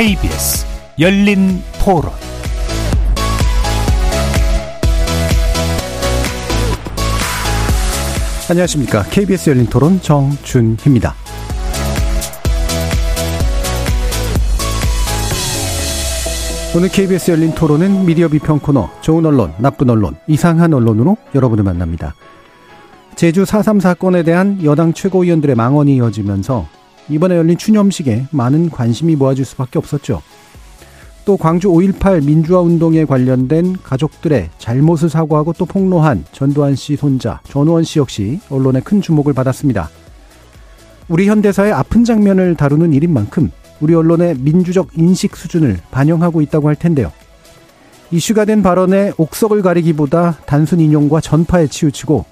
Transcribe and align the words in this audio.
KBS 0.00 0.64
열린 0.98 1.60
토론 1.84 2.10
안녕하십니까. 8.48 9.02
KBS 9.02 9.50
열린 9.50 9.66
토론 9.66 10.00
정준희입니다. 10.00 11.12
KBS 16.90 17.32
열린 17.32 17.54
토론은 17.54 18.06
미디어 18.06 18.28
비평 18.28 18.60
코너 18.60 18.88
좋은 19.02 19.26
언론, 19.26 19.52
나쁜 19.58 19.90
언론, 19.90 20.16
이상한 20.26 20.72
언론으로 20.72 21.18
여러분을 21.34 21.62
만납니다. 21.62 22.14
제주 23.16 23.42
4.3 23.42 23.82
사건에 23.82 24.22
대한 24.22 24.64
여당 24.64 24.94
최고위원들의 24.94 25.56
망언이 25.56 25.96
이어지면서 25.96 26.79
이번에 27.10 27.36
열린 27.36 27.58
추념식에 27.58 28.26
많은 28.30 28.70
관심이 28.70 29.16
모아질 29.16 29.44
수밖에 29.44 29.78
없었죠. 29.78 30.22
또 31.24 31.36
광주 31.36 31.68
5.18 31.68 32.24
민주화 32.24 32.60
운동에 32.60 33.04
관련된 33.04 33.76
가족들의 33.82 34.50
잘못을 34.58 35.08
사과하고 35.08 35.52
또 35.52 35.66
폭로한 35.66 36.24
전두환 36.32 36.74
씨 36.74 36.96
손자 36.96 37.40
전우원 37.44 37.84
씨 37.84 37.98
역시 37.98 38.40
언론의 38.48 38.82
큰 38.82 39.02
주목을 39.02 39.32
받았습니다. 39.34 39.90
우리 41.08 41.28
현대사의 41.28 41.72
아픈 41.72 42.04
장면을 42.04 42.54
다루는 42.54 42.94
일인 42.94 43.12
만큼 43.12 43.50
우리 43.80 43.94
언론의 43.94 44.36
민주적 44.38 44.90
인식 44.96 45.36
수준을 45.36 45.78
반영하고 45.90 46.40
있다고 46.40 46.68
할 46.68 46.76
텐데요. 46.76 47.12
이슈가 48.12 48.44
된 48.44 48.62
발언에 48.62 49.12
옥석을 49.16 49.62
가리기보다 49.62 50.38
단순 50.46 50.80
인용과 50.80 51.20
전파에 51.20 51.66
치우치고 51.66 52.24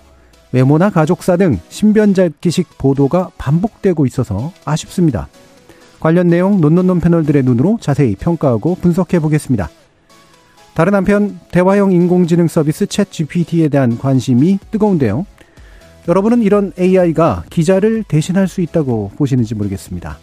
외모나 0.52 0.90
가족사 0.90 1.36
등 1.36 1.58
신변잡기식 1.68 2.78
보도가 2.78 3.30
반복되고 3.38 4.06
있어서 4.06 4.52
아쉽습니다. 4.64 5.28
관련 6.00 6.28
내용 6.28 6.60
논논논 6.60 7.00
패널들의 7.00 7.42
눈으로 7.42 7.78
자세히 7.80 8.14
평가하고 8.16 8.76
분석해 8.76 9.18
보겠습니다. 9.18 9.68
다른 10.74 10.94
한편 10.94 11.40
대화형 11.50 11.92
인공지능 11.92 12.46
서비스 12.46 12.86
챗 12.86 13.10
GPT에 13.10 13.68
대한 13.68 13.98
관심이 13.98 14.58
뜨거운데요. 14.70 15.26
여러분은 16.06 16.42
이런 16.42 16.72
AI가 16.78 17.44
기자를 17.50 18.04
대신할 18.04 18.48
수 18.48 18.60
있다고 18.60 19.10
보시는지 19.16 19.54
모르겠습니다. 19.54 20.18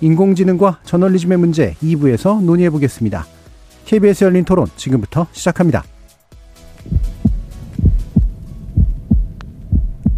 인공지능과 0.00 0.80
저널리즘의 0.84 1.38
문제 1.38 1.74
2부에서 1.82 2.42
논의해 2.42 2.70
보겠습니다. 2.70 3.24
KBS 3.86 4.24
열린 4.24 4.44
토론 4.44 4.66
지금부터 4.76 5.26
시작합니다. 5.32 5.84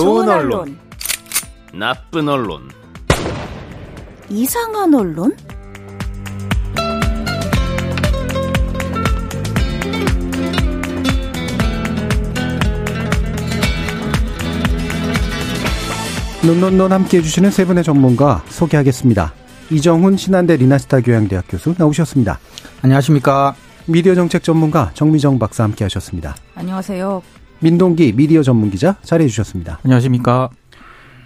좋은 0.00 0.26
언론, 0.26 0.78
나쁜 1.74 2.26
언론, 2.26 2.70
이상한 4.30 4.94
언론? 4.94 5.36
논논논 16.46 16.92
함께 16.92 17.18
해주시는 17.18 17.50
세 17.50 17.66
분의 17.66 17.84
전문가 17.84 18.42
소개하겠습니다. 18.48 19.34
이정훈 19.70 20.16
신한대 20.16 20.56
리나스타 20.56 21.02
교양대학 21.02 21.44
교수 21.46 21.74
나오셨습니다. 21.76 22.38
안녕하십니까. 22.80 23.54
미디어 23.84 24.14
정책 24.14 24.42
전문가 24.42 24.92
정미정 24.94 25.38
박사 25.38 25.64
함께 25.64 25.84
하셨습니다. 25.84 26.34
안녕하세요. 26.54 27.20
민동기 27.62 28.14
미디어 28.16 28.42
전문 28.42 28.70
기자 28.70 28.96
자리해 29.02 29.28
주셨습니다. 29.28 29.80
안녕하십니까. 29.84 30.48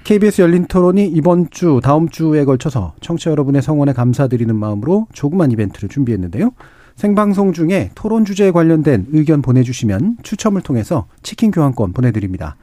KBS 0.02 0.42
열린 0.42 0.66
토론이 0.66 1.06
이번 1.06 1.48
주, 1.50 1.80
다음 1.82 2.08
주에 2.08 2.44
걸쳐서 2.44 2.94
청취자 3.00 3.30
여러분의 3.30 3.62
성원에 3.62 3.92
감사드리는 3.92 4.54
마음으로 4.54 5.06
조그만 5.12 5.52
이벤트를 5.52 5.88
준비했는데요. 5.88 6.50
생방송 6.96 7.52
중에 7.52 7.90
토론 7.94 8.24
주제에 8.24 8.50
관련된 8.50 9.06
의견 9.12 9.42
보내주시면 9.42 10.18
추첨을 10.22 10.60
통해서 10.60 11.06
치킨 11.22 11.52
교환권 11.52 11.92
보내드립니다. 11.92 12.56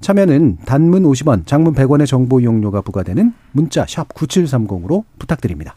참여는 0.00 0.58
단문 0.64 1.02
50원, 1.02 1.46
장문 1.46 1.74
100원의 1.74 2.06
정보 2.06 2.40
이용료가 2.40 2.80
부과되는 2.80 3.34
문자 3.52 3.84
샵 3.86 4.08
9730으로 4.08 5.04
부탁드립니다. 5.18 5.76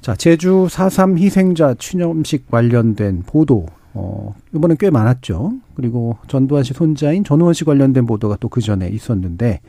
자, 0.00 0.14
제주 0.16 0.66
4.3 0.70 1.18
희생자 1.18 1.74
추념식 1.74 2.50
관련된 2.50 3.22
보도, 3.26 3.66
어, 3.94 4.34
이번엔 4.54 4.76
꽤 4.78 4.90
많았죠. 4.90 5.52
그리고 5.76 6.18
전두환 6.28 6.64
씨 6.64 6.74
손자인 6.74 7.22
전우원 7.24 7.54
씨 7.54 7.64
관련된 7.64 8.06
보도가 8.06 8.36
또 8.40 8.48
그 8.48 8.60
전에 8.60 8.88
있었는데, 8.88 9.60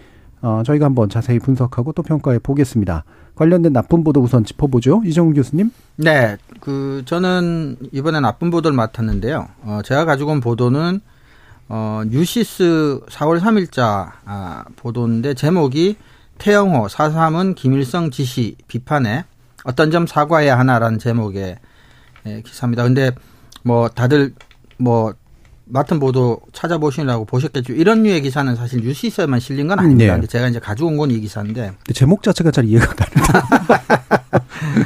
어, 0.41 0.63
저희가 0.65 0.85
한번 0.85 1.09
자세히 1.09 1.39
분석하고 1.39 1.93
또 1.93 2.03
평가해 2.03 2.39
보겠습니다. 2.39 3.03
관련된 3.35 3.73
나쁜 3.73 4.03
보도 4.03 4.21
우선 4.21 4.43
짚어보죠. 4.45 5.01
이정훈 5.05 5.33
교수님. 5.33 5.71
네. 5.97 6.37
그, 6.59 7.03
저는 7.05 7.77
이번에 7.91 8.19
나쁜 8.19 8.49
보도를 8.49 8.75
맡았는데요. 8.75 9.47
어, 9.63 9.79
제가 9.83 10.05
가지고 10.05 10.31
온 10.31 10.39
보도는 10.39 11.01
어, 11.67 12.01
뉴시스 12.07 13.01
4월 13.09 13.39
3일자 13.39 14.11
아, 14.25 14.63
보도인데 14.75 15.33
제목이 15.33 15.97
태영호 16.37 16.87
4.3은 16.87 17.55
김일성 17.55 18.11
지시 18.11 18.55
비판에 18.67 19.25
어떤 19.63 19.89
점 19.89 20.05
사과해야 20.05 20.57
하나라는 20.59 20.99
제목의 20.99 21.57
예, 22.27 22.41
기사입니다. 22.41 22.83
근데 22.83 23.11
뭐 23.65 23.89
다들 23.89 24.33
뭐 24.77 25.13
맡은 25.65 25.99
보도 25.99 26.39
찾아보시느라고 26.53 27.25
보셨겠죠. 27.25 27.73
이런 27.73 28.03
류의 28.03 28.21
기사는 28.21 28.55
사실 28.55 28.81
뉴시스에만 28.81 29.39
실린 29.39 29.67
건 29.67 29.79
아닙니다. 29.79 30.05
네. 30.05 30.11
근데 30.11 30.27
제가 30.27 30.47
이제 30.47 30.59
가지고 30.59 30.89
온건 30.89 31.09
이 31.09 31.19
기사인데 31.19 31.71
제목 31.93 32.21
자체가 32.21 32.51
잘 32.51 32.65
이해가 32.65 32.85
안 32.87 32.95
가는데. 32.95 34.85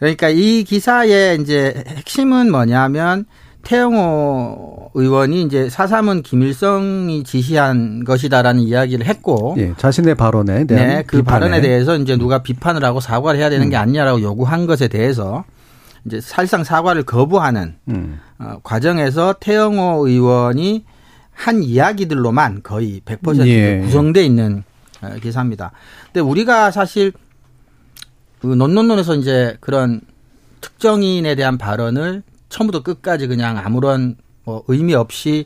그러니까 0.00 0.28
이 0.28 0.64
기사의 0.64 1.40
이제 1.40 1.84
핵심은 1.86 2.50
뭐냐면 2.50 3.26
태영호 3.62 4.90
의원이 4.94 5.42
이제 5.42 5.70
사삼은 5.70 6.22
김일성이 6.22 7.22
지시한 7.22 8.04
것이다라는 8.04 8.62
이야기를 8.62 9.06
했고 9.06 9.54
예, 9.58 9.72
자신의 9.76 10.16
발언에 10.16 10.64
대한 10.64 10.88
네, 10.88 11.02
그 11.06 11.18
비판에. 11.18 11.24
발언에 11.24 11.60
대해서 11.60 11.96
이제 11.96 12.16
누가 12.16 12.42
비판을 12.42 12.84
하고 12.84 13.00
사과를 13.00 13.38
해야 13.38 13.50
되는 13.50 13.70
게 13.70 13.76
아니냐라고 13.76 14.20
요구한 14.22 14.66
것에 14.66 14.88
대해서 14.88 15.44
이제 16.06 16.20
사실상 16.20 16.64
사과를 16.64 17.02
거부하는 17.02 17.76
음. 17.88 18.20
어, 18.38 18.58
과정에서 18.62 19.34
태영호 19.40 20.06
의원이 20.06 20.84
한 21.32 21.62
이야기들로만 21.62 22.62
거의 22.62 23.02
100% 23.04 23.46
예. 23.46 23.80
구성돼 23.80 24.24
있는 24.24 24.62
어, 25.02 25.14
기사입니다. 25.20 25.72
근데 26.06 26.20
우리가 26.20 26.70
사실 26.70 27.12
그 28.40 28.46
논논논에서 28.46 29.16
이제 29.16 29.56
그런 29.60 30.00
특정인에 30.60 31.34
대한 31.34 31.58
발언을 31.58 32.22
처음부터 32.48 32.82
끝까지 32.82 33.26
그냥 33.26 33.58
아무런 33.58 34.16
뭐 34.44 34.62
의미 34.68 34.94
없이 34.94 35.44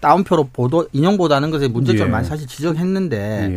따옴표로 0.00 0.50
보도 0.52 0.88
인용보다는 0.92 1.50
것에 1.50 1.68
문제점을 1.68 2.08
예. 2.08 2.10
많이 2.10 2.26
사실 2.26 2.46
지적했는데 2.48 3.54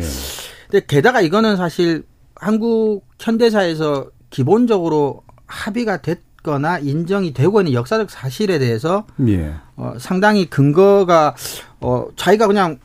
근데 0.70 0.86
게다가 0.86 1.20
이거는 1.20 1.56
사실 1.56 2.04
한국 2.36 3.04
현대사에서 3.18 4.08
기본적으로 4.30 5.22
합의가 5.52 5.98
됐거나 5.98 6.78
인정이 6.78 7.34
되고 7.34 7.60
있는 7.60 7.74
역사적 7.74 8.10
사실에 8.10 8.58
대해서 8.58 9.04
예. 9.28 9.54
어, 9.76 9.94
상당히 9.98 10.46
근거가 10.46 11.36
어, 11.80 12.06
자기가 12.16 12.46
그냥 12.46 12.78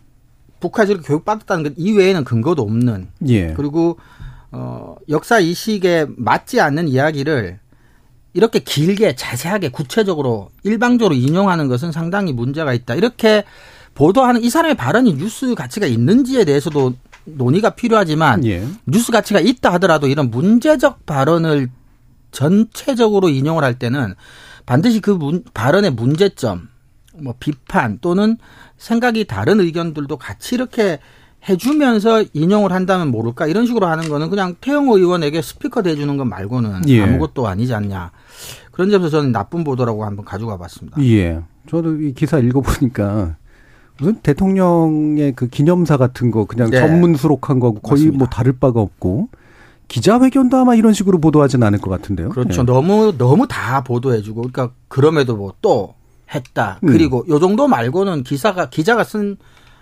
북한에서 0.60 0.94
이렇게 0.94 1.08
교육받았다는 1.08 1.64
것 1.64 1.74
이외에는 1.78 2.24
근거도 2.24 2.62
없는 2.62 3.08
예. 3.28 3.54
그리고 3.54 3.98
어, 4.52 4.96
역사 5.10 5.40
이식에 5.40 6.08
맞지 6.18 6.60
않는 6.60 6.88
이야기를 6.88 7.60
이렇게 8.34 8.60
길게 8.60 9.16
자세하게 9.16 9.70
구체적으로 9.70 10.50
일방적으로 10.64 11.16
인용하는 11.16 11.68
것은 11.68 11.92
상당히 11.92 12.34
문제가 12.34 12.74
있다. 12.74 12.96
이렇게 12.96 13.44
보도하는 13.96 14.44
이 14.44 14.50
사람의 14.50 14.76
발언이 14.76 15.16
뉴스 15.16 15.56
가치가 15.56 15.88
있는지에 15.88 16.46
대해서도 16.46 16.94
논의가 17.26 17.72
필요하지만 17.72 18.46
예. 18.46 18.64
뉴스 18.86 19.12
가치가 19.12 19.40
있다 19.40 19.74
하더라도 19.74 20.08
이런 20.08 20.30
문제적 20.30 21.06
발언을 21.06 21.70
전체적으로 22.38 23.30
인용을 23.30 23.64
할 23.64 23.80
때는 23.80 24.14
반드시 24.68 25.00
그 25.00 25.10
문, 25.10 25.44
발언의 25.56 25.92
문제점 25.92 26.70
뭐 27.16 27.34
비판 27.40 27.98
또는 28.00 28.38
생각이 28.78 29.26
다른 29.26 29.60
의견들도 29.60 30.18
같이 30.18 30.54
이렇게 30.54 31.00
해주면서 31.50 32.26
인용을 32.34 32.72
한다면 32.72 33.08
모를까 33.10 33.48
이런 33.48 33.66
식으로 33.66 33.88
하는 33.88 34.08
거는 34.08 34.30
그냥 34.30 34.56
태영호 34.62 35.00
의원에게 35.00 35.42
스피커 35.42 35.82
대주는 35.82 36.16
것 36.16 36.26
말고는 36.26 36.88
예. 36.90 37.02
아무것도 37.02 37.48
아니지 37.48 37.74
않냐 37.74 38.12
그런 38.72 38.92
점에서 38.92 39.10
저는 39.10 39.32
나쁜 39.32 39.64
보도라고 39.64 40.06
한번 40.06 40.24
가져가 40.24 40.58
봤습니다. 40.58 41.02
예. 41.02 41.42
저도 41.68 42.02
이 42.02 42.14
기사 42.14 42.38
읽어보니까 42.38 43.36
무슨 43.98 44.14
대통령의 44.22 45.34
그 45.36 45.48
기념사 45.48 45.98
같은 45.98 46.30
거 46.30 46.46
그냥 46.46 46.70
네. 46.70 46.80
전문 46.80 47.16
수록한 47.16 47.60
거고 47.60 47.80
거의 47.80 48.02
맞습니다. 48.04 48.18
뭐 48.20 48.28
다를 48.28 48.54
바가 48.54 48.80
없고 48.80 49.30
기자회견도 49.88 50.58
아마 50.58 50.76
이런 50.76 50.94
식으로 50.94 51.20
보도하진 51.20 51.64
않을 51.64 51.80
것 51.80 51.90
같은데요. 51.90 52.30
그렇죠. 52.30 52.62
예. 52.62 52.66
너무 52.66 53.18
너무 53.18 53.48
다 53.48 53.84
보도해주고 53.84 54.42
그러니까 54.42 54.72
그럼에도 54.88 55.36
뭐 55.38 55.54
또 55.62 55.96
했다. 56.34 56.80
음. 56.84 56.88
그리고 56.88 57.26
요 57.30 57.40
정도 57.40 57.68
말고는 57.70 58.24
기사가 58.24 58.70
기자가 58.70 59.04
쓴 59.06 59.38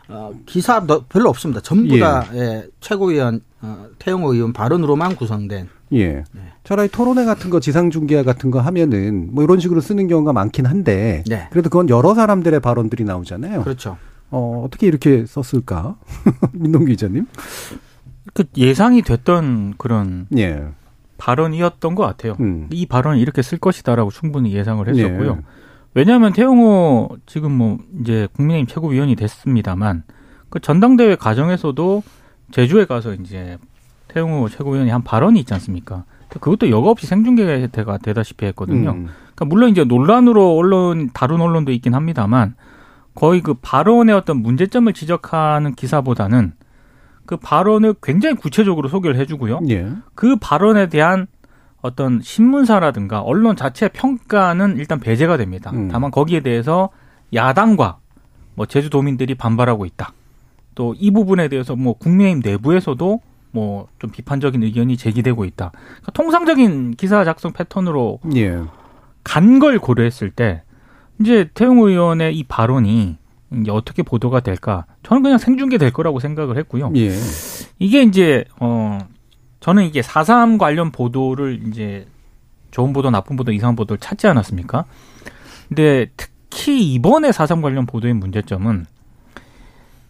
어, 0.08 0.32
기사 0.46 0.86
너- 0.86 1.04
별로 1.10 1.30
없습니다. 1.30 1.60
전부 1.62 1.96
예. 1.96 2.00
다 2.00 2.26
예, 2.36 2.68
최고위원 2.80 3.42
어, 3.62 3.88
태영호 3.98 4.32
의원 4.34 4.54
발언으로만 4.54 5.16
구성된. 5.16 5.68
예. 5.94 6.08
네. 6.14 6.24
차라리 6.64 6.88
토론회 6.90 7.26
같은 7.26 7.50
거 7.50 7.60
지상 7.60 7.90
중계화 7.90 8.22
같은 8.24 8.52
거 8.52 8.60
하면은 8.60 9.30
뭐 9.32 9.44
이런 9.44 9.60
식으로 9.60 9.82
쓰는 9.82 10.08
경우가 10.08 10.34
많긴 10.34 10.68
한데 10.68 11.24
네. 11.28 11.48
그래도 11.52 11.70
그건 11.72 11.90
여러 11.90 12.14
사람들의 12.14 12.60
발언들이 12.60 13.04
나오잖아요. 13.06 13.64
그렇죠. 13.64 13.98
어, 14.30 14.64
어떻게 14.66 14.86
이렇게 14.86 15.26
썼을까? 15.28 15.96
민동기 16.54 16.92
기자님? 16.92 17.26
그 18.34 18.44
예상이 18.58 19.02
됐던 19.02 19.76
그런 19.78 20.28
예. 20.38 20.68
발언이었던 21.18 21.96
것 21.96 22.04
같아요. 22.04 22.36
음. 22.40 22.68
이 22.72 22.86
발언을 22.86 23.20
이렇게 23.20 23.42
쓸 23.42 23.58
것이다라고 23.58 24.12
충분히 24.12 24.54
예상을 24.54 24.88
했었고요. 24.88 25.38
예. 25.40 25.44
왜냐하면 25.94 26.34
태용호 26.34 27.18
지금 27.26 27.54
뭐 27.54 27.78
이제 28.02 28.28
국민의힘 28.34 28.68
최고위원이 28.68 29.16
됐습니다만 29.16 30.04
그 30.50 30.60
전당대회 30.60 31.16
과정에서도 31.16 32.04
제주에 32.52 32.86
가서 32.86 33.14
이제 33.14 33.58
태용호 34.10 34.50
최고위원이 34.50 34.90
한 34.90 35.04
발언이 35.04 35.40
있지 35.40 35.54
않습니까? 35.54 36.04
그것도 36.30 36.70
여과 36.70 36.90
없이 36.90 37.08
생중계가 37.08 37.98
되다시피 38.00 38.46
했거든요. 38.48 38.92
음. 38.92 39.08
그러니까 39.36 39.46
물론 39.46 39.70
이제 39.70 39.84
논란으로 39.84 40.58
언론 40.58 41.10
다른 41.14 41.40
언론도 41.40 41.72
있긴 41.72 41.94
합니다만 41.94 42.56
거의 43.14 43.42
그 43.42 43.54
발언의 43.54 44.14
어떤 44.14 44.42
문제점을 44.42 44.92
지적하는 44.92 45.76
기사보다는 45.76 46.54
그 47.26 47.38
발언을 47.38 47.96
굉장히 48.04 48.36
구체적으로 48.36 48.88
소개를 48.90 49.18
해주고요. 49.18 49.62
예. 49.70 49.90
그 50.14 50.36
발언에 50.36 50.88
대한 50.90 51.28
어떤 51.82 52.22
신문사라든가 52.22 53.22
언론 53.22 53.56
자체의 53.56 53.92
평가는 53.94 54.78
일단 54.78 55.00
배제가 55.00 55.38
됩니다. 55.38 55.72
음. 55.74 55.88
다만 55.92 56.12
거기에 56.12 56.40
대해서 56.42 56.90
야당과 57.34 57.98
뭐 58.56 58.66
제주도민들이 58.66 59.36
반발하고 59.36 59.86
있다. 59.86 60.14
또 60.76 60.94
이 60.98 61.12
부분에 61.12 61.48
대해서 61.48 61.76
뭐 61.76 61.94
국민의힘 61.94 62.42
내부에서도 62.44 63.22
뭐 63.52 63.88
좀 64.00 64.10
비판적인 64.12 64.62
의견이 64.64 64.98
제기되고 64.98 65.46
있다. 65.46 65.72
그러니까 65.72 66.12
통상적인 66.12 66.92
기사 66.96 67.24
작성 67.24 67.54
패턴으로 67.54 68.20
예. 68.36 68.60
간걸 69.24 69.80
고려했을 69.80 70.32
때 70.32 70.64
이제 71.20 71.50
태용 71.54 71.80
의원의 71.80 72.36
이 72.38 72.44
발언이 72.44 73.18
이제 73.54 73.72
어떻게 73.72 74.04
보도가 74.04 74.40
될까? 74.40 74.86
저는 75.04 75.24
그냥 75.24 75.38
생중계 75.38 75.78
될 75.78 75.92
거라고 75.92 76.20
생각을 76.20 76.58
했고요. 76.58 76.92
예. 76.96 77.12
이게 77.80 78.02
이제 78.04 78.46
어 78.60 79.00
저는 79.60 79.86
이게 79.86 80.02
4.3 80.02 80.58
관련 80.58 80.92
보도를 80.92 81.62
이제 81.68 82.08
좋은 82.72 82.92
보도, 82.92 83.10
나쁜 83.10 83.36
보도, 83.38 83.52
이상한 83.52 83.76
보도를 83.76 84.00
찾지 84.00 84.28
않았습니까? 84.28 84.86
근데 85.70 86.08
특히 86.18 86.94
이번에 86.94 87.30
4.3 87.30 87.62
관련 87.62 87.86
보도의 87.86 88.14
문제점은 88.14 88.86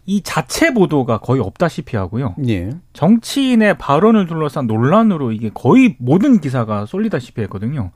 이 0.04 0.20
자체 0.22 0.72
보도가 0.72 1.18
거의 1.18 1.40
없다시피 1.40 1.96
하고요. 1.96 2.36
예. 2.48 2.70
정치인의 2.92 3.78
발언을 3.78 4.26
둘러싼 4.26 4.66
논란으로 4.66 5.32
이게 5.32 5.50
거의 5.52 5.96
모든 5.98 6.40
기사가 6.40 6.86
쏠리다시피 6.86 7.40
했거든요. 7.42 7.90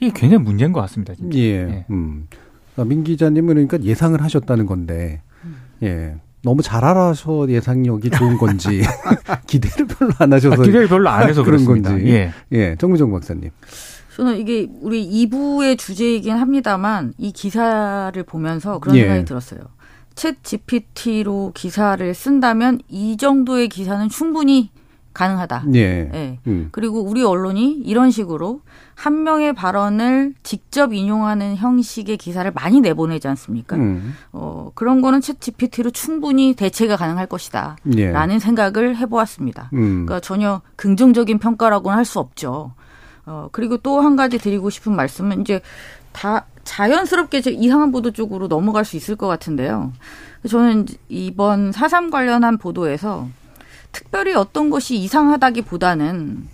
이게 0.00 0.12
굉장히 0.14 0.44
문제인 0.44 0.72
것 0.72 0.80
같습니다. 0.82 1.14
진짜. 1.14 1.38
예. 1.38 1.42
예. 1.42 1.84
음. 1.90 2.28
그러니까 2.74 2.94
민 2.94 3.04
기자님은 3.04 3.54
그러니까 3.54 3.82
예상을 3.82 4.20
하셨다는 4.22 4.66
건데, 4.66 5.22
예. 5.82 6.16
너무 6.42 6.62
잘 6.62 6.84
알아서 6.84 7.50
예상력이 7.50 8.10
좋은 8.10 8.38
건지, 8.38 8.80
기대를 9.46 9.86
별로 9.86 10.12
안 10.18 10.32
하셔서. 10.32 10.62
아, 10.62 10.64
기대를 10.64 10.88
별로 10.88 11.08
안 11.10 11.28
해서 11.28 11.42
그런 11.42 11.58
그렇습니다. 11.64 11.90
건지. 11.90 12.06
예. 12.08 12.32
예. 12.52 12.76
정무정 12.76 13.10
박사님. 13.12 13.50
저는 14.16 14.38
이게 14.38 14.68
우리 14.80 15.06
2부의 15.26 15.78
주제이긴 15.78 16.36
합니다만 16.36 17.14
이 17.18 17.32
기사를 17.32 18.22
보면서 18.24 18.78
그런 18.78 18.96
예. 18.96 19.02
생각이 19.02 19.24
들었어요. 19.24 19.60
챗 20.14 20.36
GPT로 20.42 21.52
기사를 21.54 22.12
쓴다면 22.14 22.80
이 22.88 23.16
정도의 23.16 23.68
기사는 23.68 24.08
충분히 24.08 24.70
가능하다. 25.12 25.64
예. 25.74 26.10
예. 26.14 26.38
음. 26.46 26.68
그리고 26.72 27.00
우리 27.02 27.22
언론이 27.24 27.82
이런 27.84 28.10
식으로 28.10 28.60
한 28.94 29.22
명의 29.24 29.52
발언을 29.52 30.34
직접 30.42 30.92
인용하는 30.92 31.56
형식의 31.56 32.16
기사를 32.16 32.50
많이 32.52 32.80
내보내지 32.80 33.26
않습니까? 33.28 33.76
음. 33.76 34.14
어, 34.32 34.70
그런 34.74 35.00
거는 35.00 35.20
챗 35.20 35.40
GPT로 35.40 35.90
충분히 35.90 36.54
대체가 36.54 36.96
가능할 36.96 37.26
것이다. 37.26 37.76
예. 37.96 38.10
라는 38.10 38.38
생각을 38.38 38.96
해보았습니다. 38.98 39.70
음. 39.72 40.06
그러니까 40.06 40.20
전혀 40.20 40.60
긍정적인 40.76 41.38
평가라고는 41.38 41.96
할 41.96 42.04
수 42.04 42.18
없죠. 42.18 42.72
어, 43.26 43.48
그리고 43.52 43.76
또 43.78 44.00
한 44.00 44.16
가지 44.16 44.38
드리고 44.38 44.70
싶은 44.70 44.94
말씀은 44.96 45.40
이제 45.42 45.60
다 46.12 46.46
자연스럽게 46.64 47.38
이제 47.38 47.50
이상한 47.50 47.90
보도 47.92 48.10
쪽으로 48.12 48.48
넘어갈 48.48 48.84
수 48.84 48.96
있을 48.96 49.16
것 49.16 49.26
같은데요. 49.26 49.92
저는 50.48 50.86
이번 51.08 51.70
4.3 51.72 52.10
관련한 52.10 52.58
보도에서 52.58 53.28
특별히 53.92 54.34
어떤 54.34 54.70
것이 54.70 54.96
이상하다기보다는 54.96 56.48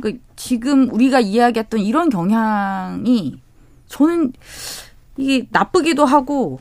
그 0.00 0.18
지금 0.36 0.90
우리가 0.92 1.20
이야기했던 1.20 1.80
이런 1.80 2.08
경향이 2.08 3.40
저는 3.86 4.32
이게 5.16 5.46
나쁘기도 5.50 6.04
하고 6.04 6.60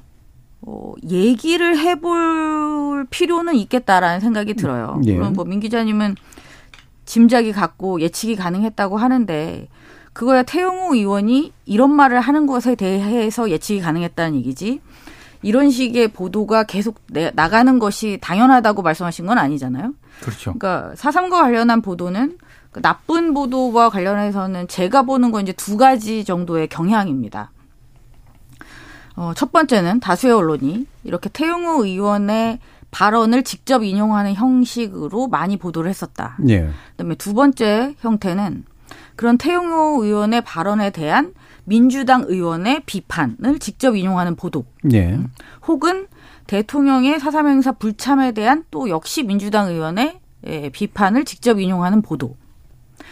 어, 0.62 0.94
얘기를 1.10 1.77
해볼 1.77 3.08
필요는 3.10 3.55
있겠다라는 3.55 4.20
생각이 4.20 4.55
들어요. 4.55 5.01
예. 5.05 5.13
물론 5.13 5.34
뭐민 5.34 5.60
기자님은 5.60 6.15
짐작이 7.05 7.53
갔고 7.53 8.01
예측이 8.01 8.36
가능했다고 8.36 8.98
하는데 8.98 9.67
그거야 10.13 10.43
태영호 10.43 10.96
의원이 10.96 11.53
이런 11.65 11.91
말을 11.91 12.20
하는 12.20 12.46
것에 12.46 12.75
대해서 12.75 13.50
예측이 13.50 13.79
가능했다는 13.79 14.36
얘기지. 14.38 14.82
이런 15.41 15.69
식의 15.69 16.10
보도가 16.10 16.63
계속 16.63 17.00
내- 17.08 17.31
나가는 17.34 17.79
것이 17.79 18.17
당연하다고 18.22 18.81
말씀하신 18.81 19.25
건 19.25 19.38
아니잖아요. 19.38 19.93
그렇죠. 20.22 20.53
그러니까 20.53 20.93
사삼과 20.96 21.41
관련한 21.43 21.81
보도는 21.81 22.38
그 22.72 22.81
나쁜 22.81 23.34
보도와 23.34 23.89
관련해서는 23.89 24.67
제가 24.67 25.03
보는 25.03 25.31
건 25.31 25.43
이제 25.43 25.53
두 25.53 25.77
가지 25.77 26.24
정도의 26.25 26.67
경향입니다. 26.67 27.51
어, 29.15 29.34
첫 29.36 29.51
번째는 29.51 30.00
다수의 30.00 30.34
언론이 30.34 30.86
이렇게 31.03 31.29
태용호 31.29 31.86
의원의 31.86 32.60
발언을 32.91 33.43
직접 33.43 33.84
인용하는 33.84 34.34
형식으로 34.34 35.27
많이 35.27 35.58
보도를 35.58 35.89
했었다. 35.89 36.38
예. 36.50 36.69
그다음에 36.91 37.15
두 37.15 37.34
번째 37.34 37.96
형태는 38.00 38.65
그런 39.15 39.38
태용호 39.38 40.03
의원의 40.03 40.41
발언에 40.41 40.89
대한 40.91 41.34
민주당 41.69 42.25
의원의 42.27 42.81
비판을 42.85 43.59
직접 43.59 43.95
인용하는 43.95 44.35
보도. 44.35 44.65
예. 44.91 45.19
혹은 45.67 46.07
대통령의 46.47 47.19
사삼 47.19 47.47
행사 47.47 47.71
불참에 47.71 48.31
대한 48.31 48.63
또 48.71 48.89
역시 48.89 49.23
민주당 49.23 49.69
의원의 49.69 50.19
예, 50.47 50.69
비판을 50.69 51.25
직접 51.25 51.59
인용하는 51.59 52.01
보도. 52.01 52.35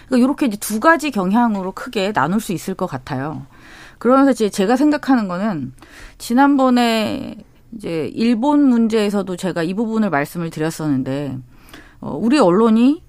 그러니까 0.07 0.25
이렇게 0.25 0.45
이제 0.47 0.57
두 0.57 0.79
가지 0.79 1.11
경향으로 1.11 1.73
크게 1.73 2.13
나눌 2.13 2.39
수 2.39 2.51
있을 2.51 2.73
것 2.73 2.87
같아요. 2.87 3.45
그러면서 3.99 4.31
이제 4.31 4.49
제가 4.49 4.75
생각하는 4.75 5.27
거는 5.27 5.73
지난번에 6.17 7.37
이제 7.75 8.09
일본 8.15 8.63
문제에서도 8.63 9.35
제가 9.35 9.61
이 9.61 9.75
부분을 9.75 10.09
말씀을 10.09 10.49
드렸었는데 10.49 11.37
어, 11.99 12.17
우리 12.19 12.39
언론이 12.39 13.03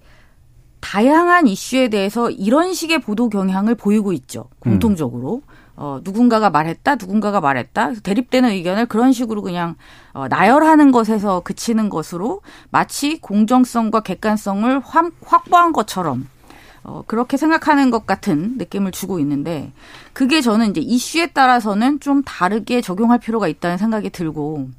다양한 0.80 1.46
이슈에 1.46 1.88
대해서 1.88 2.30
이런 2.30 2.74
식의 2.74 3.00
보도 3.00 3.28
경향을 3.28 3.74
보이고 3.74 4.12
있죠. 4.12 4.48
공통적으로. 4.58 5.42
어, 5.80 6.00
누군가가 6.02 6.50
말했다, 6.50 6.96
누군가가 6.96 7.40
말했다. 7.40 7.94
대립되는 8.02 8.50
의견을 8.50 8.86
그런 8.86 9.12
식으로 9.12 9.42
그냥 9.42 9.76
어, 10.12 10.26
나열하는 10.26 10.90
것에서 10.90 11.40
그치는 11.40 11.88
것으로 11.88 12.40
마치 12.70 13.20
공정성과 13.20 14.00
객관성을 14.00 14.80
확, 14.80 15.12
확보한 15.24 15.72
것처럼 15.72 16.26
어, 16.82 17.04
그렇게 17.06 17.36
생각하는 17.36 17.90
것 17.90 18.06
같은 18.06 18.56
느낌을 18.58 18.90
주고 18.90 19.20
있는데 19.20 19.72
그게 20.12 20.40
저는 20.40 20.70
이제 20.70 20.80
이슈에 20.80 21.28
따라서는 21.28 22.00
좀 22.00 22.24
다르게 22.24 22.80
적용할 22.80 23.20
필요가 23.20 23.46
있다는 23.46 23.78
생각이 23.78 24.10
들고 24.10 24.70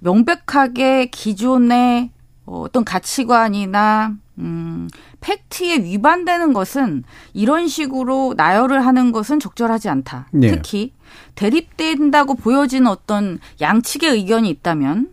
명백하게 0.00 1.06
기존의 1.06 2.10
어, 2.44 2.60
어떤 2.60 2.84
가치관이나 2.84 4.16
음, 4.38 4.88
팩트에 5.20 5.78
위반되는 5.78 6.52
것은 6.52 7.04
이런 7.32 7.68
식으로 7.68 8.34
나열을 8.36 8.84
하는 8.84 9.12
것은 9.12 9.40
적절하지 9.40 9.88
않다. 9.88 10.28
네. 10.32 10.48
특히 10.48 10.92
대립된다고 11.34 12.34
보여지는 12.34 12.86
어떤 12.88 13.38
양측의 13.60 14.10
의견이 14.10 14.48
있다면 14.50 15.10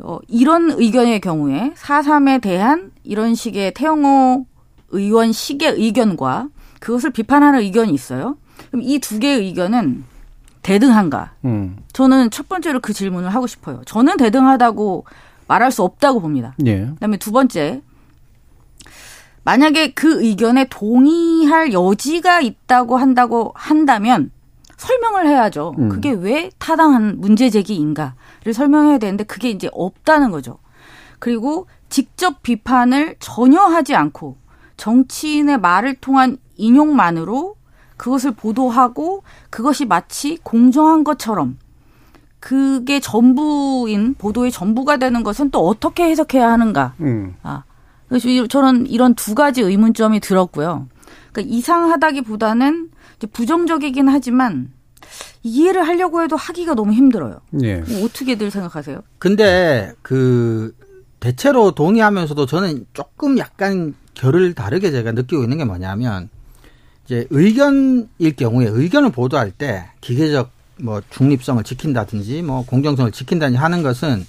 어, 0.00 0.18
이런 0.28 0.70
의견의 0.70 1.20
경우에 1.20 1.72
4.3에 1.76 2.40
대한 2.40 2.92
이런 3.02 3.34
식의 3.34 3.74
태영호 3.74 4.46
의원식의 4.90 5.72
의견과 5.72 6.48
그것을 6.80 7.10
비판하는 7.10 7.60
의견이 7.60 7.92
있어요. 7.92 8.36
그럼 8.70 8.82
이 8.84 8.98
두 9.00 9.18
개의 9.18 9.40
의견은 9.40 10.04
대등한가? 10.62 11.32
음. 11.44 11.76
저는 11.92 12.30
첫 12.30 12.48
번째로 12.48 12.80
그 12.80 12.92
질문을 12.92 13.30
하고 13.30 13.46
싶어요. 13.46 13.82
저는 13.86 14.16
대등하다고 14.18 15.04
말할 15.48 15.72
수 15.72 15.82
없다고 15.82 16.20
봅니다. 16.20 16.54
예. 16.66 16.86
그다음에 16.86 17.16
두 17.16 17.32
번째 17.32 17.80
만약에 19.48 19.92
그 19.92 20.22
의견에 20.22 20.66
동의할 20.68 21.72
여지가 21.72 22.42
있다고 22.42 22.98
한다고 22.98 23.52
한다면 23.54 24.30
설명을 24.76 25.26
해야죠. 25.26 25.74
음. 25.78 25.88
그게 25.88 26.10
왜 26.10 26.50
타당한 26.58 27.18
문제 27.18 27.48
제기인가를 27.48 28.52
설명해야 28.52 28.98
되는데 28.98 29.24
그게 29.24 29.48
이제 29.48 29.70
없다는 29.72 30.32
거죠. 30.32 30.58
그리고 31.18 31.66
직접 31.88 32.42
비판을 32.42 33.16
전혀 33.20 33.62
하지 33.62 33.94
않고 33.94 34.36
정치인의 34.76 35.60
말을 35.60 35.94
통한 35.94 36.36
인용만으로 36.56 37.56
그것을 37.96 38.32
보도하고 38.32 39.22
그것이 39.48 39.86
마치 39.86 40.36
공정한 40.42 41.04
것처럼 41.04 41.56
그게 42.38 43.00
전부인 43.00 44.14
보도의 44.18 44.52
전부가 44.52 44.98
되는 44.98 45.22
것은 45.22 45.50
또 45.50 45.66
어떻게 45.66 46.04
해석해야 46.04 46.52
하는가? 46.52 46.92
음. 47.00 47.34
아, 47.42 47.62
그래서 48.08 48.28
이- 48.28 48.48
저는 48.48 48.86
이런 48.86 49.14
두 49.14 49.34
가지 49.34 49.60
의문점이 49.60 50.20
들었고요. 50.20 50.88
그러니까 51.32 51.54
이상하다기보다는 51.56 52.90
부정적이긴 53.32 54.08
하지만 54.08 54.70
이해를 55.42 55.86
하려고 55.86 56.22
해도 56.22 56.36
하기가 56.36 56.74
너무 56.74 56.92
힘들어요. 56.92 57.40
예. 57.62 57.76
뭐 57.76 58.04
어떻게들 58.04 58.50
생각하세요? 58.50 59.02
근데 59.18 59.92
그 60.02 60.74
대체로 61.20 61.72
동의하면서도 61.74 62.46
저는 62.46 62.86
조금 62.92 63.38
약간 63.38 63.94
결을 64.14 64.54
다르게 64.54 64.90
제가 64.90 65.12
느끼고 65.12 65.42
있는 65.42 65.58
게 65.58 65.64
뭐냐면 65.64 66.28
이제 67.04 67.26
의견일 67.30 68.36
경우에 68.36 68.66
의견을 68.68 69.10
보도할 69.10 69.50
때 69.50 69.90
기계적 70.00 70.50
뭐 70.80 71.00
중립성을 71.10 71.62
지킨다든지 71.64 72.42
뭐 72.42 72.64
공정성을 72.64 73.10
지킨다든지 73.10 73.58
하는 73.58 73.82
것은 73.82 74.24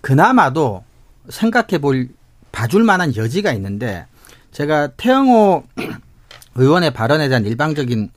그나마도 0.00 0.84
생각해 1.28 1.78
볼 1.80 2.08
봐줄 2.52 2.84
만한 2.84 3.16
여지가 3.16 3.52
있는데 3.54 4.06
제가 4.52 4.88
태영호 4.88 5.64
의원의 6.54 6.92
발언에 6.92 7.28
대한 7.28 7.44
일방적인 7.46 8.10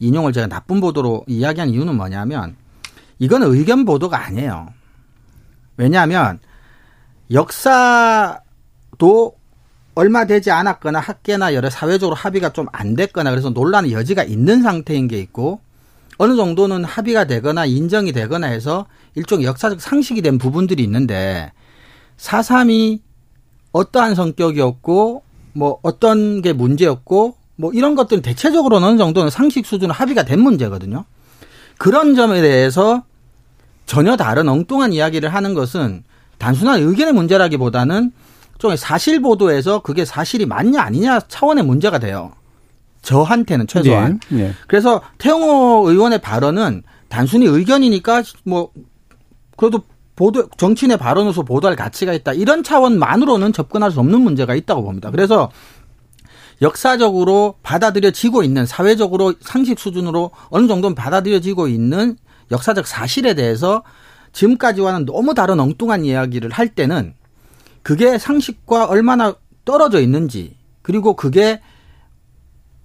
인용을 0.00 0.32
제가 0.32 0.48
나쁜 0.48 0.80
보도로 0.80 1.24
이야기한 1.28 1.70
이유는 1.70 1.96
뭐냐면 1.96 2.56
이거는 3.18 3.52
의견 3.54 3.84
보도가 3.84 4.24
아니에요. 4.26 4.68
왜냐하면 5.76 6.38
역사도 7.30 8.40
얼마 9.94 10.26
되지 10.26 10.50
않았거나 10.50 11.00
학계나 11.00 11.54
여러 11.54 11.70
사회적으로 11.70 12.14
합의가 12.14 12.52
좀 12.52 12.66
안 12.72 12.94
됐거나 12.94 13.30
그래서 13.30 13.50
논란의 13.50 13.92
여지가 13.92 14.24
있는 14.24 14.62
상태인 14.62 15.08
게 15.08 15.18
있고 15.18 15.60
어느 16.18 16.36
정도는 16.36 16.84
합의가 16.84 17.24
되거나 17.24 17.64
인정이 17.66 18.12
되거나 18.12 18.48
해서 18.48 18.86
일종의 19.14 19.46
역사적 19.46 19.80
상식이 19.80 20.22
된 20.22 20.38
부분들이 20.38 20.82
있는데 20.82 21.52
4.3이 22.18 23.00
어떠한 23.76 24.14
성격이었고 24.14 25.22
뭐 25.52 25.78
어떤 25.82 26.40
게 26.40 26.52
문제였고 26.52 27.36
뭐 27.56 27.72
이런 27.72 27.94
것들은 27.94 28.22
대체적으로는 28.22 28.88
어느 28.88 28.98
정도는 28.98 29.30
상식 29.30 29.66
수준으로 29.66 29.92
합의가 29.92 30.24
된 30.24 30.40
문제거든요. 30.40 31.04
그런 31.78 32.14
점에 32.14 32.40
대해서 32.40 33.04
전혀 33.84 34.16
다른 34.16 34.48
엉뚱한 34.48 34.92
이야기를 34.92 35.32
하는 35.32 35.54
것은 35.54 36.04
단순한 36.38 36.80
의견의 36.82 37.12
문제라기보다는 37.12 38.12
좀 38.58 38.74
사실 38.76 39.20
보도에서 39.20 39.80
그게 39.80 40.04
사실이 40.04 40.46
맞냐 40.46 40.80
아니냐 40.80 41.20
차원의 41.28 41.64
문제가 41.64 41.98
돼요. 41.98 42.32
저한테는 43.02 43.66
최소한. 43.66 44.20
예. 44.32 44.38
예. 44.38 44.54
그래서 44.66 45.02
태영호 45.18 45.88
의원의 45.88 46.20
발언은 46.20 46.82
단순히 47.08 47.46
의견이니까 47.46 48.22
뭐 48.44 48.70
그래도 49.56 49.82
보도 50.16 50.48
정치인의 50.56 50.96
발언으로서 50.96 51.42
보도할 51.42 51.76
가치가 51.76 52.12
있다 52.14 52.32
이런 52.32 52.62
차원만으로는 52.64 53.52
접근할 53.52 53.90
수 53.90 54.00
없는 54.00 54.20
문제가 54.20 54.54
있다고 54.54 54.82
봅니다. 54.82 55.10
그래서 55.10 55.50
역사적으로 56.62 57.56
받아들여지고 57.62 58.42
있는 58.42 58.64
사회적으로 58.64 59.34
상식 59.40 59.78
수준으로 59.78 60.30
어느 60.48 60.66
정도는 60.66 60.94
받아들여지고 60.94 61.68
있는 61.68 62.16
역사적 62.50 62.86
사실에 62.86 63.34
대해서 63.34 63.82
지금까지와는 64.32 65.04
너무 65.04 65.34
다른 65.34 65.60
엉뚱한 65.60 66.04
이야기를 66.04 66.50
할 66.50 66.68
때는 66.68 67.14
그게 67.82 68.18
상식과 68.18 68.86
얼마나 68.86 69.34
떨어져 69.64 70.00
있는지 70.00 70.56
그리고 70.82 71.14
그게 71.14 71.60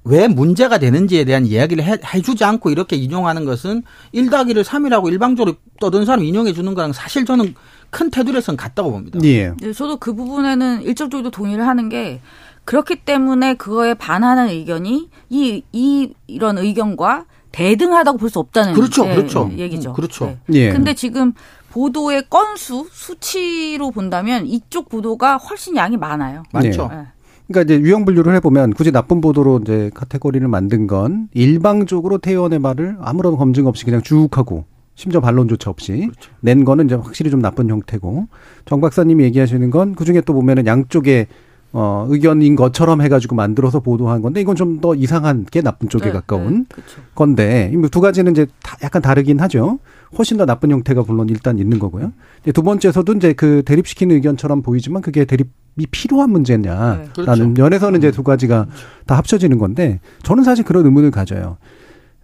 왜 0.03 0.27
문제가 0.27 0.79
되는지에 0.79 1.25
대한 1.25 1.45
이야기를 1.45 1.83
해, 1.83 1.97
해주지 2.13 2.43
않고 2.43 2.71
이렇게 2.71 2.95
인용하는 2.95 3.45
것은 3.45 3.83
1더하기를 4.15 4.63
3이라고 4.63 5.09
일방적으로 5.11 5.55
떠든 5.79 6.05
사람 6.05 6.23
인용해 6.23 6.53
주는 6.53 6.73
거랑 6.73 6.91
사실 6.93 7.25
저는 7.25 7.53
큰 7.91 8.09
테두리에선 8.09 8.57
같다고 8.57 8.91
봅니다. 8.91 9.19
예. 9.23 9.51
네, 9.59 9.73
저도 9.73 9.97
그 9.97 10.13
부분에는 10.15 10.81
일정적으로 10.83 11.29
동의를 11.29 11.67
하는 11.67 11.89
게 11.89 12.19
그렇기 12.65 12.97
때문에 13.05 13.55
그거에 13.55 13.93
반하는 13.93 14.49
의견이 14.49 15.09
이, 15.29 15.63
이 15.71 16.13
이런 16.27 16.57
의견과 16.57 17.25
대등하다고 17.51 18.17
볼 18.17 18.29
수 18.29 18.39
없다는 18.39 18.73
그렇죠, 18.73 19.05
예, 19.07 19.15
그렇죠. 19.15 19.51
얘기죠. 19.57 19.91
음, 19.91 19.93
그렇죠. 19.93 20.37
네. 20.47 20.59
예. 20.59 20.71
근데 20.71 20.93
지금 20.93 21.33
보도의 21.69 22.23
건수 22.29 22.87
수치로 22.91 23.91
본다면 23.91 24.45
이쪽 24.47 24.89
보도가 24.89 25.37
훨씬 25.37 25.75
양이 25.75 25.97
많아요. 25.97 26.43
맞죠? 26.53 26.89
예. 26.93 27.07
그러니까 27.51 27.61
이제 27.61 27.81
유형 27.81 28.05
분류를 28.05 28.33
해보면 28.35 28.73
굳이 28.73 28.91
나쁜 28.91 29.21
보도로 29.21 29.59
이제 29.63 29.91
카테고리를 29.93 30.47
만든 30.47 30.87
건 30.87 31.27
일방적으로 31.33 32.17
태의원의 32.17 32.59
말을 32.59 32.97
아무런 33.01 33.35
검증 33.37 33.67
없이 33.67 33.85
그냥 33.85 34.01
쭉 34.01 34.29
하고 34.37 34.65
심지어 34.95 35.19
반론조차 35.21 35.69
없이 35.69 36.09
낸 36.39 36.63
거는 36.63 36.85
이제 36.85 36.95
확실히 36.95 37.29
좀 37.29 37.41
나쁜 37.41 37.69
형태고 37.69 38.27
정 38.65 38.81
박사님이 38.81 39.23
얘기하시는 39.25 39.69
건 39.69 39.95
그중에 39.95 40.21
또 40.21 40.33
보면은 40.33 40.65
양쪽에 40.65 41.27
어 41.73 42.05
의견인 42.09 42.57
것처럼 42.57 43.01
해가지고 43.01 43.35
만들어서 43.35 43.79
보도한 43.79 44.21
건데 44.21 44.41
이건 44.41 44.55
좀 44.55 44.81
더 44.81 44.93
이상한 44.95 45.45
게 45.45 45.61
나쁜 45.61 45.87
쪽에 45.89 46.05
네, 46.05 46.11
가까운 46.11 46.59
네, 46.59 46.65
그렇죠. 46.75 47.01
건데 47.15 47.71
이두 47.73 48.01
가지는 48.01 48.31
이제 48.33 48.45
다 48.63 48.77
약간 48.83 49.01
다르긴 49.01 49.39
하죠. 49.39 49.79
훨씬 50.17 50.37
더 50.37 50.45
나쁜 50.45 50.71
형태가 50.71 51.03
물론 51.07 51.29
일단 51.29 51.57
있는 51.57 51.79
거고요. 51.79 52.11
이제 52.41 52.51
두 52.51 52.63
번째에서도 52.63 53.13
이제 53.13 53.33
그 53.33 53.63
대립시키는 53.65 54.15
의견처럼 54.15 54.61
보이지만 54.61 55.01
그게 55.01 55.25
대립이 55.25 55.87
필요한 55.91 56.31
문제냐라는 56.31 57.03
네. 57.03 57.09
그렇죠. 57.13 57.47
면에서는 57.47 57.99
이제 57.99 58.11
두 58.11 58.23
가지가 58.23 58.67
다 59.05 59.17
합쳐지는 59.17 59.57
건데 59.57 59.99
저는 60.23 60.43
사실 60.43 60.65
그런 60.65 60.85
의문을 60.85 61.11
가져요. 61.11 61.57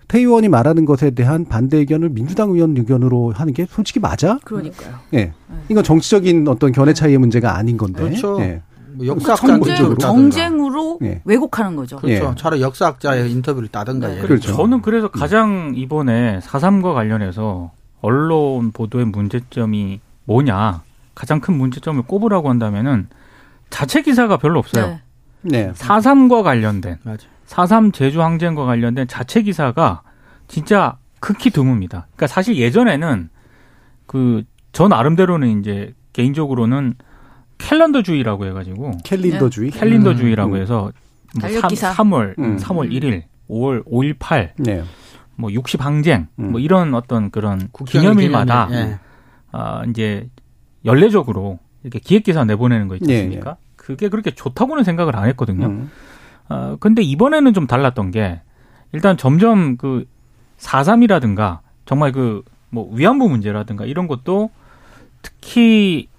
태 0.08 0.20
의원이 0.20 0.48
말하는 0.48 0.86
것에 0.86 1.12
대한 1.12 1.46
반대 1.46 1.78
의견을 1.78 2.10
민주당 2.10 2.52
의원 2.52 2.78
의견으로 2.78 3.34
하는 3.36 3.54
게 3.54 3.66
솔직히 3.70 4.00
맞아? 4.00 4.40
그러니까요. 4.46 4.96
예. 5.14 5.34
이건 5.68 5.84
정치적인 5.84 6.48
어떤 6.48 6.72
견해 6.72 6.94
차이의 6.94 7.18
문제가 7.18 7.58
아닌 7.58 7.78
건데. 7.78 8.04
그렇죠. 8.04 8.38
예. 8.40 8.62
뭐 8.94 9.06
그러니까 9.06 9.32
역사학자 9.32 9.48
정쟁, 9.48 9.98
정쟁 9.98 10.66
으로 10.66 10.98
예. 11.04 11.22
왜곡하는 11.26 11.76
거죠. 11.76 11.98
그렇죠. 11.98 12.30
예. 12.32 12.36
차라리 12.38 12.62
역사학자의 12.62 13.32
인터뷰를 13.32 13.68
따든가 13.68 14.08
네. 14.08 14.22
그렇죠. 14.22 14.56
저는 14.56 14.82
그래서 14.82 15.10
가장 15.10 15.74
이번에 15.76 16.40
4.3과 16.40 16.94
관련해서 16.94 17.72
언론 18.08 18.72
보도의 18.72 19.06
문제점이 19.06 20.00
뭐냐. 20.24 20.84
가장 21.14 21.42
큰 21.42 21.56
문제점을 21.56 22.02
꼽으라고 22.04 22.50
한다면은 22.50 23.10
자체 23.70 24.02
기사가 24.02 24.38
별로 24.38 24.60
없어요. 24.60 25.00
네. 25.42 25.68
네. 25.68 25.72
4.3과 25.74 26.42
관련된, 26.42 27.00
맞아. 27.04 27.28
4.3 27.48 27.94
제주 27.94 28.22
항쟁과 28.22 28.66
관련된 28.66 29.08
자체 29.08 29.42
기사가 29.42 30.04
진짜 30.48 30.98
극히 31.20 31.50
드뭅니다. 31.50 31.90
그러니까 31.90 32.28
사실 32.28 32.56
예전에는 32.56 33.30
그, 34.06 34.44
저 34.72 34.88
나름대로는 34.88 35.60
이제 35.60 35.94
개인적으로는 36.14 36.96
캘런더주의라고 37.58 38.46
해가지고 38.46 38.92
캘린더주의. 39.04 39.72
캘린더주의라고 39.72 40.56
음. 40.56 40.62
해서 40.62 40.92
뭐 41.34 41.42
달력 41.42 41.62
3, 41.62 41.70
기사. 41.70 41.92
3월, 41.94 42.40
음. 42.40 42.58
3월 42.58 42.90
1일, 42.90 43.24
5월 43.50 43.86
5.18, 43.86 44.52
네. 44.60 44.84
뭐 45.38 45.50
60항쟁, 45.50 46.28
음. 46.40 46.52
뭐 46.52 46.60
이런 46.60 46.94
어떤 46.94 47.32
그런 47.32 47.70
기념일마다 47.86 48.68
기념일, 48.68 48.90
예. 48.92 49.00
아, 49.52 49.84
이제 49.90 50.28
연례적으로 50.84 51.60
이렇게 51.84 52.00
기획 52.00 52.24
기사 52.24 52.44
내보내는 52.44 52.88
거 52.88 52.96
있지 52.96 53.10
예, 53.12 53.20
않습니까? 53.24 53.58
그게 53.76 54.10
그렇게 54.10 54.32
좋다고는 54.32 54.84
생각을 54.84 55.16
안 55.16 55.28
했거든요. 55.30 55.68
음. 55.68 55.92
어, 56.50 56.76
근데 56.80 57.02
이번에는 57.02 57.54
좀 57.54 57.68
달랐던 57.68 58.12
게 58.12 58.42
일단 58.92 59.16
점점 59.16 59.78
그 59.78 60.06
4.3이라든가 60.58 61.60
정말 61.86 62.12
그 62.12 62.44
뭐 62.70 62.90
위안부 62.94 63.30
문제라든가 63.30 63.86
이런 63.86 64.08
것도 64.08 64.50
특히 65.22 66.10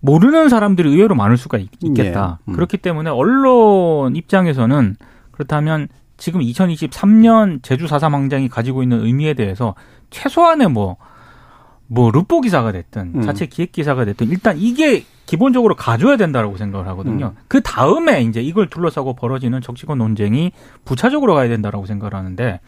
모르는 0.00 0.48
사람들이 0.48 0.88
의외로 0.90 1.14
많을 1.14 1.36
수가 1.36 1.58
있, 1.58 1.70
겠다 1.94 2.38
예. 2.40 2.50
음. 2.50 2.54
그렇기 2.54 2.78
때문에 2.78 3.10
언론 3.10 4.16
입장에서는 4.16 4.96
그렇다면 5.30 5.88
지금 6.22 6.40
2023년 6.40 7.64
제주 7.64 7.86
4.3 7.86 8.12
항쟁이 8.12 8.48
가지고 8.48 8.84
있는 8.84 9.04
의미에 9.04 9.34
대해서 9.34 9.74
최소한의 10.10 10.70
뭐, 10.70 10.96
뭐, 11.88 12.12
루포 12.12 12.42
기사가 12.42 12.70
됐든, 12.70 13.12
음. 13.16 13.22
자체 13.22 13.46
기획 13.46 13.72
기사가 13.72 14.04
됐든, 14.04 14.28
일단 14.28 14.56
이게 14.56 15.04
기본적으로 15.26 15.74
가져야 15.74 16.16
된다라고 16.16 16.56
생각을 16.58 16.86
하거든요. 16.90 17.34
음. 17.36 17.42
그 17.48 17.60
다음에 17.60 18.22
이제 18.22 18.40
이걸 18.40 18.70
둘러싸고 18.70 19.14
벌어지는 19.14 19.62
정치권 19.62 19.98
논쟁이 19.98 20.52
부차적으로 20.84 21.34
가야 21.34 21.48
된다라고 21.48 21.86
생각을 21.86 22.14
하는데, 22.14 22.60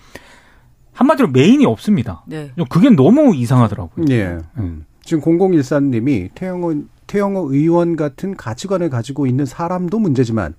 한마디로 0.92 1.28
메인이 1.28 1.64
없습니다. 1.64 2.25
네. 2.26 2.50
그게 2.68 2.90
너무 2.90 3.37
이상하더라고요. 3.37 4.06
예. 4.11 4.37
음. 4.58 4.84
지금 5.04 5.23
0014님이 5.23 6.30
태영호, 6.34 6.75
태영호 7.06 7.52
의원 7.52 7.94
같은 7.94 8.37
가치관을 8.37 8.90
가지고 8.90 9.28
있는 9.28 9.46
사람도 9.46 10.00
문제지만 10.00 10.54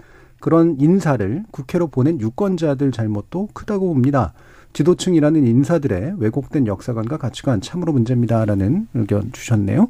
그런 0.45 0.75
인사를 0.79 1.43
국회로 1.49 1.87
보낸 1.87 2.21
유권자들 2.21 2.91
잘못도 2.91 3.49
크다고 3.55 3.87
봅니다. 3.87 4.33
지도층이라는 4.73 5.47
인사들의 5.47 6.17
왜곡된 6.19 6.67
역사관과 6.67 7.17
가치관 7.17 7.61
참으로 7.61 7.91
문제입니다라는 7.93 8.87
의견 8.93 9.31
주셨네요. 9.31 9.89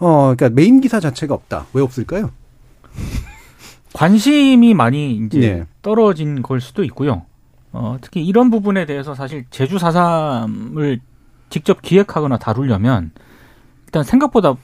어, 0.00 0.34
그러니까 0.34 0.48
메인 0.48 0.80
기사 0.80 0.98
자체가 0.98 1.32
없다. 1.32 1.66
왜 1.74 1.82
없을까요? 1.82 2.32
관심이 3.94 4.74
많이 4.74 5.14
이제 5.14 5.38
네. 5.38 5.64
떨어진 5.80 6.42
걸 6.42 6.60
수도 6.60 6.82
있고요. 6.82 7.22
어, 7.70 7.98
특히 8.00 8.26
이런 8.26 8.50
부분에 8.50 8.84
대해서 8.84 9.14
사실 9.14 9.44
제주 9.50 9.76
4.3을 9.76 10.98
직접 11.50 11.82
기획하거나 11.82 12.38
다루려면 12.38 13.12
일단 13.86 14.02
생각보다 14.02 14.56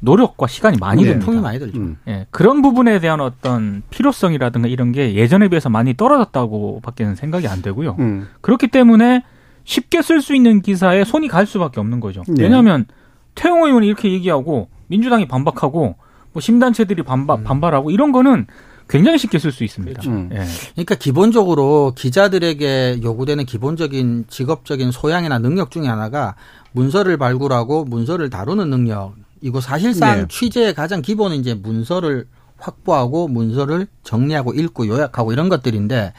노력과 0.00 0.46
시간이 0.46 0.78
많이 0.78 1.02
네. 1.02 1.08
듭니다. 1.08 1.26
품이 1.26 1.40
많이 1.40 1.58
들죠. 1.58 1.78
음. 1.78 1.96
예, 2.06 2.26
그런 2.30 2.62
부분에 2.62 3.00
대한 3.00 3.20
어떤 3.20 3.82
필요성이라든가 3.90 4.68
이런 4.68 4.92
게 4.92 5.14
예전에 5.14 5.48
비해서 5.48 5.68
많이 5.68 5.94
떨어졌다고 5.94 6.80
밖에는 6.82 7.16
생각이 7.16 7.48
안 7.48 7.62
되고요. 7.62 7.96
음. 7.98 8.28
그렇기 8.40 8.68
때문에 8.68 9.24
쉽게 9.64 10.02
쓸 10.02 10.22
수 10.22 10.34
있는 10.34 10.62
기사에 10.62 11.04
손이 11.04 11.28
갈 11.28 11.46
수밖에 11.46 11.80
없는 11.80 12.00
거죠. 12.00 12.22
네. 12.28 12.44
왜냐하면 12.44 12.86
태용호 13.34 13.66
의원이 13.66 13.86
이렇게 13.86 14.10
얘기하고 14.12 14.68
민주당이 14.86 15.28
반박하고 15.28 15.96
뭐 16.32 16.40
심단체들이 16.40 17.02
반박, 17.02 17.44
반발하고 17.44 17.90
이런 17.90 18.12
거는 18.12 18.46
굉장히 18.88 19.18
쉽게 19.18 19.38
쓸 19.38 19.52
수 19.52 19.64
있습니다. 19.64 20.02
음. 20.06 20.30
예. 20.32 20.44
그러니까 20.72 20.94
기본적으로 20.94 21.92
기자들에게 21.94 23.00
요구되는 23.02 23.44
기본적인 23.44 24.24
직업적인 24.28 24.90
소양이나 24.90 25.38
능력 25.38 25.70
중에 25.70 25.86
하나가 25.86 26.34
문서를 26.72 27.18
발굴하고 27.18 27.84
문서를 27.84 28.30
다루는 28.30 28.70
능력 28.70 29.14
이고 29.40 29.60
사실상 29.60 30.20
네. 30.22 30.26
취재의 30.28 30.74
가장 30.74 31.02
기본은 31.02 31.36
이제 31.36 31.54
문서를 31.54 32.26
확보하고 32.58 33.28
문서를 33.28 33.86
정리하고 34.02 34.52
읽고 34.52 34.88
요약하고 34.88 35.32
이런 35.32 35.48
것들인데 35.48 36.12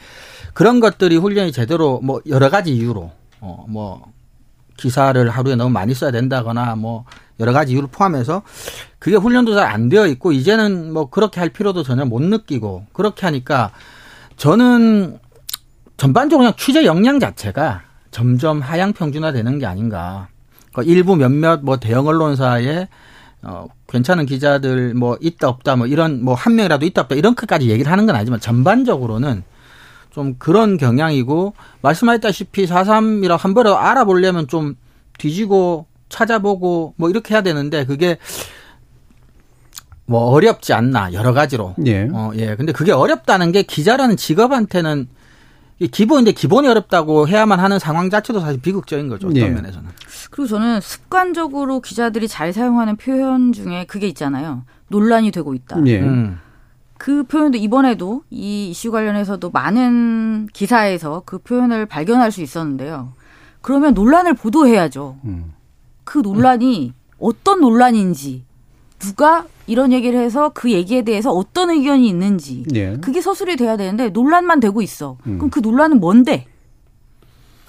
그런 0.54 0.80
것들이 0.80 1.16
훈련이 1.16 1.52
제대로 1.52 2.00
뭐 2.00 2.20
여러 2.26 2.48
가지 2.50 2.74
이유로 2.74 3.10
어 3.40 3.64
뭐 3.68 4.10
기사를 4.76 5.28
하루에 5.28 5.56
너무 5.56 5.70
많이 5.70 5.92
써야 5.92 6.10
된다거나 6.10 6.74
뭐 6.76 7.04
여러 7.38 7.52
가지 7.52 7.72
이유를 7.72 7.90
포함해서 7.92 8.42
그게 8.98 9.16
훈련도 9.16 9.54
잘 9.54 9.66
안 9.66 9.90
되어 9.90 10.06
있고 10.06 10.32
이제는 10.32 10.92
뭐 10.94 11.10
그렇게 11.10 11.38
할 11.40 11.50
필요도 11.50 11.82
전혀 11.82 12.06
못 12.06 12.22
느끼고 12.22 12.86
그렇게 12.94 13.26
하니까 13.26 13.72
저는 14.38 15.18
전반적으로 15.98 16.44
그냥 16.44 16.54
취재 16.56 16.86
역량 16.86 17.20
자체가 17.20 17.82
점점 18.10 18.60
하향 18.60 18.94
평준화되는 18.94 19.58
게 19.58 19.66
아닌가. 19.66 20.28
그러니까 20.72 20.90
일부 20.90 21.14
몇몇 21.16 21.60
뭐 21.62 21.76
대형 21.76 22.06
언론사에 22.06 22.88
어 23.42 23.66
괜찮은 23.88 24.26
기자들 24.26 24.94
뭐 24.94 25.16
있다 25.20 25.48
없다 25.48 25.76
뭐 25.76 25.86
이런 25.86 26.22
뭐 26.22 26.34
한 26.34 26.56
명이라도 26.56 26.84
있다 26.86 27.02
없다 27.02 27.14
이런 27.14 27.34
것까지 27.34 27.70
얘기를 27.70 27.90
하는 27.90 28.06
건 28.06 28.14
아니지만 28.16 28.38
전반적으로는 28.40 29.42
좀 30.10 30.34
그런 30.38 30.76
경향이고 30.76 31.54
말씀하셨다시피 31.82 32.66
4.3이라 32.66 33.38
한 33.38 33.54
번에 33.54 33.70
알아보려면 33.70 34.48
좀 34.48 34.74
뒤지고 35.18 35.86
찾아보고 36.08 36.94
뭐 36.96 37.08
이렇게 37.08 37.34
해야 37.34 37.42
되는데 37.42 37.86
그게 37.86 38.18
뭐 40.06 40.22
어렵지 40.32 40.72
않나 40.72 41.12
여러 41.12 41.32
가지로. 41.32 41.76
예. 41.86 42.08
어, 42.12 42.32
예. 42.34 42.56
근데 42.56 42.72
그게 42.72 42.90
어렵다는 42.90 43.52
게 43.52 43.62
기자라는 43.62 44.16
직업한테는 44.16 45.02
이 45.02 45.06
기본인데 45.86 46.32
기본이 46.32 46.68
어렵다고 46.68 47.26
해야만 47.26 47.58
하는 47.58 47.78
상황 47.78 48.10
자체도 48.10 48.40
사실 48.40 48.60
비극적인 48.60 49.08
거죠. 49.08 49.28
어떤 49.28 49.36
예. 49.36 49.48
면에서는. 49.48 49.88
그리고 50.30 50.46
저는 50.46 50.80
습관적으로 50.80 51.80
기자들이 51.80 52.28
잘 52.28 52.52
사용하는 52.52 52.96
표현 52.96 53.52
중에 53.52 53.86
그게 53.86 54.06
있잖아요. 54.08 54.64
논란이 54.88 55.30
되고 55.30 55.54
있다. 55.54 55.80
예. 55.86 56.00
음. 56.00 56.38
그 56.98 57.22
표현도 57.22 57.56
이번에도 57.56 58.24
이 58.28 58.68
이슈 58.68 58.90
관련해서도 58.90 59.50
많은 59.50 60.48
기사에서 60.52 61.22
그 61.24 61.38
표현을 61.38 61.86
발견할 61.86 62.30
수 62.30 62.42
있었는데요. 62.42 63.14
그러면 63.62 63.94
논란을 63.94 64.34
보도해야죠. 64.34 65.16
음. 65.24 65.54
그 66.04 66.18
논란이 66.18 66.92
어떤 67.18 67.60
논란인지, 67.60 68.44
누가 68.98 69.46
이런 69.70 69.92
얘기를 69.92 70.18
해서 70.18 70.50
그 70.52 70.72
얘기에 70.72 71.02
대해서 71.02 71.30
어떤 71.30 71.70
의견이 71.70 72.08
있는지, 72.08 72.64
예. 72.74 72.96
그게 72.96 73.20
서술이 73.20 73.54
돼야 73.54 73.76
되는데 73.76 74.08
논란만 74.08 74.58
되고 74.58 74.82
있어. 74.82 75.16
음. 75.28 75.38
그럼 75.38 75.50
그 75.50 75.60
논란은 75.60 76.00
뭔데? 76.00 76.46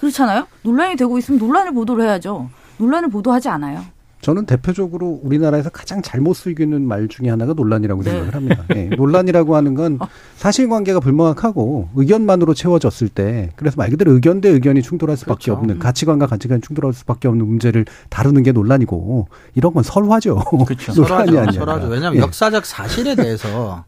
그렇잖아요? 0.00 0.48
논란이 0.62 0.96
되고 0.96 1.16
있으면 1.16 1.38
논란을 1.38 1.72
보도를 1.74 2.04
해야죠. 2.04 2.50
논란을 2.78 3.08
보도하지 3.08 3.48
않아요. 3.50 3.84
저는 4.22 4.46
대표적으로 4.46 5.20
우리나라에서 5.24 5.68
가장 5.68 6.00
잘못 6.00 6.34
쓰이는 6.34 6.86
말 6.86 7.08
중에 7.08 7.28
하나가 7.28 7.54
논란이라고 7.54 8.04
네. 8.04 8.10
생각을 8.10 8.34
합니다. 8.36 8.64
예, 8.76 8.84
논란이라고 8.96 9.56
하는 9.56 9.74
건 9.74 9.98
사실관계가 10.36 11.00
불명확하고 11.00 11.88
의견만으로 11.96 12.54
채워졌을 12.54 13.08
때 13.08 13.50
그래서 13.56 13.74
말 13.76 13.90
그대로 13.90 14.12
의견 14.12 14.40
대 14.40 14.48
의견이 14.48 14.80
충돌할 14.80 15.16
수밖에 15.16 15.46
그렇죠. 15.46 15.58
없는 15.58 15.80
가치관과 15.80 16.28
가치관이 16.28 16.60
충돌할 16.62 16.92
수밖에 16.92 17.26
없는 17.26 17.44
문제를 17.46 17.84
다루는 18.10 18.44
게 18.44 18.52
논란이고 18.52 19.26
이런 19.56 19.74
건 19.74 19.82
설화죠. 19.82 20.36
그렇죠. 20.66 20.92
논란이 21.02 21.32
설화죠. 21.32 21.38
아니라. 21.40 21.52
설화죠. 21.52 21.86
왜냐하면 21.88 22.18
예. 22.18 22.20
역사적 22.20 22.64
사실에 22.64 23.16
대해서 23.16 23.84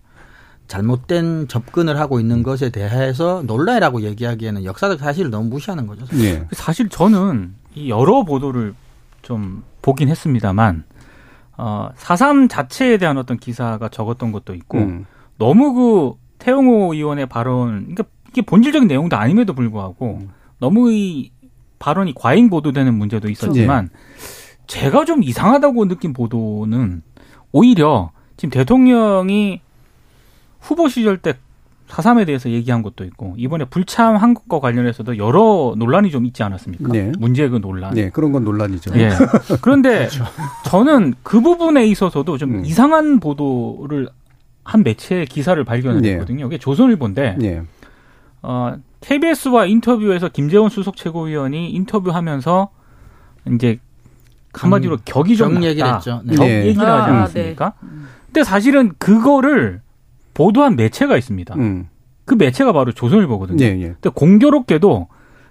잘못된 0.66 1.46
접근을 1.46 2.00
하고 2.00 2.18
있는 2.18 2.42
것에 2.42 2.70
대해서 2.70 3.44
논란이라고 3.46 4.02
얘기하기에는 4.02 4.64
역사적 4.64 4.98
사실을 4.98 5.30
너무 5.30 5.48
무시하는 5.48 5.86
거죠. 5.86 6.04
예. 6.18 6.44
사실 6.50 6.88
저는 6.88 7.54
이 7.76 7.88
여러 7.88 8.24
보도를 8.24 8.74
좀 9.22 9.62
보긴 9.84 10.08
했습니다만, 10.08 10.84
어, 11.58 11.90
4.3 11.94 12.48
자체에 12.48 12.96
대한 12.96 13.18
어떤 13.18 13.36
기사가 13.36 13.90
적었던 13.90 14.32
것도 14.32 14.54
있고, 14.54 14.78
음. 14.78 15.04
너무 15.36 15.74
그 15.74 16.14
태용호 16.38 16.94
의원의 16.94 17.26
발언, 17.26 17.80
그러니까 17.80 18.04
이게 18.30 18.40
본질적인 18.40 18.88
내용도 18.88 19.16
아님에도 19.16 19.52
불구하고 19.52 20.18
음. 20.22 20.30
너무 20.58 20.90
이 20.90 21.30
발언이 21.78 22.14
과잉 22.14 22.48
보도되는 22.48 22.94
문제도 22.94 23.28
있었지만 23.28 23.90
제가 24.66 25.04
좀 25.04 25.22
이상하다고 25.22 25.86
느낀 25.86 26.14
보도는 26.14 27.02
오히려 27.52 28.10
지금 28.38 28.50
대통령이 28.50 29.60
후보 30.60 30.88
시절 30.88 31.18
때 31.18 31.34
4.3에 31.94 32.26
대해서 32.26 32.50
얘기한 32.50 32.82
것도 32.82 33.04
있고 33.04 33.34
이번에 33.36 33.64
불참 33.66 34.16
한 34.16 34.34
것과 34.34 34.60
관련해서도 34.60 35.18
여러 35.18 35.74
논란이 35.76 36.10
좀 36.10 36.26
있지 36.26 36.42
않았습니까? 36.42 36.92
네. 36.92 37.12
문제의 37.18 37.50
그 37.50 37.60
논란. 37.60 37.94
네, 37.94 38.10
그런 38.10 38.32
건 38.32 38.44
논란이죠. 38.44 38.98
예. 38.98 39.10
그런데 39.62 40.08
저는 40.66 41.14
그 41.22 41.40
부분에 41.40 41.86
있어서도 41.86 42.36
좀 42.38 42.56
음. 42.56 42.64
이상한 42.64 43.20
보도를 43.20 44.08
한 44.64 44.82
매체의 44.82 45.26
기사를 45.26 45.62
발견했거든요. 45.62 46.44
그게 46.44 46.58
조선일보인데 46.58 47.38
예. 47.42 47.62
어, 48.42 48.76
KBS와 49.00 49.66
인터뷰에서 49.66 50.28
김재원 50.28 50.70
수석 50.70 50.96
최고위원이 50.96 51.70
인터뷰하면서 51.70 52.70
이제 53.54 53.78
한마디로 54.52 54.98
격이 55.04 55.36
좀경 55.36 55.54
낮다. 55.60 55.66
얘기를 55.68 55.94
했죠. 55.94 56.22
네. 56.24 56.34
격 56.34 56.44
네. 56.44 56.66
얘기를 56.66 56.86
하지 56.86 57.10
아, 57.10 57.14
않았습니까? 57.14 57.72
근데 58.26 58.44
사실은 58.44 58.92
그거를 58.98 59.80
보도한 60.34 60.76
매체가 60.76 61.16
있습니다. 61.16 61.54
음. 61.56 61.88
그 62.24 62.34
매체가 62.34 62.72
바로 62.72 62.92
조선일보거든요. 62.92 63.64
예, 63.64 63.68
예. 63.80 63.86
근데 64.00 64.10
공교롭게도 64.10 65.08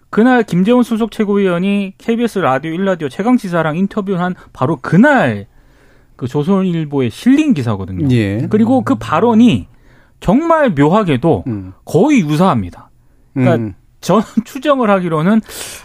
그날 0.10 0.44
김재원 0.44 0.84
수석 0.84 1.12
최고위원이 1.12 1.94
KBS 1.98 2.40
라디오 2.40 2.72
1라디오 2.72 3.10
최강지사랑 3.10 3.78
인터뷰한 3.78 4.36
바로 4.52 4.78
그날 4.78 5.48
그 6.16 6.28
조선일보에 6.28 7.10
실린 7.10 7.54
기사거든요. 7.54 8.08
예. 8.16 8.48
그리고 8.50 8.82
그 8.84 8.96
발언이 8.96 9.68
정말 10.20 10.72
묘하게도 10.72 11.44
음. 11.48 11.74
거의 11.86 12.22
유사합니다. 12.22 12.90
그러니까 13.34 13.56
음. 13.56 13.74
저는 14.02 14.24
추정을 14.46 14.90
하기로는 14.90 15.42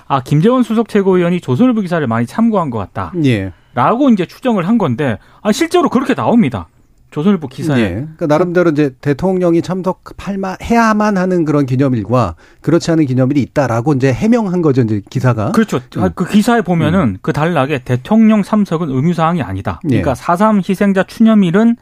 아 0.07 0.23
김재원 0.23 0.63
수석 0.63 0.89
최고위원이 0.89 1.41
조선일보 1.41 1.81
기사를 1.81 2.07
많이 2.07 2.27
참고한 2.27 2.71
것 2.71 2.79
같다. 2.79 3.13
예. 3.25 3.53
라고 3.75 4.11
이제 4.11 4.27
추정을 4.27 4.69
한 4.69 4.77
건데 4.77 5.19
아 5.41 5.53
실제로 5.53 5.89
그렇게 5.89 6.15
나옵니다. 6.15 6.69
조선일보 7.11 7.49
기사에 7.49 7.81
예. 7.81 7.91
그러니까 7.91 8.27
나름대로 8.27 8.71
이제 8.71 8.95
대통령이 9.01 9.63
참석해야만 9.63 11.17
하는 11.17 11.45
그런 11.45 11.65
기념일과 11.65 12.35
그렇지 12.61 12.91
않은 12.91 13.07
기념일이 13.07 13.41
있다라고 13.43 13.95
이제 13.95 14.13
해명한 14.13 14.61
거죠, 14.61 14.83
이제 14.83 15.01
기사가. 15.09 15.53
그렇죠. 15.53 15.81
음. 15.97 16.11
그 16.15 16.29
기사에 16.29 16.61
보면은 16.61 17.17
그 17.23 17.33
단락에 17.33 17.79
대통령 17.79 18.43
참석은 18.43 18.91
의무 18.91 19.15
사항이 19.15 19.43
아니다. 19.43 19.81
예. 19.85 20.01
그러니까 20.01 20.13
4.3 20.13 20.69
희생자 20.69 21.03
추념일은 21.05 21.77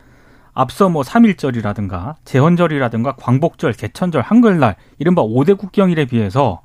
앞서 0.54 0.88
뭐 0.88 1.02
3.1절이라든가 1.02 2.14
제헌절이라든가 2.24 3.16
광복절, 3.16 3.72
개천절, 3.72 4.22
한글날 4.22 4.76
이른바 4.98 5.22
5대 5.22 5.58
국경일에 5.58 6.06
비해서 6.06 6.62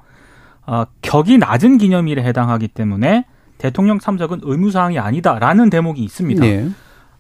어, 0.66 0.86
격이 1.02 1.40
낮은 1.40 1.78
기념일에 1.78 2.24
해당하기 2.24 2.70
때문에 2.70 3.26
대통령 3.58 4.00
참석은 4.00 4.42
의무사항이 4.44 4.98
아니다라는 4.98 5.70
대목이 5.70 6.02
있습니다. 6.04 6.46
예. 6.46 6.70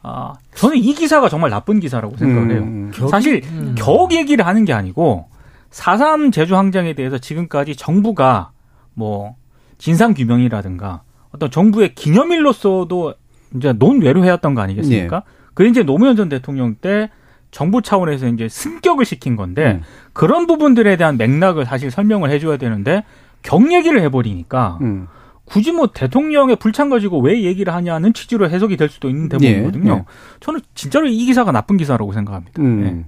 아, 0.03 0.33
저는 0.55 0.77
이 0.77 0.93
기사가 0.93 1.29
정말 1.29 1.49
나쁜 1.51 1.79
기사라고 1.79 2.17
생각을 2.17 2.51
해요. 2.51 2.61
음. 2.61 2.91
사실 3.09 3.41
음. 3.45 3.75
격 3.77 4.11
얘기를 4.11 4.45
하는 4.45 4.65
게 4.65 4.73
아니고 4.73 5.27
4.3 5.69 6.33
제주 6.33 6.57
항쟁에 6.57 6.93
대해서 6.93 7.17
지금까지 7.17 7.75
정부가 7.75 8.51
뭐 8.93 9.35
진상 9.77 10.13
규명이라든가 10.13 11.01
어떤 11.31 11.49
정부의 11.49 11.95
기념일로서도 11.95 13.13
이제 13.55 13.73
논외로 13.73 14.23
해왔던 14.23 14.53
거 14.53 14.61
아니겠습니까? 14.61 15.15
예. 15.17 15.21
그게 15.53 15.69
이제 15.69 15.83
노무현 15.83 16.15
전 16.15 16.29
대통령 16.29 16.75
때 16.75 17.09
정부 17.51 17.81
차원에서 17.81 18.27
이제 18.27 18.47
승격을 18.47 19.05
시킨 19.05 19.35
건데 19.35 19.81
음. 19.81 19.81
그런 20.13 20.47
부분들에 20.47 20.95
대한 20.97 21.17
맥락을 21.17 21.65
사실 21.65 21.91
설명을 21.91 22.31
해줘야 22.31 22.57
되는데 22.57 23.03
격 23.43 23.71
얘기를 23.71 24.01
해버리니까 24.01 24.77
음. 24.81 25.07
굳이 25.51 25.71
뭐 25.73 25.87
대통령의 25.87 26.55
불참 26.55 26.89
가지고 26.89 27.19
왜 27.19 27.43
얘기를 27.43 27.73
하냐는 27.73 28.13
취지로 28.13 28.49
해석이 28.49 28.77
될 28.77 28.87
수도 28.87 29.09
있는 29.09 29.27
대목이거든요. 29.27 29.91
예, 29.91 29.97
예. 29.97 30.05
저는 30.39 30.61
진짜로 30.75 31.07
이 31.07 31.25
기사가 31.25 31.51
나쁜 31.51 31.75
기사라고 31.75 32.13
생각합니다. 32.13 32.61
음. 32.61 32.81
네. 32.81 33.05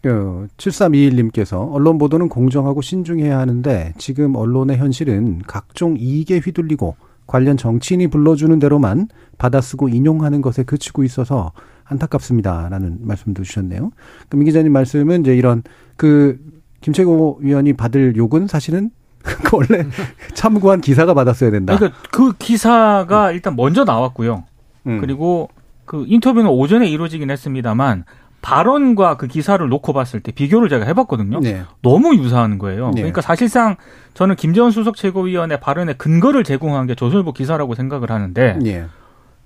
그 0.00 0.48
7321님께서 0.56 1.72
언론 1.72 1.98
보도는 1.98 2.28
공정하고 2.28 2.82
신중해야 2.82 3.38
하는데 3.38 3.92
지금 3.98 4.36
언론의 4.36 4.78
현실은 4.78 5.42
각종 5.46 5.96
이익에 5.98 6.38
휘둘리고 6.38 6.96
관련 7.26 7.56
정치인이 7.56 8.08
불러주는 8.08 8.58
대로만 8.58 9.08
받아쓰고 9.38 9.88
인용하는 9.88 10.40
것에 10.40 10.64
그치고 10.64 11.02
있어서 11.04 11.52
안타깝습니다라는 11.84 12.98
말씀도 13.00 13.42
주셨네요. 13.42 13.90
그럼 14.28 14.42
이 14.42 14.44
기자님 14.44 14.72
말씀은 14.72 15.22
이제 15.22 15.36
이런 15.36 15.62
그 15.96 16.38
김채고 16.80 17.38
위원이 17.40 17.72
받을 17.72 18.16
욕은 18.16 18.46
사실은 18.46 18.90
그 19.22 19.56
원래 19.56 19.86
참고한 20.34 20.80
기사가 20.80 21.14
받았어야 21.14 21.50
된다. 21.50 21.76
그러니까 21.76 21.98
그 22.10 22.32
기사가 22.38 23.32
일단 23.32 23.56
먼저 23.56 23.84
나왔고요. 23.84 24.44
음. 24.86 25.00
그리고 25.00 25.48
그 25.84 26.04
인터뷰는 26.06 26.48
오전에 26.48 26.88
이루어지긴 26.88 27.30
했습니다만 27.30 28.04
발언과 28.40 29.16
그 29.16 29.28
기사를 29.28 29.66
놓고 29.66 29.92
봤을 29.92 30.20
때 30.20 30.32
비교를 30.32 30.68
제가 30.68 30.84
해봤거든요. 30.84 31.40
네. 31.40 31.62
너무 31.80 32.16
유사한 32.16 32.58
거예요. 32.58 32.88
네. 32.90 33.02
그러니까 33.02 33.20
사실상 33.20 33.76
저는 34.14 34.34
김재원 34.34 34.72
수석 34.72 34.96
최고위원의 34.96 35.60
발언의 35.60 35.96
근거를 35.96 36.42
제공한 36.42 36.86
게 36.86 36.94
조선일보 36.96 37.32
기사라고 37.32 37.76
생각을 37.76 38.10
하는데 38.10 38.58
예. 38.64 38.86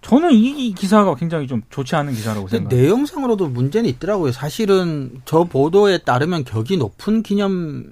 저는 0.01 0.33
이 0.33 0.73
기사가 0.73 1.15
굉장히 1.17 1.47
좀 1.47 1.63
좋지 1.69 1.97
않은 1.97 2.13
기사라고 2.13 2.49
생각해요. 2.49 2.83
내용상으로도 2.83 3.49
문제는 3.49 3.89
있더라고요. 3.91 4.33
사실은 4.33 5.21
저 5.25 5.45
보도에 5.45 5.99
따르면 5.99 6.45
격이 6.45 6.77
높은 6.77 7.23
기념 7.23 7.85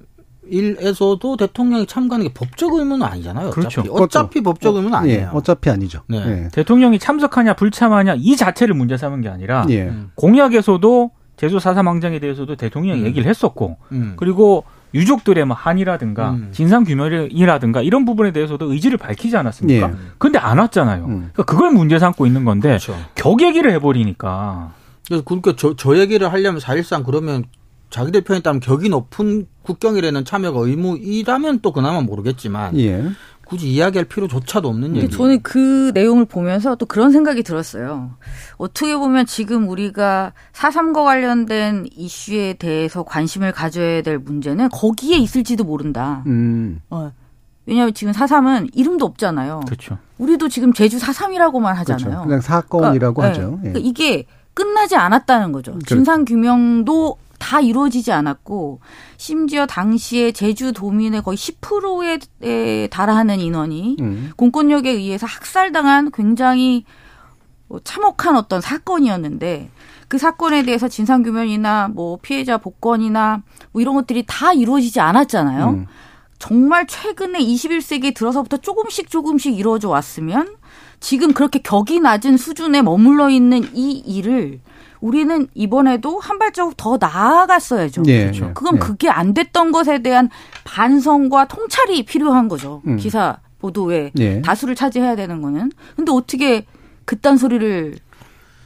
일에서도 0.48 1.36
대통령이 1.36 1.86
참가하는 1.86 2.28
게 2.28 2.34
법적 2.34 2.74
의무는 2.74 3.06
아니잖아요. 3.06 3.48
어차피, 3.48 3.74
그렇죠. 3.76 3.92
어차피 3.92 4.40
법적 4.42 4.76
의무는 4.76 4.92
예. 4.92 4.98
아니에요. 4.98 5.30
어차피 5.32 5.70
아니죠. 5.70 6.02
네. 6.08 6.18
예. 6.26 6.48
대통령이 6.52 6.98
참석하냐 6.98 7.54
불참하냐 7.54 8.16
이 8.18 8.36
자체를 8.36 8.74
문제 8.74 8.96
삼은 8.96 9.20
게 9.20 9.28
아니라 9.28 9.66
예. 9.70 9.84
음. 9.84 10.10
공약에서도 10.14 11.10
제주 11.36 11.56
4.3 11.56 11.84
항쟁에 11.84 12.18
대해서도 12.18 12.56
대통령이 12.56 13.00
음. 13.00 13.06
얘기를 13.06 13.28
했었고 13.28 13.76
음. 13.92 14.14
그리고 14.16 14.64
유족들의 14.94 15.44
뭐 15.44 15.56
한이라든가 15.56 16.30
음. 16.30 16.48
진상 16.52 16.84
규명이라든가 16.84 17.82
이런 17.82 18.04
부분에 18.04 18.30
대해서도 18.30 18.72
의지를 18.72 18.96
밝히지 18.96 19.36
않았습니까? 19.36 19.88
예. 19.88 19.94
근데 20.18 20.38
안 20.38 20.58
왔잖아요. 20.58 21.04
음. 21.04 21.30
그러니까 21.32 21.42
그걸 21.42 21.72
문제 21.72 21.98
삼고 21.98 22.26
있는 22.26 22.44
건데 22.44 22.68
그렇죠. 22.68 22.96
격 23.16 23.42
얘기를 23.42 23.72
해버리니까 23.72 24.72
그래서 25.06 25.24
그러니까 25.24 25.54
저, 25.56 25.74
저 25.76 25.98
얘기를 25.98 26.32
하려면 26.32 26.60
사실상 26.60 27.02
그러면 27.02 27.44
자기들 27.94 28.22
편에 28.22 28.40
따르면 28.40 28.58
격이 28.58 28.88
높은 28.88 29.46
국경일에는 29.62 30.24
참여가 30.24 30.58
의무이라면 30.58 31.60
또 31.60 31.72
그나마 31.72 32.00
모르겠지만 32.00 32.76
예. 32.80 33.04
굳이 33.46 33.68
이야기할 33.70 34.06
필요조차도 34.06 34.68
없는 34.68 34.96
얘기. 34.96 35.10
저는 35.10 35.42
그 35.42 35.92
내용을 35.94 36.24
보면서 36.24 36.74
또 36.74 36.86
그런 36.86 37.12
생각이 37.12 37.44
들었어요. 37.44 38.10
어떻게 38.56 38.96
보면 38.96 39.26
지금 39.26 39.68
우리가 39.68 40.32
4.3과 40.52 41.04
관련된 41.04 41.86
이슈에 41.94 42.54
대해서 42.54 43.04
관심을 43.04 43.52
가져야 43.52 44.02
될 44.02 44.18
문제는 44.18 44.70
거기에 44.70 45.18
있을지도 45.18 45.62
모른다. 45.62 46.24
음. 46.26 46.80
어. 46.90 47.12
왜냐하면 47.64 47.94
지금 47.94 48.12
4.3은 48.12 48.70
이름도 48.74 49.04
없잖아요. 49.04 49.60
그렇죠. 49.66 49.98
우리도 50.18 50.48
지금 50.48 50.72
제주 50.72 50.98
4.3이라고만 50.98 51.74
그렇죠. 51.74 51.92
하잖아요. 51.92 52.22
그냥 52.24 52.40
사건이라고 52.40 53.14
그러니까, 53.14 53.40
하죠. 53.40 53.60
예. 53.62 53.68
예. 53.68 53.72
그러니까 53.72 53.88
이게 53.88 54.26
끝나지 54.52 54.96
않았다는 54.96 55.52
거죠. 55.52 55.72
그렇죠. 55.72 55.94
진상 55.94 56.24
규명도 56.24 57.18
다 57.44 57.60
이루어지지 57.60 58.10
않았고 58.10 58.80
심지어 59.18 59.66
당시에 59.66 60.32
제주 60.32 60.72
도민의 60.72 61.22
거의 61.22 61.36
10%에 61.36 62.86
달하는 62.86 63.38
인원이 63.38 63.98
음. 64.00 64.30
공권력에 64.36 64.90
의해서 64.90 65.26
학살당한 65.26 66.10
굉장히 66.10 66.86
뭐 67.68 67.80
참혹한 67.84 68.36
어떤 68.36 68.62
사건이었는데 68.62 69.68
그 70.08 70.16
사건에 70.16 70.62
대해서 70.62 70.88
진상 70.88 71.22
규명이나 71.22 71.88
뭐 71.88 72.18
피해자 72.22 72.56
복권이나 72.56 73.42
뭐 73.72 73.82
이런 73.82 73.94
것들이 73.94 74.24
다 74.26 74.54
이루어지지 74.54 75.00
않았잖아요. 75.00 75.68
음. 75.68 75.86
정말 76.38 76.86
최근에 76.86 77.40
21세기에 77.40 78.14
들어서부터 78.14 78.56
조금씩 78.56 79.10
조금씩 79.10 79.58
이루어져 79.58 79.90
왔으면 79.90 80.56
지금 80.98 81.34
그렇게 81.34 81.58
격이 81.58 82.00
낮은 82.00 82.38
수준에 82.38 82.80
머물러 82.80 83.28
있는 83.28 83.68
이 83.74 83.92
일을 83.98 84.60
우리는 85.00 85.48
이번에도 85.54 86.18
한 86.18 86.38
발자국 86.38 86.76
더 86.76 86.96
나아갔어야죠. 87.00 88.02
예. 88.06 88.22
그렇죠. 88.22 88.52
그건 88.54 88.76
예. 88.76 88.78
그게 88.78 89.08
안 89.10 89.34
됐던 89.34 89.72
것에 89.72 90.02
대한 90.02 90.30
반성과 90.64 91.48
통찰이 91.48 92.04
필요한 92.04 92.48
거죠. 92.48 92.82
음. 92.86 92.96
기사 92.96 93.38
보도에 93.58 94.12
예. 94.18 94.42
다수를 94.42 94.74
차지해야 94.74 95.16
되는 95.16 95.42
거는. 95.42 95.72
근데 95.96 96.12
어떻게 96.12 96.66
그딴 97.04 97.36
소리를 97.36 97.96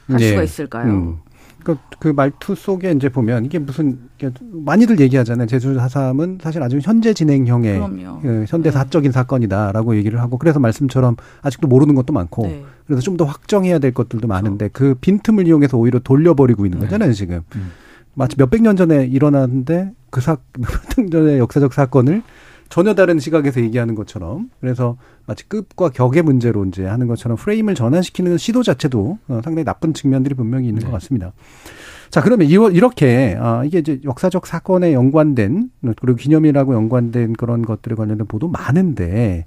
할 0.07 0.21
예. 0.21 0.29
수가 0.29 0.43
있을까요? 0.43 0.91
음. 0.91 1.19
그, 1.63 1.77
그 1.99 2.07
말투 2.07 2.55
속에 2.55 2.91
이제 2.91 3.09
보면 3.09 3.45
이게 3.45 3.59
무슨 3.59 3.99
많이들 4.39 4.99
얘기하잖아요. 4.99 5.47
제주 5.47 5.75
4.3은 5.75 6.41
사실 6.41 6.63
아주 6.63 6.79
현재 6.81 7.13
진행형의. 7.13 7.79
그 8.21 8.45
현대 8.47 8.69
네. 8.69 8.73
사적인 8.73 9.11
사건이다라고 9.11 9.95
얘기를 9.97 10.21
하고 10.21 10.37
그래서 10.37 10.59
말씀처럼 10.59 11.15
아직도 11.41 11.67
모르는 11.67 11.95
것도 11.95 12.13
많고 12.13 12.43
네. 12.43 12.63
그래서 12.85 13.01
좀 13.01 13.19
더 13.19 13.25
확정해야 13.25 13.79
될 13.79 13.93
것들도 13.93 14.27
많은데 14.29 14.69
그 14.71 14.95
빈틈을 15.01 15.45
이용해서 15.45 15.77
오히려 15.77 15.99
돌려버리고 15.99 16.65
있는 16.65 16.79
네. 16.79 16.85
거잖아요 16.85 17.11
지금. 17.11 17.41
음. 17.55 17.71
마치 18.13 18.35
몇백 18.37 18.61
년 18.61 18.75
전에 18.75 19.05
일어났는데 19.05 19.91
그 20.09 20.21
사, 20.21 20.37
몇백 20.57 20.97
년 20.97 21.11
전의 21.11 21.39
역사적 21.39 21.73
사건을 21.73 22.23
전혀 22.69 22.93
다른 22.93 23.19
시각에서 23.19 23.61
얘기하는 23.61 23.95
것처럼 23.95 24.49
그래서 24.61 24.97
마치 25.25 25.47
급과 25.49 25.89
격의 25.89 26.21
문제로 26.23 26.63
이제 26.65 26.85
하는 26.85 27.07
것처럼 27.07 27.35
프레임을 27.37 27.75
전환시키는 27.75 28.37
시도 28.37 28.61
자체도 28.63 29.17
어, 29.27 29.41
상당히 29.43 29.63
나쁜 29.65 29.93
측면들이 29.93 30.35
분명히 30.35 30.67
있는 30.67 30.81
것 30.81 30.87
네. 30.87 30.93
같습니다. 30.93 31.33
자, 32.09 32.21
그러면 32.21 32.47
이- 32.47 32.53
이렇게 32.53 33.35
아, 33.39 33.63
이게 33.65 33.79
이제 33.79 33.99
역사적 34.03 34.47
사건에 34.47 34.93
연관된 34.93 35.69
그리고 35.99 36.15
기념일하고 36.15 36.73
연관된 36.73 37.33
그런 37.33 37.61
것들에 37.63 37.95
관련된 37.95 38.25
보도 38.27 38.47
많은데 38.47 39.45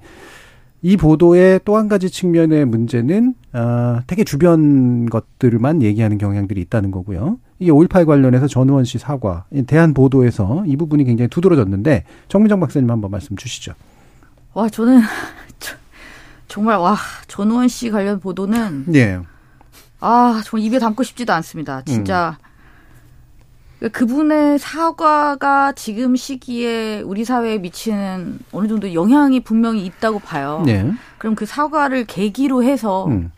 이 0.85 0.97
보도의 0.97 1.61
또 1.65 1.77
한 1.77 1.89
가지 1.89 2.11
측면의 2.11 2.65
문제는 2.67 3.35
아, 3.53 4.03
되게 4.09 4.25
주변 4.25 5.07
것들만 5.07 5.83
얘기하는 5.83 6.19
경향들이 6.19 6.61
있다는 6.63 6.91
거고요. 6.91 7.39
이게 7.63 7.71
5.18 7.71 8.05
관련해서 8.07 8.49
전우원 8.49 8.85
씨 8.85 8.99
사과, 8.99 9.45
이 9.53 9.63
대한 9.63 9.95
보도에서 9.95 10.65
이 10.67 10.77
부분이 10.77 11.05
굉장히 11.05 11.29
두드러졌는데 11.29 12.05
정민정 12.27 12.59
박사님 12.59 12.91
한번 12.91 13.13
말씀 13.13 13.37
주시죠. 13.37 13.73
와 14.53 14.69
저는 14.69 15.01
저- 15.61 15.77
정말 16.49 16.77
와 16.79 16.97
전우원 17.29 17.69
씨 17.69 17.91
관련 17.91 18.19
보도는 18.19 18.87
예. 18.97 19.21
아 20.01 20.43
정말 20.45 20.67
입에 20.67 20.81
담고 20.81 21.05
싶지도 21.05 21.33
않습니다. 21.35 21.83
진짜 21.83 22.37
그분의 23.93 24.59
사과가 24.59 25.73
지금 25.73 26.15
시기에 26.17 27.01
우리 27.01 27.25
사회에 27.25 27.59
미치는 27.59 28.39
어느 28.53 28.67
정도 28.69 28.93
영향이 28.93 29.41
분명히 29.41 29.85
있다고 29.87 30.19
봐요. 30.21 30.63
네. 30.67 30.93
그럼 31.19 31.35
그 31.37 31.47
사과를 31.47 32.05
계기로 32.07 32.63
해서 32.65 33.07
음. 33.07 33.31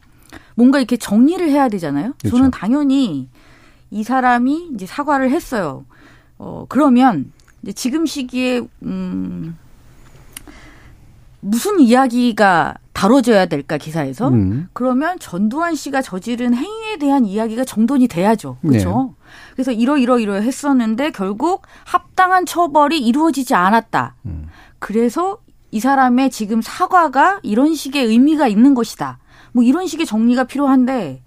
뭔가 0.55 0.79
이렇게 0.79 0.97
정리를 0.97 1.47
해야 1.51 1.69
되잖아요. 1.69 2.13
그렇죠. 2.21 2.37
저는 2.37 2.51
당연히 2.51 3.29
이 3.91 4.03
사람이 4.03 4.71
이제 4.75 4.87
사과를 4.87 5.31
했어요. 5.31 5.85
어, 6.39 6.67
그러면 6.69 7.33
이제 7.63 7.73
지금 7.73 8.07
시기에, 8.07 8.63
음, 8.83 9.57
무슨 11.41 11.81
이야기가 11.81 12.75
다뤄져야 12.95 13.47
될까 13.47 13.77
기사에서? 13.77 14.29
음. 14.29 14.69
그러면 14.73 15.19
전두환 15.19 15.75
씨가 15.75 16.01
저지른 16.01 16.55
행위에 16.55 16.97
대한 16.99 17.27
이야기가 17.27 17.65
정돈이 17.65 18.09
돼야죠. 18.09 18.57
그렇죠? 18.63 19.15
그래서 19.53 19.73
이러 19.73 19.99
이러 19.99 20.19
이러 20.19 20.35
했었는데 20.35 21.11
결국 21.11 21.63
합당한 21.85 22.47
처벌이 22.47 22.99
이루어지지 22.99 23.55
않았다. 23.55 24.15
음. 24.27 24.49
그래서 24.79 25.39
이 25.71 25.81
사람의 25.81 26.31
지금 26.31 26.63
사과가 26.63 27.41
이런 27.43 27.75
식의 27.75 28.07
의미가 28.07 28.47
있는 28.47 28.75
것이다. 28.75 29.19
뭐 29.53 29.65
이런 29.65 29.87
식의 29.87 30.07
정리가 30.07 30.45
필요한데 30.45 31.21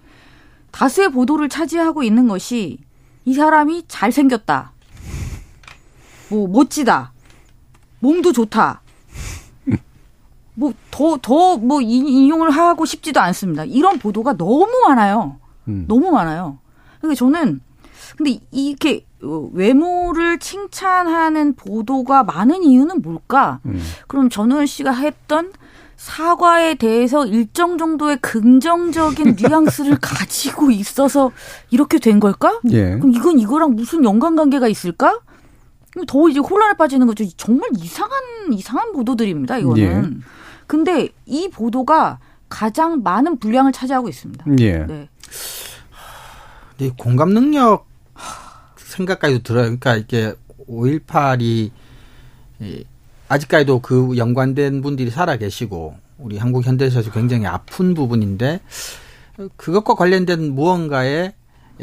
다수의 0.72 1.12
보도를 1.12 1.50
차지하고 1.50 2.04
있는 2.04 2.28
것이 2.28 2.80
이 3.26 3.34
사람이 3.34 3.86
잘생겼다. 3.88 4.72
뭐 6.30 6.48
멋지다. 6.48 7.12
몸도 8.00 8.32
좋다. 8.34 8.82
뭐 10.56 10.74
더 10.92 11.18
더 11.22 11.58
뭐 11.58 11.82
인용을 11.82 12.50
하고 12.50 12.86
싶지도 12.86 13.20
않습니다. 13.22 13.64
이런 13.64 14.00
보도가 14.00 14.38
너무 14.38 14.68
많아요. 14.88 15.38
음. 15.68 15.86
너무 15.88 16.10
많아요. 16.12 16.58
그러니까 17.00 17.18
저는 17.18 17.62
근데 18.18 18.40
이렇게 18.52 19.06
어, 19.22 19.50
외모를 19.54 20.40
칭찬하는 20.40 21.54
보도가 21.56 22.24
많은 22.24 22.64
이유는 22.64 23.02
뭘까? 23.04 23.60
음. 23.66 23.80
그럼 24.08 24.30
전우현 24.30 24.66
씨가 24.66 24.92
했던 24.92 25.54
사과에 25.98 26.76
대해서 26.76 27.26
일정 27.26 27.78
정도의 27.78 28.18
긍정적인 28.22 29.36
뉘앙스를 29.42 29.98
가지고 30.00 30.72
있어서 30.72 31.32
이렇게 31.72 31.98
된 32.00 32.20
걸까? 32.20 32.62
예. 32.72 32.92
그럼 32.92 33.12
이건 33.14 33.40
이거랑 33.40 33.76
무슨 33.76 34.04
연관관계가 34.04 34.68
있을까? 34.68 35.20
그럼 35.92 36.06
더 36.06 36.30
이제 36.30 36.40
혼란에 36.40 36.74
빠지는 36.78 37.08
거죠. 37.08 37.26
정말 37.36 37.70
이상한 37.78 38.22
이상한 38.54 38.94
보도들입니다. 38.94 39.58
이거는. 39.58 39.82
예. 39.82 40.24
근데 40.68 41.10
이 41.26 41.50
보도가 41.50 42.20
가장 42.48 43.02
많은 43.04 43.40
분량을 43.40 43.72
차지하고 43.72 44.08
있습니다. 44.08 44.46
예. 44.60 44.78
네. 44.86 45.10
이 46.80 46.92
공감 46.96 47.34
능력 47.34 47.88
생각까지도 48.76 49.42
들어요. 49.44 49.64
그러니까 49.64 49.96
이게 49.96 50.34
5.18이 50.70 51.72
아직까지도 53.30 53.80
그 53.80 54.18
연관된 54.18 54.82
분들이 54.82 55.10
살아 55.10 55.38
계시고 55.38 55.96
우리 56.18 56.38
한국 56.38 56.66
현대사에서 56.66 57.12
굉장히 57.12 57.46
아픈 57.46 57.94
부분인데 57.94 58.60
그것과 59.56 59.96
관련된 59.96 60.56
무언가에 60.56 61.34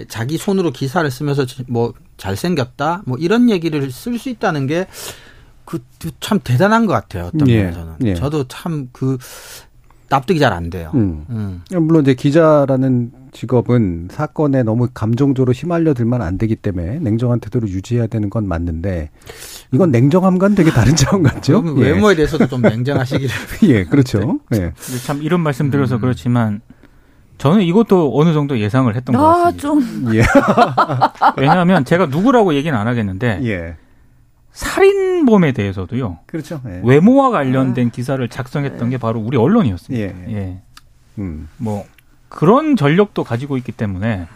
자기 0.09 0.39
손으로 0.39 0.73
기사를 0.73 1.09
쓰면서 1.11 1.47
뭐 1.69 1.95
잘생겼다 2.17 3.03
뭐 3.07 3.17
이런 3.19 3.49
얘기를 3.51 3.91
쓸 3.91 4.19
수 4.19 4.29
있다는 4.29 4.67
게 4.67 4.87
그 5.65 5.79
참 6.21 6.39
대단한 6.45 6.87
것 6.87 6.93
같아요. 6.93 7.31
어떤 7.35 7.49
예, 7.49 7.63
면에서는 7.63 7.95
예. 8.05 8.15
저도 8.15 8.47
참 8.49 8.89
그 8.93 9.17
납득이 10.09 10.39
잘 10.39 10.53
안 10.53 10.71
돼요. 10.71 10.91
음. 10.95 11.25
음. 11.31 11.63
물론 11.81 12.03
이제 12.03 12.15
기자라는 12.15 13.11
직업은 13.33 14.09
사건에 14.11 14.63
너무 14.63 14.89
감정적으로 14.95 15.53
휘말려 15.53 15.93
들면 15.95 16.23
안 16.23 16.39
되기 16.39 16.55
때문에 16.55 17.01
냉정한 17.01 17.41
태도를 17.41 17.69
유지해야 17.69 18.07
되는 18.07 18.31
건 18.31 18.47
맞는데 18.47 19.11
이건 19.73 19.91
냉정함과는 19.91 20.55
되게 20.55 20.71
다른 20.71 20.95
차원 20.95 21.23
같죠? 21.25 21.63
그럼 21.63 21.79
외모에 21.79 22.15
대해서도 22.15 22.47
좀 22.47 22.63
냉정하시기를. 22.63 23.35
예, 23.65 23.69
예 23.75 23.85
그렇죠. 23.85 24.39
예. 24.55 24.59
근데 24.59 24.99
참 25.05 25.23
이런 25.23 25.41
말씀 25.41 25.71
드려서 25.71 25.97
음. 25.97 26.01
그렇지만 26.03 26.61
저는 27.39 27.63
이것도 27.63 28.13
어느 28.17 28.33
정도 28.33 28.59
예상을 28.59 28.95
했던 28.95 29.17
것 29.17 29.25
아, 29.25 29.45
같습니다. 29.51 29.61
좀 29.61 30.15
예. 30.15 30.23
왜냐하면 31.37 31.85
제가 31.85 32.07
누구라고 32.07 32.55
얘기는 32.55 32.77
안 32.79 32.87
하겠는데 32.87 33.41
예. 33.45 33.77
살인범에 34.55 35.53
대해서도요. 35.53 36.21
그렇죠. 36.27 36.61
예. 36.67 36.81
외모와 36.85 37.31
관련된 37.31 37.91
기사를 37.91 38.27
작성했던 38.29 38.89
게 38.91 38.99
바로 38.99 39.21
우리 39.21 39.37
언론이었습니다. 39.37 40.05
예. 40.05 40.33
예. 40.33 40.59
음. 41.19 41.49
뭐 41.59 41.85
그런 42.29 42.77
전력도 42.77 43.25
가지고 43.25 43.57
있기 43.57 43.73
때문에 43.73 44.27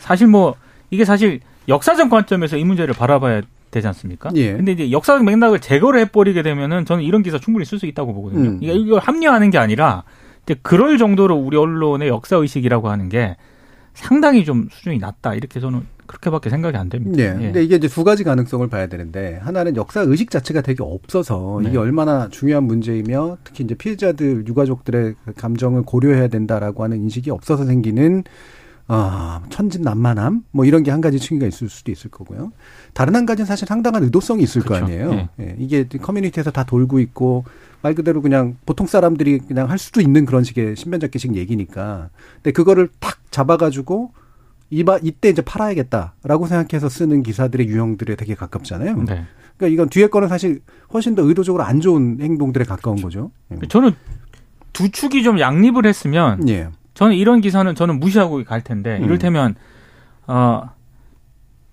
사실 0.00 0.26
뭐 0.26 0.54
이게 0.90 1.04
사실 1.04 1.40
역사적 1.68 2.08
관점에서 2.08 2.56
이 2.56 2.64
문제를 2.64 2.94
바라봐야 2.94 3.42
되지 3.70 3.86
않습니까? 3.88 4.30
예. 4.36 4.54
근데 4.54 4.72
이제 4.72 4.90
역사적 4.90 5.24
맥락을 5.24 5.60
제거를 5.60 6.00
해버리게 6.00 6.42
되면은 6.42 6.86
저는 6.86 7.04
이런 7.04 7.22
기사 7.22 7.38
충분히 7.38 7.66
쓸 7.66 7.78
수 7.78 7.84
있다고 7.84 8.14
보거든요. 8.14 8.50
음. 8.50 8.58
이게 8.62 8.72
이걸 8.72 9.00
합리화하는 9.00 9.50
게 9.50 9.58
아니라 9.58 10.04
이제 10.44 10.54
그럴 10.62 10.96
정도로 10.96 11.36
우리 11.36 11.58
언론의 11.58 12.08
역사 12.08 12.36
의식이라고 12.36 12.88
하는 12.88 13.10
게 13.10 13.36
상당히 13.92 14.46
좀 14.46 14.68
수준이 14.70 14.98
낮다 14.98 15.34
이렇게 15.34 15.60
저는 15.60 15.82
그렇게밖에 16.06 16.50
생각이 16.50 16.76
안 16.76 16.88
됩니다. 16.88 17.22
예. 17.22 17.28
근데 17.32 17.62
이게 17.64 17.76
이제 17.76 17.88
두 17.88 18.04
가지 18.04 18.24
가능성을 18.24 18.66
봐야 18.68 18.86
되는데 18.86 19.38
하나는 19.42 19.76
역사 19.76 20.00
의식 20.00 20.30
자체가 20.30 20.60
되게 20.62 20.82
없어서 20.82 21.60
네. 21.62 21.68
이게 21.68 21.78
얼마나 21.78 22.28
중요한 22.28 22.64
문제이며 22.64 23.38
특히 23.44 23.64
이제 23.64 23.74
피해자들 23.74 24.46
유가족들의 24.46 25.14
그 25.24 25.32
감정을 25.34 25.82
고려해야 25.82 26.28
된다라고 26.28 26.84
하는 26.84 26.98
인식이 26.98 27.30
없어서 27.30 27.64
생기는 27.64 28.24
아, 28.88 29.42
천진난만함 29.50 30.44
뭐 30.52 30.64
이런 30.64 30.84
게 30.84 30.92
한 30.92 31.00
가지 31.00 31.18
층위가 31.18 31.46
있을 31.46 31.68
수도 31.68 31.90
있을 31.90 32.08
거고요. 32.10 32.52
다른 32.94 33.16
한 33.16 33.26
가지는 33.26 33.44
사실 33.46 33.66
상당한 33.66 34.04
의도성이 34.04 34.44
있을 34.44 34.62
거 34.62 34.68
그렇죠. 34.68 34.84
아니에요. 34.84 35.12
예. 35.12 35.28
예. 35.40 35.56
이게 35.58 35.84
커뮤니티에서 35.88 36.52
다 36.52 36.62
돌고 36.64 37.00
있고 37.00 37.44
말 37.82 37.94
그대로 37.94 38.22
그냥 38.22 38.56
보통 38.64 38.86
사람들이 38.86 39.40
그냥 39.40 39.68
할 39.70 39.78
수도 39.78 40.00
있는 40.00 40.24
그런 40.24 40.44
식의 40.44 40.76
신변잡기식 40.76 41.34
얘기니까. 41.36 42.10
근데 42.36 42.52
그거를 42.52 42.88
탁 43.00 43.18
잡아가지고 43.32 44.12
이바 44.70 44.98
이때 45.02 45.28
이제 45.28 45.42
팔아야겠다라고 45.42 46.46
생각해서 46.46 46.88
쓰는 46.88 47.22
기사들의 47.22 47.68
유형들에 47.68 48.16
되게 48.16 48.34
가깝잖아요. 48.34 48.96
네. 49.04 49.24
그러니까 49.56 49.72
이건 49.72 49.88
뒤에 49.88 50.08
거는 50.08 50.28
사실 50.28 50.60
훨씬 50.92 51.14
더 51.14 51.22
의도적으로 51.22 51.62
안 51.62 51.80
좋은 51.80 52.18
행동들에 52.20 52.64
가까운 52.64 53.00
거죠. 53.00 53.30
예. 53.52 53.66
저는 53.68 53.92
두 54.72 54.90
축이 54.90 55.22
좀 55.22 55.40
양립을 55.40 55.86
했으면 55.86 56.48
예. 56.48 56.68
저는 56.94 57.14
이런 57.16 57.40
기사는 57.40 57.74
저는 57.74 58.00
무시하고 58.00 58.44
갈 58.44 58.62
텐데 58.62 58.98
음. 58.98 59.04
이를테면 59.04 59.54
어 60.26 60.70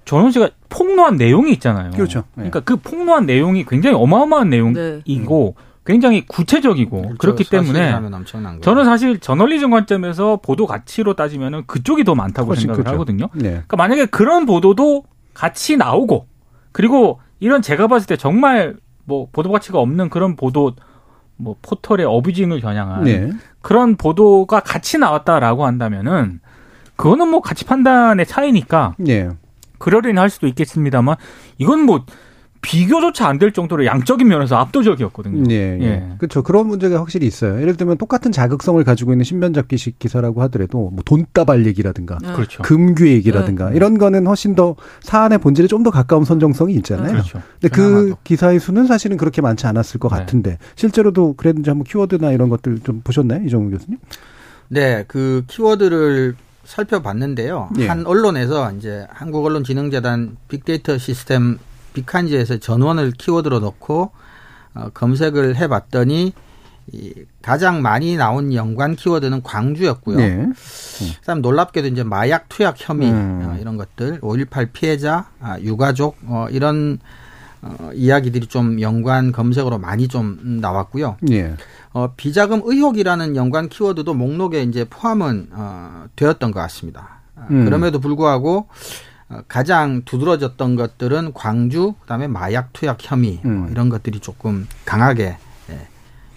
전원 0.05 0.31
씨가 0.31 0.49
폭로한 0.69 1.17
내용이 1.17 1.51
있잖아요. 1.53 1.91
그렇죠. 1.91 2.19
예. 2.19 2.23
그러니까 2.35 2.59
그 2.61 2.77
폭로한 2.77 3.25
내용이 3.25 3.65
굉장히 3.65 3.97
어마어마한 3.97 4.49
네. 4.49 4.57
내용이고 4.57 5.55
굉장히 5.85 6.25
구체적이고 6.25 7.01
그렇죠. 7.01 7.17
그렇기 7.17 7.49
때문에. 7.49 7.93
저는 8.61 8.85
사실 8.85 9.19
저널리즘 9.19 9.69
관점에서 9.69 10.37
보도 10.37 10.65
가치로 10.65 11.15
따지면은 11.15 11.63
그쪽이 11.67 12.03
더 12.03 12.15
많다고 12.15 12.49
훨씬 12.49 12.63
생각을 12.63 12.83
크죠. 12.83 12.93
하거든요. 12.93 13.29
네. 13.33 13.49
그러니까 13.49 13.77
만약에 13.77 14.05
그런 14.05 14.45
보도도 14.45 15.03
같이 15.33 15.75
나오고 15.77 16.27
그리고 16.71 17.19
이런 17.39 17.61
제가 17.61 17.87
봤을 17.87 18.07
때 18.07 18.15
정말 18.15 18.77
뭐 19.03 19.27
보도 19.31 19.51
가치가 19.51 19.79
없는 19.79 20.09
그런 20.09 20.35
보도 20.35 20.73
뭐 21.35 21.55
포털의 21.61 22.05
어뷰징을 22.05 22.61
겨냥한 22.61 23.03
네. 23.03 23.31
그런 23.61 23.95
보도가 23.97 24.61
같이 24.61 24.97
나왔다라고 24.97 25.65
한다면은 25.65 26.39
그거는 26.95 27.27
뭐 27.27 27.41
가치 27.41 27.65
판단의 27.65 28.25
차이니까 28.25 28.95
예. 29.07 29.29
그러려니 29.79 30.17
할 30.17 30.29
수도 30.29 30.47
있겠습니다만 30.47 31.17
이건 31.57 31.81
뭐 31.81 32.05
비교조차 32.63 33.27
안 33.27 33.37
될 33.37 33.51
정도로 33.51 33.85
양적인 33.85 34.27
면에서 34.27 34.55
압도적이었거든요. 34.55 35.43
예, 35.51 35.77
예. 35.79 35.83
예. 35.85 36.03
그렇죠. 36.17 36.41
그런 36.41 36.67
문제가 36.67 36.97
확실히 36.99 37.27
있어요. 37.27 37.61
예를 37.61 37.75
들면 37.75 37.97
똑같은 37.97 38.31
자극성을 38.31 38.81
가지고 38.83 39.11
있는 39.11 39.25
신변잡기식 39.25 39.99
기사라고 39.99 40.41
하더라도 40.43 40.89
뭐 40.91 41.03
돈다발 41.05 41.65
얘기라든가 41.67 42.17
네. 42.21 42.33
그렇죠. 42.33 42.63
금괴 42.63 43.11
얘기라든가 43.11 43.71
이런 43.71 43.97
거는 43.97 44.25
훨씬 44.25 44.55
더 44.55 44.75
사안의 45.01 45.37
본질에 45.39 45.67
좀 45.67 45.83
더 45.83 45.91
가까운 45.91 46.23
선정성이 46.23 46.75
있잖아요. 46.75 47.11
그렇죠. 47.11 47.41
근데 47.59 47.67
그. 47.67 48.15
기사의 48.23 48.61
수는 48.61 48.87
사실은 48.87 49.17
그렇게 49.17 49.41
많지 49.41 49.67
않았을 49.67 49.99
것 49.99 50.09
네. 50.13 50.19
같은데 50.19 50.57
실제로도 50.75 51.33
그랬는지 51.33 51.69
한번 51.69 51.83
키워드나 51.83 52.31
이런 52.31 52.47
것들 52.47 52.79
좀 52.79 53.01
보셨나요, 53.03 53.43
이정우 53.45 53.69
교수님? 53.69 53.99
네, 54.69 55.03
그 55.09 55.43
키워드를 55.47 56.35
살펴봤는데요. 56.63 57.69
예. 57.79 57.87
한 57.87 58.05
언론에서 58.05 58.71
이제 58.73 59.05
한국언론진흥재단 59.09 60.37
빅데이터 60.47 60.97
시스템 60.97 61.57
빅한지에서 61.93 62.57
전원을 62.57 63.11
키워드로 63.11 63.59
넣고 63.59 64.11
어, 64.75 64.89
검색을 64.93 65.55
해봤더니 65.55 66.33
이 66.91 67.13
가장 67.41 67.81
많이 67.81 68.17
나온 68.17 68.53
연관 68.53 68.95
키워드는 68.95 69.43
광주였고요. 69.43 70.17
네. 70.17 70.49
그다음 71.21 71.41
놀랍게도 71.41 71.87
이제 71.87 72.03
마약 72.03 72.49
투약 72.49 72.75
혐의 72.77 73.09
음. 73.09 73.41
어, 73.45 73.57
이런 73.59 73.77
것들, 73.77 74.19
5.18 74.19 74.69
피해자, 74.73 75.29
아, 75.39 75.57
유가족 75.59 76.17
어, 76.25 76.47
이런 76.51 76.99
어, 77.61 77.91
이야기들이 77.93 78.47
좀 78.47 78.81
연관 78.81 79.31
검색어로 79.31 79.77
많이 79.77 80.09
좀 80.09 80.37
음, 80.43 80.57
나왔고요. 80.59 81.17
예. 81.31 81.55
어, 81.93 82.13
비자금 82.17 82.61
의혹이라는 82.65 83.37
연관 83.37 83.69
키워드도 83.69 84.13
목록에 84.13 84.63
이제 84.63 84.85
포함은 84.89 85.49
어, 85.51 86.05
되었던 86.17 86.51
것 86.51 86.59
같습니다. 86.59 87.21
아, 87.35 87.47
음. 87.49 87.63
그럼에도 87.63 87.99
불구하고 87.99 88.67
어, 88.67 88.67
가장 89.47 90.03
두드러졌던 90.03 90.75
것들은 90.75 91.33
광주, 91.33 91.93
그다음에 92.01 92.27
마약 92.27 92.73
투약 92.73 92.97
혐의 93.01 93.37
어, 93.43 93.47
음. 93.47 93.67
이런 93.71 93.89
것들이 93.89 94.19
조금 94.19 94.67
강하게 94.85 95.37
예, 95.69 95.87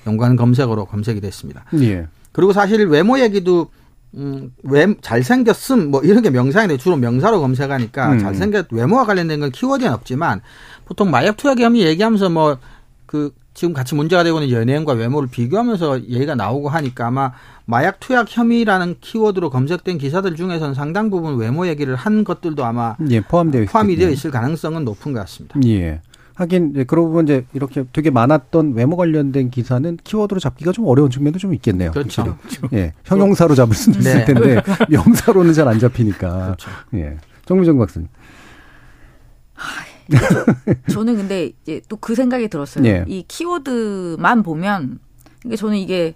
연관 0.07 0.37
검색어로 0.37 0.87
검색이 0.87 1.21
됐습니다. 1.21 1.65
예. 1.81 2.07
그리고 2.33 2.53
사실 2.53 2.87
외모 2.87 3.19
얘기도 3.19 3.71
음, 4.15 4.53
외 4.63 4.95
잘생겼음 5.01 5.91
뭐 5.91 6.03
이런 6.03 6.23
게 6.23 6.31
명사인데 6.31 6.77
주로 6.79 6.97
명사로 6.97 7.41
검색하니까 7.41 8.13
음. 8.13 8.19
잘생겼 8.19 8.69
외모와 8.71 9.05
관련된 9.05 9.41
건 9.41 9.51
키워드는 9.51 9.93
없지만 9.93 10.41
보통 10.85 11.11
마약 11.11 11.37
투약 11.37 11.61
혐의 11.61 11.83
얘기하면서 11.83 12.31
뭐 12.31 12.59
그 13.07 13.33
지금 13.57 13.73
같이 13.73 13.95
문제가 13.95 14.23
되고 14.23 14.39
있는 14.39 14.55
연예인과 14.55 14.93
외모를 14.93 15.31
비교하면서 15.31 16.03
얘기가 16.11 16.35
나오고 16.35 16.69
하니까 16.69 17.07
아마 17.07 17.33
마약 17.65 17.99
투약 18.01 18.27
혐의라는 18.29 18.97
키워드로 19.01 19.49
검색된 19.49 19.97
기사들 19.97 20.37
중에서는 20.37 20.75
상당 20.75 21.09
부분 21.09 21.39
외모 21.39 21.67
얘기를 21.67 21.97
한 21.97 22.23
것들도 22.23 22.63
아마 22.63 22.97
예, 23.09 23.23
포함되어 23.23 23.63
있 23.63 23.67
포함이 23.73 23.97
되어 23.97 24.11
있을 24.11 24.31
가능성은 24.31 24.85
높은 24.85 25.15
것 25.15 25.21
같습니다. 25.21 25.59
예. 25.65 26.03
하긴 26.35 26.75
예, 26.77 26.85
그러고 26.85 27.09
보면 27.09 27.25
이제 27.25 27.47
이렇게 27.55 27.85
되게 27.95 28.11
많았던 28.11 28.75
외모 28.75 28.95
관련된 28.95 29.49
기사는 29.49 29.97
키워드로 30.05 30.39
잡기가 30.39 30.73
좀 30.73 30.87
어려운 30.87 31.09
측면도 31.09 31.39
좀 31.39 31.55
있겠네요. 31.55 31.93
그렇죠. 31.93 32.37
확실히. 32.43 32.69
예. 32.75 32.93
형용사로 33.05 33.55
잡을 33.55 33.75
수는 33.75 34.01
있을 34.01 34.19
네. 34.19 34.25
텐데 34.27 34.63
명사로는 34.91 35.55
잘 35.55 35.67
안 35.67 35.79
잡히니까. 35.79 36.45
그렇죠. 36.45 36.71
예. 36.93 37.17
정미정 37.47 37.79
박사님. 37.79 38.09
저는 40.91 41.17
근데 41.17 41.53
이제 41.63 41.81
또 41.89 41.97
그 42.01 42.15
생각이 42.15 42.49
들었어요. 42.49 42.85
예. 42.87 43.05
이 43.09 43.25
키워드만 43.27 44.43
보면 44.43 44.99
그러니까 45.41 45.61
저는 45.61 45.77
이게 45.79 46.15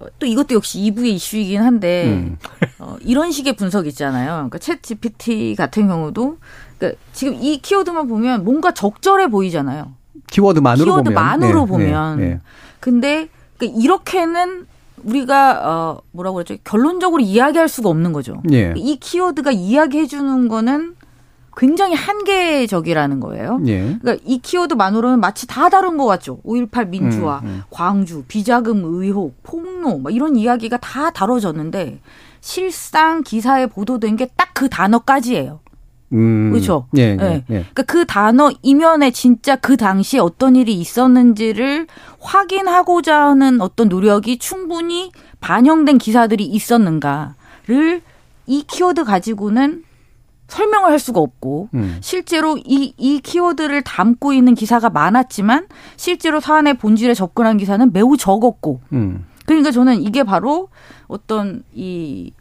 어, 0.00 0.06
또 0.18 0.26
이것도 0.26 0.54
역시 0.54 0.78
2부의 0.80 1.06
이슈이긴 1.14 1.60
한데 1.62 2.06
음. 2.06 2.36
어, 2.78 2.96
이런 3.00 3.30
식의 3.32 3.56
분석 3.56 3.86
있잖아요. 3.86 4.48
그러니까 4.48 4.58
챗 4.58 4.82
GPT 4.82 5.54
같은 5.56 5.86
경우도 5.88 6.38
그러니까 6.78 7.00
지금 7.12 7.34
이 7.34 7.58
키워드만 7.58 8.08
보면 8.08 8.44
뭔가 8.44 8.72
적절해 8.72 9.28
보이잖아요. 9.28 9.92
키워드만으로 10.30 10.86
보면. 10.86 11.04
키워드만으로 11.04 11.62
예, 11.62 11.66
보면. 11.66 12.20
예, 12.20 12.24
예. 12.24 12.40
근데 12.80 13.28
그러니까 13.58 13.80
이렇게는 13.82 14.66
우리가 15.04 15.60
어 15.64 16.00
뭐라고 16.12 16.36
그러죠? 16.36 16.56
결론적으로 16.64 17.20
이야기할 17.22 17.68
수가 17.68 17.88
없는 17.88 18.12
거죠. 18.12 18.42
예. 18.52 18.72
이 18.76 18.96
키워드가 18.96 19.50
이야기해 19.52 20.06
주는 20.06 20.48
거는 20.48 20.94
굉장히 21.56 21.94
한계적이라는 21.94 23.20
거예요. 23.20 23.60
예. 23.66 23.96
그러니까 24.00 24.16
이 24.24 24.38
키워드만으로는 24.38 25.20
마치 25.20 25.46
다 25.46 25.68
다른 25.68 25.96
것 25.96 26.06
같죠. 26.06 26.38
5.18 26.44 26.88
민주화, 26.88 27.40
음, 27.44 27.46
음. 27.46 27.62
광주, 27.70 28.24
비자금 28.26 28.82
의혹, 28.84 29.42
폭로, 29.42 29.98
막 29.98 30.14
이런 30.14 30.36
이야기가 30.36 30.78
다 30.78 31.10
다뤄졌는데 31.10 32.00
실상 32.40 33.22
기사에 33.22 33.66
보도된 33.66 34.16
게 34.16 34.26
딱 34.36 34.44
그 34.54 34.68
단어까지예요. 34.68 35.60
음. 36.12 36.52
그렇죠. 36.52 36.86
예, 36.96 37.02
예, 37.02 37.16
네. 37.16 37.44
예. 37.50 37.54
그러니까 37.54 37.82
그 37.82 38.06
단어 38.06 38.50
이면에 38.62 39.10
진짜 39.10 39.56
그 39.56 39.76
당시에 39.76 40.20
어떤 40.20 40.54
일이 40.54 40.74
있었는지를 40.74 41.88
확인하고자 42.20 43.20
하는 43.30 43.60
어떤 43.60 43.88
노력이 43.88 44.38
충분히 44.38 45.10
반영된 45.40 45.98
기사들이 45.98 46.44
있었는가를 46.44 48.00
이 48.46 48.62
키워드 48.66 49.04
가지고는 49.04 49.82
설명을 50.48 50.90
할 50.90 50.98
수가 50.98 51.20
없고 51.20 51.68
음. 51.74 51.98
실제로 52.00 52.56
이, 52.58 52.92
이 52.96 53.20
키워드를 53.20 53.82
담고 53.82 54.32
있는 54.32 54.54
기사가 54.54 54.90
많았지만 54.90 55.66
실제로 55.96 56.40
사안의 56.40 56.74
본질에 56.78 57.14
접근한 57.14 57.56
기사는 57.56 57.92
매우 57.92 58.16
적었고 58.16 58.80
음. 58.92 59.24
그러니까 59.46 59.70
저는 59.70 60.02
이게 60.02 60.22
바로 60.22 60.68
어떤 61.08 61.62
이 61.74 62.32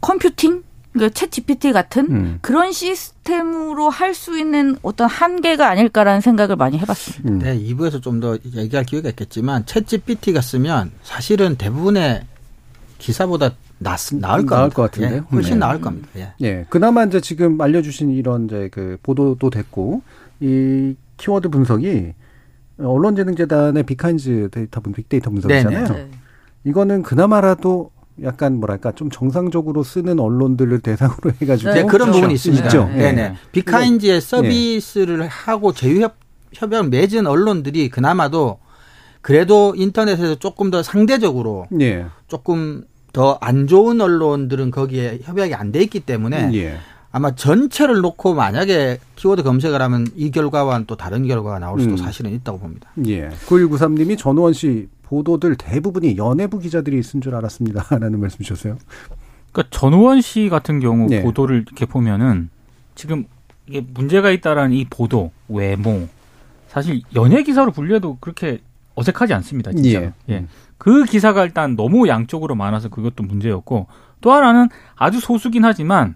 컴퓨팅 0.00 0.62
그러니까 0.92 1.14
챗 1.18 1.30
GPT 1.30 1.72
같은 1.72 2.06
음. 2.10 2.38
그런 2.42 2.70
시스템으로 2.70 3.88
할 3.88 4.12
수 4.14 4.38
있는 4.38 4.76
어떤 4.82 5.08
한계가 5.08 5.68
아닐까라는 5.70 6.20
생각을 6.20 6.56
많이 6.56 6.78
해봤습니다. 6.78 7.30
음. 7.30 7.38
네, 7.38 7.58
2부에서 7.58 8.02
좀 8.02 8.20
더 8.20 8.36
얘기할 8.54 8.84
기회가 8.84 9.08
있겠지만 9.08 9.64
챗 9.64 9.86
GPT가 9.86 10.42
쓰면 10.42 10.92
사실은 11.02 11.56
대부분의 11.56 12.26
기사보다 13.02 13.50
낫, 13.78 13.98
나을 14.14 14.38
겁니다. 14.38 14.56
나을 14.56 14.70
것 14.70 14.82
같은데요? 14.82 15.16
예, 15.16 15.18
훨씬 15.32 15.54
네. 15.54 15.58
나을 15.58 15.80
겁니다. 15.80 16.08
예. 16.16 16.32
예. 16.40 16.66
그나마 16.68 17.02
이제 17.04 17.20
지금 17.20 17.60
알려주신 17.60 18.10
이런 18.10 18.44
이제 18.44 18.68
그 18.72 18.96
보도도 19.02 19.50
됐고, 19.50 20.02
이 20.40 20.94
키워드 21.16 21.48
분석이 21.48 22.14
언론진흥재단의 22.78 23.82
빅카인즈 23.82 24.50
데이터 24.52 24.80
분, 24.80 24.92
빅데이터 24.92 25.30
분석이잖아요. 25.30 25.86
네네. 25.86 26.08
이거는 26.64 27.02
그나마라도 27.02 27.90
약간 28.22 28.60
뭐랄까 28.60 28.92
좀 28.92 29.10
정상적으로 29.10 29.82
쓰는 29.82 30.20
언론들을 30.20 30.78
대상으로 30.80 31.32
해가지고 31.42 31.72
네, 31.72 31.82
그런 31.84 32.06
그렇죠. 32.06 32.12
부분이 32.12 32.34
있습니다. 32.34 32.64
있죠. 32.66 32.88
네, 32.88 33.12
네. 33.12 33.34
빅카인즈의 33.50 34.16
예. 34.16 34.20
서비스를 34.20 35.26
하고 35.26 35.72
제휴협 35.72 36.14
협약을 36.52 36.90
맺은 36.90 37.26
언론들이 37.26 37.88
그나마도 37.88 38.58
그래도 39.22 39.72
인터넷에서 39.76 40.34
조금 40.34 40.70
더 40.70 40.82
상대적으로 40.82 41.66
예. 41.80 42.06
조금 42.28 42.84
더 43.12 43.38
안 43.40 43.66
좋은 43.66 44.00
언론들은 44.00 44.70
거기에 44.70 45.20
협약이 45.22 45.54
안 45.54 45.72
돼 45.72 45.82
있기 45.82 46.00
때문에 46.00 46.50
예. 46.54 46.78
아마 47.10 47.34
전체를 47.34 48.00
놓고 48.00 48.34
만약에 48.34 48.98
키워드 49.16 49.42
검색을 49.42 49.82
하면 49.82 50.06
이 50.16 50.30
결과와는 50.30 50.86
또 50.86 50.96
다른 50.96 51.26
결과가 51.26 51.58
나올 51.58 51.78
수도 51.80 51.92
음. 51.92 51.96
사실은 51.98 52.32
있다고 52.32 52.58
봅니다. 52.58 52.90
예. 53.06 53.28
9193님이 53.46 54.16
전우원 54.16 54.54
씨 54.54 54.88
보도들 55.02 55.56
대부분이 55.56 56.16
연예부 56.16 56.58
기자들이 56.58 57.02
쓴 57.02 57.20
줄 57.20 57.34
알았습니다. 57.34 57.86
라는 57.98 58.18
말씀 58.18 58.38
주셨어요. 58.38 58.78
그러니까 59.52 59.76
전우원 59.76 60.22
씨 60.22 60.48
같은 60.48 60.80
경우 60.80 61.06
네. 61.10 61.22
보도를 61.22 61.64
이렇게 61.66 61.84
보면은 61.84 62.48
지금 62.94 63.26
이게 63.68 63.82
문제가 63.92 64.30
있다라는 64.30 64.72
이 64.74 64.86
보도 64.88 65.30
외모 65.48 66.08
사실 66.68 67.02
연예 67.14 67.42
기사로 67.42 67.72
분류해도 67.72 68.16
그렇게 68.20 68.60
어색하지 68.94 69.34
않습니다. 69.34 69.72
진짜. 69.72 70.02
예. 70.02 70.12
예. 70.28 70.46
그 70.78 71.04
기사가 71.04 71.44
일단 71.44 71.76
너무 71.76 72.08
양쪽으로 72.08 72.54
많아서 72.54 72.88
그것도 72.88 73.22
문제였고 73.22 73.86
또 74.20 74.32
하나는 74.32 74.68
아주 74.96 75.20
소수긴 75.20 75.64
하지만 75.64 76.14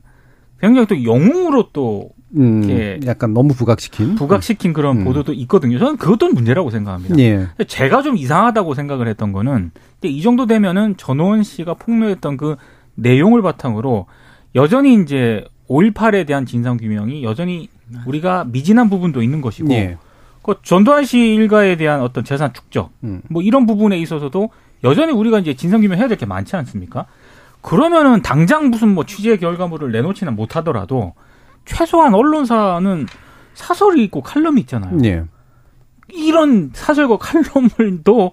굉장히 0.60 0.86
또 0.86 1.04
영웅으로 1.04 1.70
또 1.72 2.10
음, 2.36 2.68
예. 2.68 2.98
약간 3.06 3.32
너무 3.32 3.54
부각시킨. 3.54 4.14
부각시킨 4.16 4.72
그런 4.72 4.98
음. 4.98 5.04
보도도 5.04 5.32
있거든요. 5.34 5.78
저는 5.78 5.96
그것도 5.96 6.32
문제라고 6.32 6.70
생각합니다. 6.70 7.18
예. 7.18 7.46
제가 7.66 8.02
좀 8.02 8.16
이상하다고 8.16 8.74
생각을 8.74 9.08
했던 9.08 9.32
거는 9.32 9.70
이 10.02 10.22
정도 10.22 10.46
되면은 10.46 10.96
전호원 10.96 11.42
씨가 11.42 11.74
폭로했던 11.74 12.36
그 12.36 12.56
내용을 12.94 13.42
바탕으로 13.42 14.06
여전히 14.54 14.94
이제 14.94 15.44
5.18에 15.68 16.26
대한 16.26 16.46
진상 16.46 16.76
규명이 16.76 17.22
여전히 17.22 17.68
우리가 18.06 18.44
미진한 18.44 18.90
부분도 18.90 19.22
있는 19.22 19.40
것이고 19.40 19.72
예. 19.72 19.96
그 20.46 20.54
전두환 20.62 21.04
씨 21.04 21.18
일가에 21.34 21.76
대한 21.76 22.00
어떤 22.02 22.22
재산 22.22 22.52
축적 22.54 22.92
음. 23.02 23.20
뭐 23.28 23.42
이런 23.42 23.66
부분에 23.66 23.98
있어서도 23.98 24.50
여전히 24.84 25.12
우리가 25.12 25.40
이제 25.40 25.54
진상 25.54 25.80
규명 25.80 25.98
해야 25.98 26.06
될 26.06 26.16
게 26.16 26.24
많지 26.24 26.54
않습니까? 26.54 27.06
그러면은 27.62 28.22
당장 28.22 28.70
무슨 28.70 28.94
뭐 28.94 29.04
취재 29.04 29.36
결과물을 29.38 29.90
내놓지는 29.90 30.36
못하더라도 30.36 31.14
최소한 31.64 32.14
언론사는 32.14 33.06
사설이 33.54 34.04
있고 34.04 34.20
칼럼이 34.22 34.60
있잖아요. 34.60 34.96
예. 35.04 35.24
이런 36.12 36.70
사설과 36.72 37.16
칼럼을도 37.18 38.32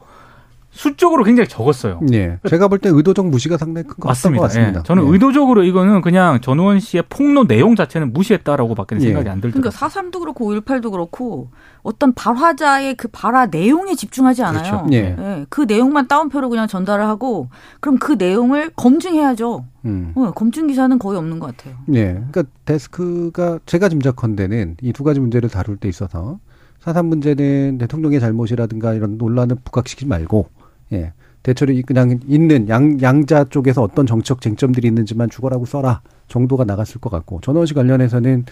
수적으로 0.75 1.23
굉장히 1.23 1.47
적었어요. 1.47 1.99
예. 2.13 2.39
제가 2.49 2.67
볼 2.67 2.79
때 2.79 2.89
의도적 2.89 3.27
무시가 3.27 3.57
상당히 3.57 3.88
큰 3.88 3.95
것. 3.97 4.07
같습니다. 4.09 4.47
예. 4.59 4.73
저는 4.83 5.05
예. 5.05 5.09
의도적으로 5.12 5.63
이거는 5.63 6.01
그냥 6.01 6.41
전우원 6.41 6.79
씨의 6.79 7.03
폭로 7.09 7.45
내용 7.45 7.75
자체는 7.75 8.12
무시했다라고 8.12 8.73
밖에 8.73 8.95
예. 8.95 8.99
생각이 8.99 9.29
안 9.29 9.39
들더라고요. 9.39 9.69
그러니까 9.71 9.88
4.3도 9.88 10.19
그렇고 10.19 10.51
5.18도 10.51 10.89
그렇고 10.91 11.49
어떤 11.83 12.13
발화자의 12.13 12.95
그 12.95 13.07
발화 13.07 13.45
내용에 13.45 13.93
집중하지 13.93 14.41
않아요. 14.43 14.63
그렇죠. 14.63 14.88
예. 14.93 15.15
예, 15.17 15.45
그 15.49 15.62
내용만 15.62 16.07
따옴표로 16.07 16.49
그냥 16.49 16.67
전달을 16.67 17.05
하고 17.05 17.49
그럼 17.79 17.99
그 17.99 18.13
내용을 18.13 18.71
검증해야죠. 18.75 19.65
음. 19.86 20.13
어, 20.15 20.31
검증 20.31 20.65
기사는 20.67 20.97
거의 20.97 21.19
없는 21.19 21.38
것 21.39 21.55
같아요. 21.55 21.75
예. 21.93 22.13
그러니까 22.31 22.43
데스크가 22.65 23.59
제가 23.67 23.89
짐작컨대는 23.89 24.77
이 24.81 24.91
두 24.91 25.03
가지 25.03 25.19
문제를 25.19 25.49
다룰 25.49 25.77
때 25.77 25.88
있어서 25.88 26.39
사삼 26.79 27.05
문제는 27.07 27.77
대통령의 27.79 28.19
잘못이라든가 28.19 28.93
이런 28.93 29.17
논란을 29.17 29.57
부각시키지 29.63 30.07
말고 30.07 30.47
예. 30.93 31.13
대처리 31.43 31.82
그냥 31.82 32.19
있는 32.25 32.69
양 32.69 33.01
양자 33.01 33.45
쪽에서 33.45 33.82
어떤 33.84 34.06
정치적 34.06 34.39
쟁점들이 34.39 34.88
있는지만 34.88 35.29
죽어라고 35.29 35.65
써라 35.65 36.01
정도가 36.29 36.63
나갔을 36.63 37.01
것 37.01 37.10
같고 37.10 37.41
전원 37.41 37.65
씨 37.65 37.73
관련해서는 37.73 38.45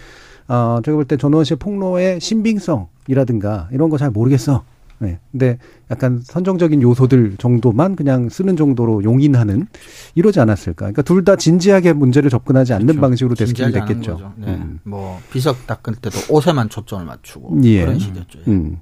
어 0.50 0.80
제가 0.84 0.96
볼 0.98 1.06
때 1.06 1.16
전원 1.16 1.46
씨의 1.46 1.58
폭로의 1.58 2.20
신빙성이라든가 2.20 3.70
이런 3.72 3.90
거 3.90 3.98
잘 3.98 4.10
모르겠어. 4.12 4.64
네. 5.00 5.18
근데 5.32 5.58
약간 5.90 6.20
선정적인 6.24 6.82
요소들 6.84 7.38
정도만 7.38 7.96
그냥 7.96 8.30
쓰는 8.30 8.56
정도로 8.56 9.04
용인하는 9.04 9.66
이러지 10.14 10.40
않았을까. 10.40 10.86
그러니까 10.92 11.02
둘 11.02 11.24
다 11.26 11.36
진지하게 11.36 11.94
문제를 11.94 12.30
접근하지 12.30 12.74
않는 12.74 12.86
그렇죠. 12.88 13.02
방식으로 13.02 13.36
냈겠죠. 13.72 14.12
거죠. 14.14 14.34
네. 14.38 14.48
음. 14.54 14.80
뭐 14.84 15.20
비석 15.32 15.66
닦을 15.66 15.96
때도 15.96 16.20
옷에만 16.30 16.70
초점을 16.70 17.04
맞추고 17.06 17.62
예. 17.64 17.82
그런 17.82 17.98
식이었죠. 18.00 18.40
예. 18.46 18.52
음. 18.52 18.78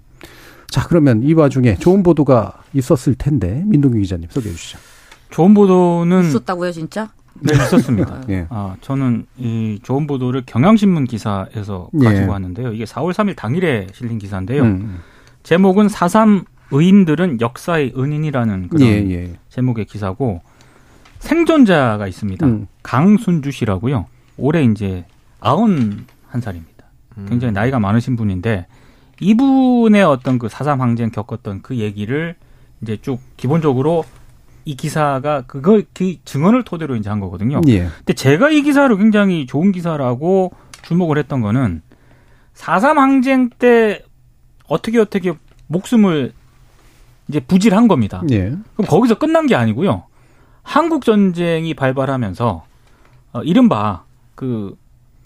자, 0.70 0.86
그러면 0.88 1.24
이 1.24 1.34
와중에 1.34 1.76
좋은 1.76 2.04
보도가 2.04 2.62
있었을 2.74 3.16
텐데 3.16 3.64
민동규 3.66 3.98
기자님 4.00 4.30
소개해 4.30 4.54
주시죠. 4.56 4.80
좋은 5.32 5.54
보도는 5.54 6.28
있었다고요, 6.28 6.72
진짜? 6.72 7.10
네, 7.42 7.54
있었습니다. 7.54 8.22
예. 8.30 8.48
아, 8.50 8.76
저는 8.82 9.26
이 9.38 9.80
좋은 9.84 10.08
보도를 10.08 10.44
경향신문 10.46 11.06
기사에서 11.06 11.90
예. 12.02 12.04
가지고 12.04 12.32
왔는데요. 12.32 12.74
이게 12.74 12.84
4월 12.84 13.14
3일 13.14 13.36
당일에 13.36 13.88
실린 13.94 14.18
기사인데요. 14.18 14.64
음. 14.64 15.00
제목은 15.44 15.88
4.3 15.88 16.46
의인들은 16.72 17.42
역사의 17.42 17.94
은인이라는 17.98 18.70
그런 18.70 18.88
예, 18.88 19.10
예. 19.10 19.34
제목의 19.50 19.86
기사고 19.86 20.42
생존자가 21.20 22.08
있습니다. 22.08 22.46
음. 22.46 22.68
강순주 22.84 23.52
씨라고요. 23.52 24.06
올해 24.38 24.64
이제 24.64 25.06
91살입니다. 25.42 26.66
굉장히 27.28 27.54
나이가 27.54 27.80
많으신 27.80 28.16
분인데 28.16 28.68
이분의 29.22 30.04
어떤 30.04 30.40
그 30.40 30.50
사삼 30.50 30.82
항쟁 30.82 31.12
겪었던 31.12 31.62
그 31.62 31.78
얘기를 31.78 32.36
이제 32.82 32.98
쭉 33.02 33.20
기본적으로 33.38 34.06
이 34.66 34.76
기사가 34.76 35.44
그걸 35.48 35.86
그 35.94 36.16
증언을 36.26 36.64
토대로 36.64 36.96
이제 36.96 37.10
한 37.10 37.20
거거든요. 37.20 37.62
예. 37.68 37.88
근데 37.98 38.14
제가 38.14 38.52
이 38.52 38.62
기사를 38.62 38.96
굉장히 38.98 39.46
좋은 39.46 39.72
기사라고 39.72 40.52
주목을 40.84 41.18
했던 41.18 41.42
거는 41.42 41.82
4.3 42.56 42.96
항쟁 42.96 43.50
때 43.50 44.04
어떻게 44.68 45.00
어떻게 45.00 45.34
목숨을 45.68 46.34
이제 47.28 47.40
부질한 47.40 47.88
겁니다. 47.88 48.22
예. 48.32 48.50
그럼 48.76 48.88
거기서 48.88 49.18
끝난 49.18 49.48
게 49.48 49.56
아니고요. 49.56 50.04
한국 50.64 51.04
전쟁이 51.04 51.74
발발하면서 51.74 52.66
어, 53.34 53.42
이른바 53.44 54.04
그 54.36 54.76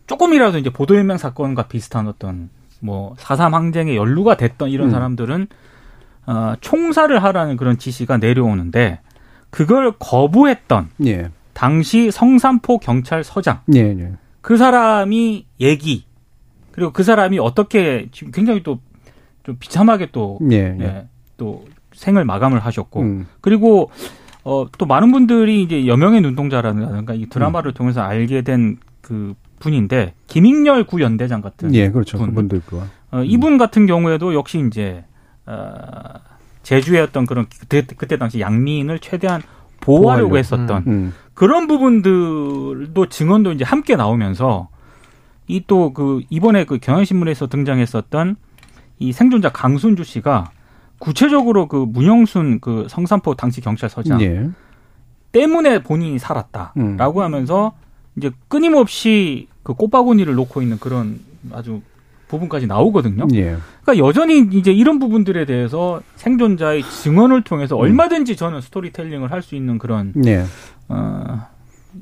조금이라도 0.08 0.58
이제 0.58 0.70
보도연맹 0.70 1.18
사건과 1.18 1.68
비슷한 1.68 2.08
어떤 2.08 2.50
뭐4.3 2.84 3.52
항쟁에 3.52 3.96
연루가 3.96 4.36
됐던 4.36 4.70
이런 4.70 4.88
음. 4.88 4.92
사람들은 4.92 5.48
어, 6.26 6.54
총살을 6.62 7.24
하라는 7.24 7.58
그런 7.58 7.78
지시가 7.78 8.18
내려오는데 8.18 9.00
그걸 9.50 9.94
거부했던 10.00 10.90
예. 11.06 11.30
당시 11.54 12.12
성산포 12.12 12.80
경찰서장 12.80 13.62
예. 13.76 13.80
예. 13.80 14.12
그 14.42 14.58
사람이 14.58 15.46
얘기 15.60 16.06
그리고 16.72 16.92
그 16.92 17.04
사람이 17.04 17.40
어떻게 17.40 18.08
지금 18.12 18.32
굉장히 18.32 18.64
또 18.64 18.80
좀 19.44 19.58
비참하게 19.60 20.10
또, 20.12 20.40
예. 20.52 20.76
예. 20.80 20.84
예, 20.84 21.08
또 21.38 21.66
생을 21.94 22.26
마감을 22.26 22.60
하셨고 22.60 23.02
음. 23.02 23.28
그리고 23.42 23.92
어, 24.44 24.66
또 24.78 24.86
많은 24.86 25.12
분들이 25.12 25.62
이제 25.62 25.86
여명의 25.86 26.22
눈동자라든가 26.22 27.14
이 27.14 27.28
드라마를 27.28 27.74
통해서 27.74 28.02
알게 28.02 28.42
된 28.42 28.78
그 29.04 29.36
분인데 29.64 30.14
김익렬 30.28 30.84
구 30.86 31.02
연대장 31.02 31.42
같은 31.42 31.74
예, 31.74 31.90
그렇죠. 31.90 32.18
분. 32.18 32.28
그분들 32.30 32.62
그 32.66 32.82
어, 33.12 33.24
이분 33.24 33.58
같은 33.58 33.86
경우에도 33.88 34.34
역시 34.34 34.64
이제 34.68 35.06
어, 35.46 35.64
제주의 36.64 37.02
어떤 37.02 37.26
그런 37.26 37.48
그때, 37.60 37.82
그때 37.96 38.18
당시 38.18 38.40
양민을 38.42 39.00
최대한 39.00 39.42
보호하려고 39.80 40.30
보호하려고. 40.30 40.38
했었던 40.38 40.84
음. 40.88 41.14
그런 41.34 41.68
부분들도 41.68 43.06
증언도 43.08 43.52
이제 43.54 43.64
함께 43.64 43.96
나오면서 43.96 44.70
이 45.48 45.62
또 45.68 45.92
그 45.94 46.22
이번에 46.30 46.66
그 46.66 46.78
경향신문에서 46.80 47.48
등장했었던 47.48 48.36
이 49.00 49.12
생존자 49.12 49.50
강순주 49.50 50.04
씨가 50.04 50.52
구체적으로 51.00 51.68
그 51.68 51.76
문영순 51.88 52.60
그 52.62 52.88
성산포 52.90 53.36
당시 53.36 53.60
경찰서장 53.62 54.22
예. 54.22 54.50
때문에 55.34 55.84
본인이 55.84 56.18
살았다라고 56.20 57.20
음. 57.20 57.24
하면서 57.24 57.74
이제 58.16 58.32
끊임없이 58.48 59.48
그 59.64 59.74
꽃바구니를 59.74 60.36
놓고 60.36 60.62
있는 60.62 60.78
그런 60.80 61.20
아주 61.52 61.82
부분까지 62.28 62.68
나오거든요. 62.68 63.28
예. 63.36 63.58
그러니까 63.84 63.98
여전히 64.06 64.48
이제 64.54 64.72
이런 64.72 64.98
부분들에 65.00 65.46
대해서 65.46 66.02
생존자의 66.16 66.84
증언을 66.84 67.44
통해서 67.44 67.76
음. 67.76 67.82
얼마든지 67.82 68.36
저는 68.36 68.62
스토리텔링을 68.62 69.32
할 69.32 69.42
수 69.42 69.56
있는 69.56 69.78
그런 69.78 70.14
예. 70.26 70.44
어, 70.90 71.48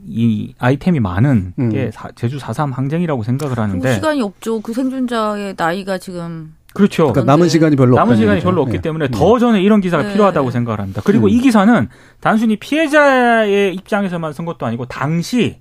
이 0.08 0.54
아이템이 0.58 1.00
많은 1.02 1.54
음. 1.60 1.70
게 1.70 1.92
사- 1.92 2.12
제주 2.16 2.38
4.3 2.38 2.72
항쟁이라고 2.74 3.24
생각을 3.24 3.58
하는데 3.60 3.94
시간이 3.94 4.22
없죠. 4.22 4.62
그 4.62 4.74
생존자의 4.74 5.56
나이가 5.58 5.98
지금 5.98 6.56
그렇죠. 6.74 7.12
그러니까 7.12 7.30
남은 7.30 7.50
시간이 7.50 7.76
별로 7.76 7.98
남은 7.98 8.16
시간이 8.16 8.36
얘기죠. 8.38 8.48
별로 8.50 8.62
없기 8.62 8.78
예. 8.78 8.82
때문에 8.82 9.06
예. 9.06 9.08
더 9.10 9.38
저는 9.38 9.60
이런 9.60 9.82
기사가 9.82 10.04
네. 10.04 10.14
필요하다고 10.14 10.52
생각을 10.52 10.80
합니다. 10.80 11.02
그리고 11.04 11.26
음. 11.26 11.30
이 11.30 11.40
기사는 11.42 11.90
단순히 12.22 12.56
피해자의 12.56 13.74
입장에서만 13.76 14.32
쓴 14.32 14.46
것도 14.46 14.66
아니고 14.66 14.86
당시 14.86 15.58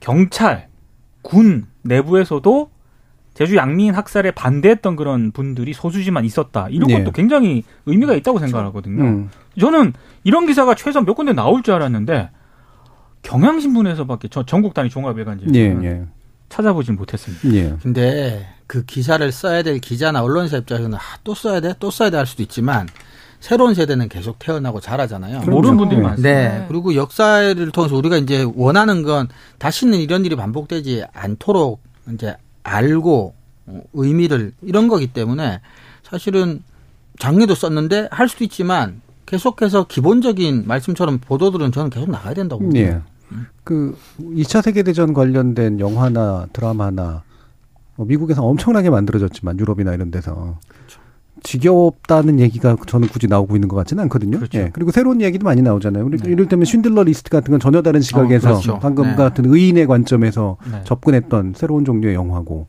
경찰, 0.00 0.68
군 1.22 1.66
내부에서도 1.82 2.70
제주 3.34 3.56
양민 3.56 3.94
학살에 3.94 4.32
반대했던 4.32 4.96
그런 4.96 5.30
분들이 5.32 5.72
소수지만 5.72 6.24
있었다. 6.24 6.68
이런 6.70 6.90
예. 6.90 6.98
것도 6.98 7.12
굉장히 7.12 7.62
의미가 7.86 8.14
있다고 8.14 8.38
생각하거든요. 8.38 9.02
음. 9.02 9.30
저는 9.58 9.92
이런 10.24 10.46
기사가 10.46 10.74
최소한 10.74 11.06
몇 11.06 11.14
군데 11.14 11.32
나올 11.32 11.62
줄 11.62 11.74
알았는데 11.74 12.30
경향신문에서밖에 13.22 14.28
저 14.28 14.44
전국 14.44 14.74
단위 14.74 14.88
종합일간지 14.90 15.46
예, 15.54 15.60
예. 15.82 16.04
찾아보진 16.48 16.96
못했습니다. 16.96 17.54
예. 17.54 17.76
근데 17.82 18.46
그 18.66 18.84
기사를 18.84 19.30
써야 19.32 19.62
될 19.62 19.78
기자나 19.78 20.22
언론사 20.22 20.58
입장에서는 20.58 20.96
아, 20.96 21.00
또 21.24 21.34
써야 21.34 21.60
돼? 21.60 21.74
또 21.78 21.90
써야 21.90 22.10
돼 22.10 22.16
할 22.16 22.26
수도 22.26 22.42
있지만 22.42 22.88
새로운 23.40 23.74
세대는 23.74 24.08
계속 24.08 24.38
태어나고 24.38 24.80
자라잖아요. 24.80 25.40
모르는 25.40 25.76
분들이 25.76 26.00
네. 26.00 26.06
많습니다. 26.06 26.30
네. 26.30 26.58
네. 26.60 26.64
그리고 26.68 26.94
역사를 26.94 27.70
통해서 27.72 27.96
우리가 27.96 28.18
이제 28.18 28.46
원하는 28.54 29.02
건 29.02 29.28
다시는 29.58 29.98
이런 29.98 30.24
일이 30.24 30.36
반복되지 30.36 31.04
않도록 31.12 31.80
이제 32.12 32.36
알고 32.62 33.34
어, 33.66 33.82
의미를 33.94 34.52
이런 34.62 34.88
거기 34.88 35.06
때문에 35.06 35.60
사실은 36.02 36.62
장례도 37.18 37.54
썼는데 37.54 38.08
할 38.10 38.28
수도 38.28 38.44
있지만 38.44 39.00
계속해서 39.26 39.86
기본적인 39.86 40.64
말씀처럼 40.66 41.18
보도들은 41.18 41.72
저는 41.72 41.90
계속 41.90 42.10
나가야 42.10 42.34
된다고 42.34 42.62
봅니다. 42.62 42.88
예. 42.88 43.00
그 43.62 43.96
2차 44.20 44.60
세계대전 44.60 45.14
관련된 45.14 45.78
영화나 45.78 46.46
드라마나 46.52 47.22
뭐 47.94 48.06
미국에서 48.06 48.42
엄청나게 48.42 48.90
만들어졌지만 48.90 49.58
유럽이나 49.58 49.94
이런 49.94 50.10
데서 50.10 50.58
지겹다는 51.42 52.40
얘기가 52.40 52.76
저는 52.86 53.08
굳이 53.08 53.26
나오고 53.26 53.56
있는 53.56 53.68
것 53.68 53.76
같지는 53.76 54.02
않거든요. 54.04 54.38
그렇죠. 54.38 54.58
예. 54.58 54.70
그리고 54.72 54.90
새로운 54.90 55.20
얘기도 55.20 55.44
많이 55.44 55.62
나오잖아요. 55.62 56.04
우리 56.04 56.18
이를테면 56.24 56.64
쉰들러 56.64 57.02
리스트 57.02 57.30
같은 57.30 57.50
건 57.50 57.60
전혀 57.60 57.82
다른 57.82 58.00
시각에서 58.00 58.48
어, 58.48 58.52
그렇죠. 58.52 58.78
방금 58.80 59.06
네. 59.06 59.14
같은 59.16 59.44
의인의 59.46 59.86
관점에서 59.86 60.56
네. 60.70 60.80
접근했던 60.84 61.54
새로운 61.56 61.84
종류의 61.84 62.14
영화고. 62.14 62.66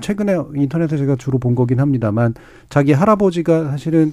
최근에 0.00 0.36
인터넷에서 0.56 0.96
제가 0.96 1.16
주로 1.16 1.38
본 1.38 1.54
거긴 1.54 1.78
합니다만 1.78 2.34
자기 2.68 2.92
할아버지가 2.92 3.70
사실은 3.70 4.12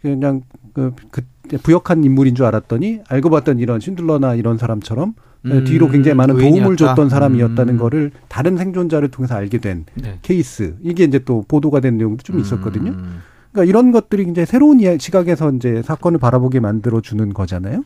그냥 0.00 0.42
그, 0.72 0.94
그 1.10 1.22
부역한 1.62 2.04
인물인 2.04 2.34
줄 2.34 2.46
알았더니 2.46 3.00
알고 3.08 3.30
봤던 3.30 3.58
이런 3.58 3.80
쉰들러나 3.80 4.34
이런 4.34 4.58
사람처럼 4.58 5.14
음, 5.44 5.64
뒤로 5.64 5.88
굉장히 5.88 6.16
많은 6.16 6.34
도움을 6.34 6.46
의인이었다. 6.46 6.76
줬던 6.76 7.08
사람이었다는 7.08 7.74
음. 7.74 7.78
거를 7.78 8.10
다른 8.28 8.56
생존자를 8.56 9.08
통해서 9.10 9.34
알게 9.34 9.58
된 9.58 9.84
네. 9.94 10.18
케이스 10.22 10.76
이게 10.82 11.04
이제 11.04 11.18
또 11.20 11.44
보도가 11.46 11.80
된 11.80 11.96
내용도 11.96 12.22
좀 12.22 12.38
있었거든요. 12.40 12.92
음. 12.92 13.20
그러니까 13.52 13.68
이런 13.68 13.92
것들이 13.92 14.24
굉장히 14.24 14.46
새로운 14.46 14.78
시각에서 14.98 15.50
이제 15.52 15.82
사건을 15.82 16.18
바라보게 16.18 16.60
만들어 16.60 17.00
주는 17.00 17.32
거잖아요. 17.32 17.82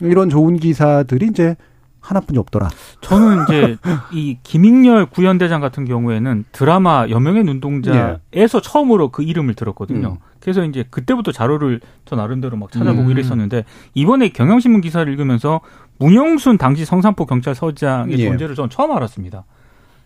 이런 0.00 0.28
좋은 0.28 0.56
기사들이 0.56 1.26
이제 1.26 1.56
하나뿐이 2.00 2.38
없더라. 2.38 2.68
저는 3.00 3.44
이제 3.44 3.76
이 4.12 4.36
김익렬 4.42 5.06
구연대장 5.06 5.60
같은 5.60 5.84
경우에는 5.84 6.44
드라마 6.52 7.06
여명의 7.08 7.44
눈동자에서 7.44 8.60
처음으로 8.60 9.10
그 9.10 9.22
이름을 9.22 9.54
들었거든요. 9.54 10.08
음. 10.08 10.32
그래서 10.40 10.64
이제 10.64 10.84
그때부터 10.90 11.30
자료를 11.30 11.80
저 12.04 12.16
나름대로 12.16 12.56
막 12.56 12.72
찾아보고 12.72 13.04
음. 13.06 13.10
이랬었는데 13.12 13.64
이번에 13.94 14.30
경향신문 14.30 14.80
기사를 14.80 15.10
읽으면서 15.12 15.60
문영순 15.98 16.58
당시 16.58 16.84
성산포 16.84 17.26
경찰서장의 17.26 18.18
예. 18.18 18.26
존재를 18.26 18.56
저는 18.56 18.68
처음 18.68 18.90
알았습니다. 18.90 19.44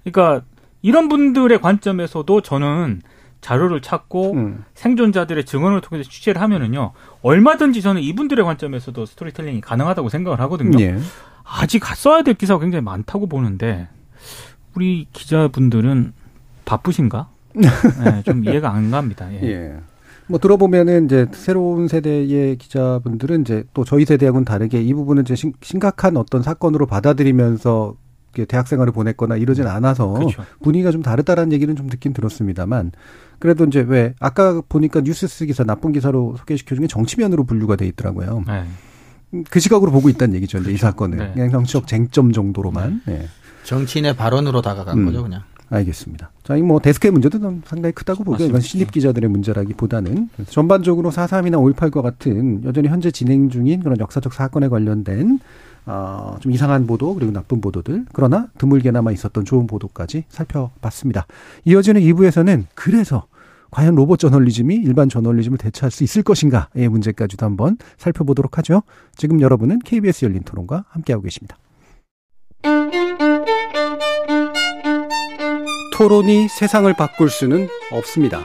그러니까 0.05 0.45
이런 0.83 1.09
분들의 1.09 1.59
관점에서도 1.63 2.43
저는 2.43 3.01
자료를 3.41 3.81
찾고 3.83 4.33
음. 4.33 4.65
생존자들의 4.75 5.45
증언을 5.45 5.81
통해서 5.81 6.09
취재를 6.11 6.41
하면은요 6.41 6.93
얼마든지 7.23 7.83
저는 7.83 8.03
이분들의 8.03 8.45
관점에서도 8.45 9.07
스토리텔링이 9.07 9.61
가능하다고 9.61 10.09
생각을 10.09 10.41
하거든요. 10.41 10.79
예. 10.81 10.99
아직 11.45 11.85
써야 11.85 12.23
될 12.23 12.35
기사가 12.35 12.61
굉장히 12.61 12.83
많다고 12.83 13.27
보는데 13.29 13.89
우리 14.75 15.07
기자분들은 15.13 16.13
바쁘신가? 16.65 17.29
네, 17.55 18.23
좀 18.25 18.45
이해가 18.45 18.71
안 18.73 18.91
갑니다. 18.91 19.33
예. 19.33 19.41
예. 19.45 19.77
뭐 20.29 20.39
들어보면은 20.41 21.05
이제 21.07 21.27
새로운 21.33 21.87
세대의 21.87 22.57
기자분들은 22.57 23.43
이제 23.43 23.63
또 23.75 23.85
저희 23.85 24.05
세대하고는 24.05 24.45
다르게 24.45 24.83
이 24.83 24.93
부분은 24.93 25.23
이제 25.23 25.37
심- 25.37 25.53
심각한 25.63 26.17
어떤 26.17 26.43
사건으로 26.43 26.87
받아들이면서 26.87 27.95
대학 28.45 28.69
생활을 28.69 28.93
보냈거나 28.93 29.37
이러진 29.37 29.67
않아서 29.67 30.13
그렇죠. 30.13 30.45
분위기가 30.63 30.91
좀 30.91 31.03
다르다라는 31.03 31.53
얘기는 31.53 31.75
좀 31.75 31.89
듣긴 31.89 32.13
들었습니다만 32.13 32.93
그래도 33.39 33.65
이제 33.65 33.81
왜 33.87 34.15
아까 34.21 34.61
보니까 34.69 35.01
뉴스 35.01 35.47
기사 35.47 35.65
나쁜 35.65 35.93
기사로 35.93 36.37
소개시켜 36.39 36.75
준게 36.75 36.89
정치면으로 36.89 37.45
분류가 37.45 37.77
돼 37.77 37.87
있더라고요. 37.87 38.45
네. 38.47 38.65
그 39.51 39.59
시각으로 39.61 39.91
보고 39.91 40.09
있다는 40.09 40.35
얘기죠. 40.37 40.59
이제 40.59 40.73
이 40.73 40.77
사건을 40.77 41.19
네. 41.19 41.33
그냥 41.35 41.51
정치적 41.51 41.87
쟁점 41.87 42.33
정도로만. 42.33 43.03
네. 43.07 43.27
정치인의 43.65 44.15
발언으로 44.17 44.63
다가간 44.63 44.99
음. 44.99 45.05
거죠, 45.07 45.23
그냥. 45.23 45.43
알겠습니다. 45.69 46.31
자, 46.45 46.57
이 46.57 46.63
뭐 46.63 46.79
데스크의 46.79 47.11
문제도 47.11 47.41
좀 47.41 47.61
상당히 47.67 47.93
크다고 47.93 48.23
보고요. 48.23 48.47
이건. 48.47 48.61
신입 48.61 48.93
기자들의 48.93 49.29
문제라기보다는 49.29 50.29
전반적으로 50.49 51.11
4.3이나 51.11 51.57
5.18과 51.75 52.03
같은 52.03 52.63
여전히 52.65 52.87
현재 52.87 53.11
진행 53.11 53.51
중인 53.51 53.83
그런 53.83 53.99
역사적 53.99 54.33
사건에 54.33 54.69
관련된 54.69 55.41
어, 55.87 56.37
좀 56.41 56.53
이상한 56.53 56.87
보도 56.87 57.15
그리고 57.15 57.33
나쁜 57.33 57.61
보도들 57.61 58.07
그러나 58.13 58.49
드물게나마 58.59 59.13
있었던 59.13 59.45
좋은 59.45 59.67
보도까지 59.67 60.25
살펴봤습니다. 60.29 61.27
이어지는 61.65 62.01
2부에서는 62.01 62.65
그래서 62.75 63.27
과연 63.71 63.95
로봇 63.95 64.19
저널리즘이 64.19 64.77
일반 64.77 65.09
저널리즘을 65.09 65.59
대체할 65.59 65.91
수 65.91 66.05
있을 66.05 66.23
것인가의 66.23 66.89
문제까지도 66.89 67.45
한번 67.45 67.77
살펴보도록 67.99 68.59
하죠. 68.59 68.83
지금 69.17 69.41
여러분은 69.41 69.81
KBS 69.81 70.25
열린 70.25 70.43
토론과 70.43 70.85
함께하고 70.89 71.23
계십니다. 71.23 71.57
토론이 75.97 76.49
세상을 76.49 76.93
바꿀 76.95 77.31
수는 77.31 77.69
없습니다. 77.91 78.45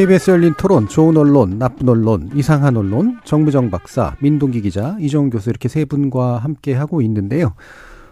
KBS 0.00 0.30
열린 0.30 0.54
토론, 0.56 0.88
좋은 0.88 1.14
언론, 1.18 1.58
나쁜 1.58 1.86
언론, 1.86 2.30
이상한 2.34 2.74
언론, 2.78 3.18
정부정 3.24 3.70
박사, 3.70 4.16
민동기 4.20 4.62
기자, 4.62 4.96
이종 4.98 5.28
교수 5.28 5.50
이렇게 5.50 5.68
세 5.68 5.84
분과 5.84 6.38
함께 6.38 6.72
하고 6.72 7.02
있는데요. 7.02 7.52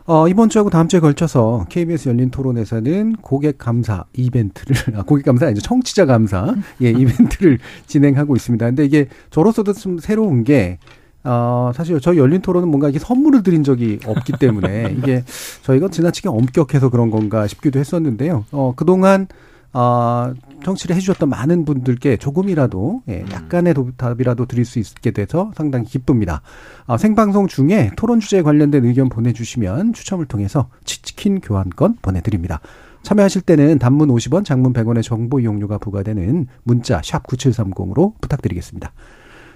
어, 0.05 0.29
이번 0.29 0.51
주하고 0.51 0.69
다음 0.69 0.87
주에 0.87 1.01
걸쳐서 1.01 1.65
KBS 1.71 2.11
열린 2.11 2.31
토론에서는 2.31 3.17
고객 3.23 3.57
감사 3.57 4.05
이벤트를, 4.13 4.77
아, 5.01 5.03
고객 5.03 5.25
감사 5.25 5.47
아니죠. 5.47 5.63
청취자 5.63 6.05
감사, 6.05 6.55
예, 6.83 6.91
이벤트를 6.91 7.59
진행하고 7.89 8.37
있습니다. 8.37 8.67
근데 8.67 8.85
이게 8.85 9.09
저로서도 9.31 9.73
좀 9.73 9.99
새로운 9.99 10.45
게, 10.45 10.77
어, 11.25 11.73
사실 11.75 11.99
저희 12.01 12.19
열린 12.19 12.43
토론은 12.43 12.69
뭔가 12.69 12.91
이게 12.91 12.99
선물을 12.99 13.43
드린 13.43 13.65
적이 13.65 13.99
없기 14.05 14.35
때문에 14.39 14.95
이게 14.99 15.25
저희가 15.65 15.89
지나치게 15.89 16.29
엄격해서 16.29 16.91
그런 16.91 17.11
건가 17.11 17.47
싶기도 17.47 17.79
했었는데요. 17.79 18.45
어, 18.53 18.75
그동안 18.77 19.27
어, 19.73 20.33
청취를 20.65 20.97
해주셨던 20.97 21.29
많은 21.29 21.65
분들께 21.65 22.17
조금이라도 22.17 23.03
예, 23.09 23.25
약간의 23.31 23.75
도, 23.75 23.91
답이라도 23.97 24.47
드릴 24.47 24.65
수 24.65 24.79
있게 24.79 25.11
돼서 25.11 25.53
상당히 25.55 25.85
기쁩니다. 25.85 26.43
어, 26.87 26.97
생방송 26.97 27.49
중에 27.49 27.91
토론 27.97 28.21
주제에 28.21 28.43
관련된 28.43 28.85
의견 28.85 29.09
보내주시면 29.09 29.93
추첨을 29.93 30.27
통해서 30.27 30.69
치킨 30.85 31.41
교환권 31.41 31.99
보내드립니다. 32.01 32.61
참여하실 33.03 33.43
때는 33.43 33.79
단문 33.79 34.09
50원, 34.09 34.45
장문 34.45 34.73
100원의 34.73 35.03
정보 35.03 35.41
이용료가 35.41 35.79
부과되는 35.79 36.47
문자 36.65 37.01
샵 37.05 37.27
9730으로 37.27 38.15
부탁드리겠습니다. 38.21 38.93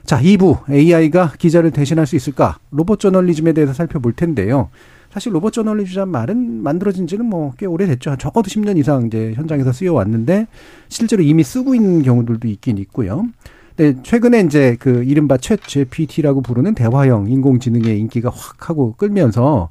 자, 0.05 0.21
2부 0.21 0.69
AI가 0.71 1.33
기자를 1.39 1.71
대신할 1.71 2.07
수 2.07 2.17
있을까? 2.17 2.59
로봇 2.71 3.01
저널리즘에 3.01 3.53
대해서 3.53 3.73
살펴볼 3.73 4.13
텐데요. 4.13 4.69
사실 5.11 5.35
로봇 5.35 5.53
저널리즘이란 5.53 6.09
말은 6.09 6.63
만들어진 6.63 7.07
지는 7.07 7.27
뭐 7.27 7.53
꽤 7.59 7.67
오래됐죠. 7.67 8.17
적어도 8.17 8.49
10년 8.49 8.79
이상 8.79 9.07
이제 9.07 9.33
현장에서 9.35 9.73
쓰여 9.73 9.93
왔는데 9.93 10.47
실제로 10.89 11.23
이미 11.23 11.45
쓰고 11.45 11.75
있는 11.75 12.03
경우들도 12.03 12.49
있긴 12.49 12.79
있고요. 12.79 13.27
근데 13.77 14.01
최근에 14.03 14.41
이제 14.41 14.77
그 14.79 15.03
이른바 15.05 15.37
챗 15.37 15.61
GPT라고 15.67 16.43
부르는 16.43 16.75
대화형 16.75 17.29
인공지능의 17.31 17.99
인기가 17.99 18.31
확 18.31 18.69
하고 18.69 18.95
끌면서 18.97 19.71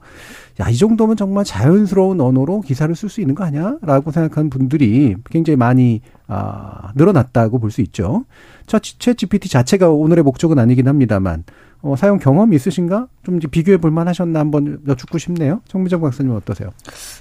야, 0.59 0.69
이 0.69 0.75
정도면 0.77 1.17
정말 1.17 1.43
자연스러운 1.45 2.19
언어로 2.21 2.61
기사를 2.61 2.93
쓸 2.95 3.09
수 3.09 3.21
있는 3.21 3.35
거 3.35 3.43
아니야? 3.43 3.77
라고 3.81 4.11
생각하는 4.11 4.49
분들이 4.49 5.15
굉장히 5.29 5.55
많이 5.57 6.01
아, 6.27 6.91
늘어났다고 6.95 7.59
볼 7.59 7.71
수 7.71 7.81
있죠. 7.81 8.25
챗 8.67 9.17
GPT 9.17 9.49
자체가 9.49 9.89
오늘의 9.89 10.23
목적은 10.23 10.59
아니긴 10.59 10.87
합니다만 10.87 11.43
어, 11.81 11.95
사용 11.95 12.19
경험 12.19 12.53
있으신가? 12.53 13.07
좀 13.23 13.37
이제 13.37 13.47
비교해 13.47 13.77
볼 13.77 13.91
만 13.91 14.07
하셨나 14.07 14.39
한번 14.39 14.79
여쭙고 14.87 15.17
싶네요. 15.17 15.61
정미정 15.67 16.01
박사님 16.01 16.31
어떠세요? 16.35 16.69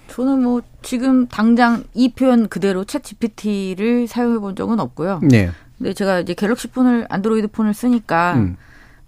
저는 0.08 0.42
뭐 0.42 0.60
지금 0.82 1.26
당장 1.28 1.84
이 1.94 2.12
표현 2.12 2.48
그대로 2.48 2.84
챗 2.84 3.02
GPT를 3.02 4.06
사용해 4.06 4.38
본 4.40 4.54
적은 4.56 4.80
없고요. 4.80 5.20
네. 5.22 5.50
근데 5.80 5.94
제가 5.94 6.20
이제 6.20 6.34
갤럭시 6.34 6.68
폰을 6.68 7.06
안드로이드 7.08 7.48
폰을 7.48 7.72
쓰니까 7.72 8.34
음. 8.34 8.56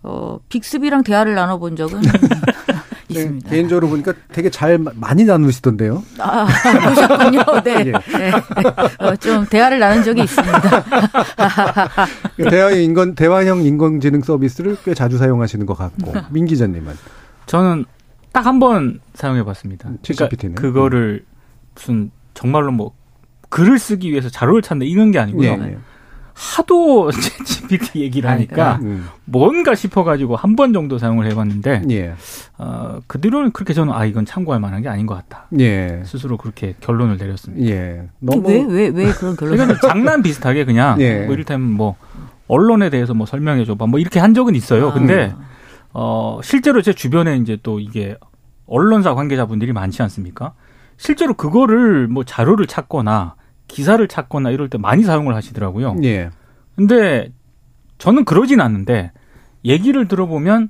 어 0.03 0.39
빅스비랑 0.49 1.05
대화를 1.05 1.35
나눠 1.35 1.59
본 1.59 1.77
적은 1.77 2.01
있습니다. 3.09 3.51
네, 3.51 3.57
개인적으로 3.57 3.89
보니까 3.89 4.15
되게 4.33 4.49
잘 4.49 4.79
많이 4.79 5.25
나누시던데요. 5.25 6.03
아, 6.19 6.47
보셨군요. 6.89 7.41
네. 7.63 7.75
예. 7.89 7.93
네. 7.93 8.33
어, 8.99 9.15
좀 9.17 9.45
대화를 9.47 9.79
나눈 9.79 10.03
적이 10.03 10.23
있습니다. 10.23 10.61
대화 12.51 12.71
인건 12.71 13.15
대화형 13.15 13.63
인공지능 13.65 14.23
서비스를 14.23 14.79
꽤 14.85 14.95
자주 14.95 15.19
사용하시는 15.19 15.67
것 15.67 15.75
같고 15.77 16.15
민 16.31 16.47
기자님은 16.47 16.95
저는 17.47 17.85
딱 18.33 18.47
한 18.47 18.59
번 18.59 19.01
사용해 19.15 19.45
봤습니다. 19.45 19.91
그러니까 20.03 20.61
그거를 20.61 21.25
무슨 21.75 22.11
정말로 22.33 22.73
뭐 22.73 22.93
글을 23.51 23.79
쓰기 23.79 24.11
위해서 24.11 24.31
자료를 24.31 24.63
찾는 24.63 24.87
이런 24.87 25.11
게 25.11 25.19
아니고요. 25.19 25.57
네. 25.59 25.77
하도 26.35 27.11
GPT 27.45 28.01
얘기를 28.01 28.29
하니까 28.31 28.79
음. 28.83 29.09
뭔가 29.25 29.75
싶어가지고 29.75 30.37
한 30.37 30.57
번 30.57 30.73
정도 30.73 30.99
사용을 30.99 31.27
해봤는데 31.31 31.83
예. 31.91 32.15
어, 32.59 32.99
그 33.07 33.21
뒤로는 33.21 33.53
그렇게 33.53 33.73
저는 33.75 33.93
아 33.93 34.05
이건 34.05 34.25
참고할 34.27 34.61
만한 34.61 34.83
게 34.83 34.89
아닌 34.89 35.07
것 35.07 35.15
같다. 35.15 35.47
예. 35.59 36.03
스스로 36.05 36.37
그렇게 36.37 36.75
결론을 36.81 37.17
내렸습니다. 37.17 37.67
예. 37.71 38.09
너무 38.21 38.47
왜왜 38.49 38.89
왜 38.95 39.13
그런 39.13 39.37
결론? 39.37 39.57
그러니까 39.57 39.87
장난 39.89 40.23
비슷하게 40.23 40.65
그냥 40.65 41.01
예. 41.01 41.25
뭐 41.25 41.35
이를테면 41.35 41.71
뭐 41.71 41.97
언론에 42.49 42.91
대해서 42.91 43.15
뭐 43.15 43.27
설명해 43.27 43.65
줘봐 43.65 43.87
뭐 43.87 43.99
이렇게 43.99 44.21
한 44.21 44.35
적은 44.35 44.55
있어요. 44.55 44.89
아. 44.91 44.93
근데 44.93 45.35
어 45.95 46.41
실제로 46.43 46.83
제 46.83 46.93
주변에 46.93 47.37
이제 47.37 47.57
또 47.63 47.81
이게 47.81 48.17
언론사 48.67 49.15
관계자분들이 49.15 49.73
많지 49.73 50.03
않습니까? 50.03 50.53
실제로 50.97 51.35
그거를 51.35 52.09
뭐 52.09 52.25
자료를 52.25 52.67
찾거나 52.67 53.35
기사를 53.73 54.07
찾거나 54.07 54.51
이럴 54.51 54.69
때 54.69 54.77
많이 54.77 55.03
사용을 55.03 55.35
하시더라고요. 55.35 55.97
예. 56.05 56.31
근데 56.77 57.33
저는 57.99 58.25
그러진 58.25 58.61
않는데 58.61 59.13
얘기를 59.65 60.07
들어보면 60.09 60.69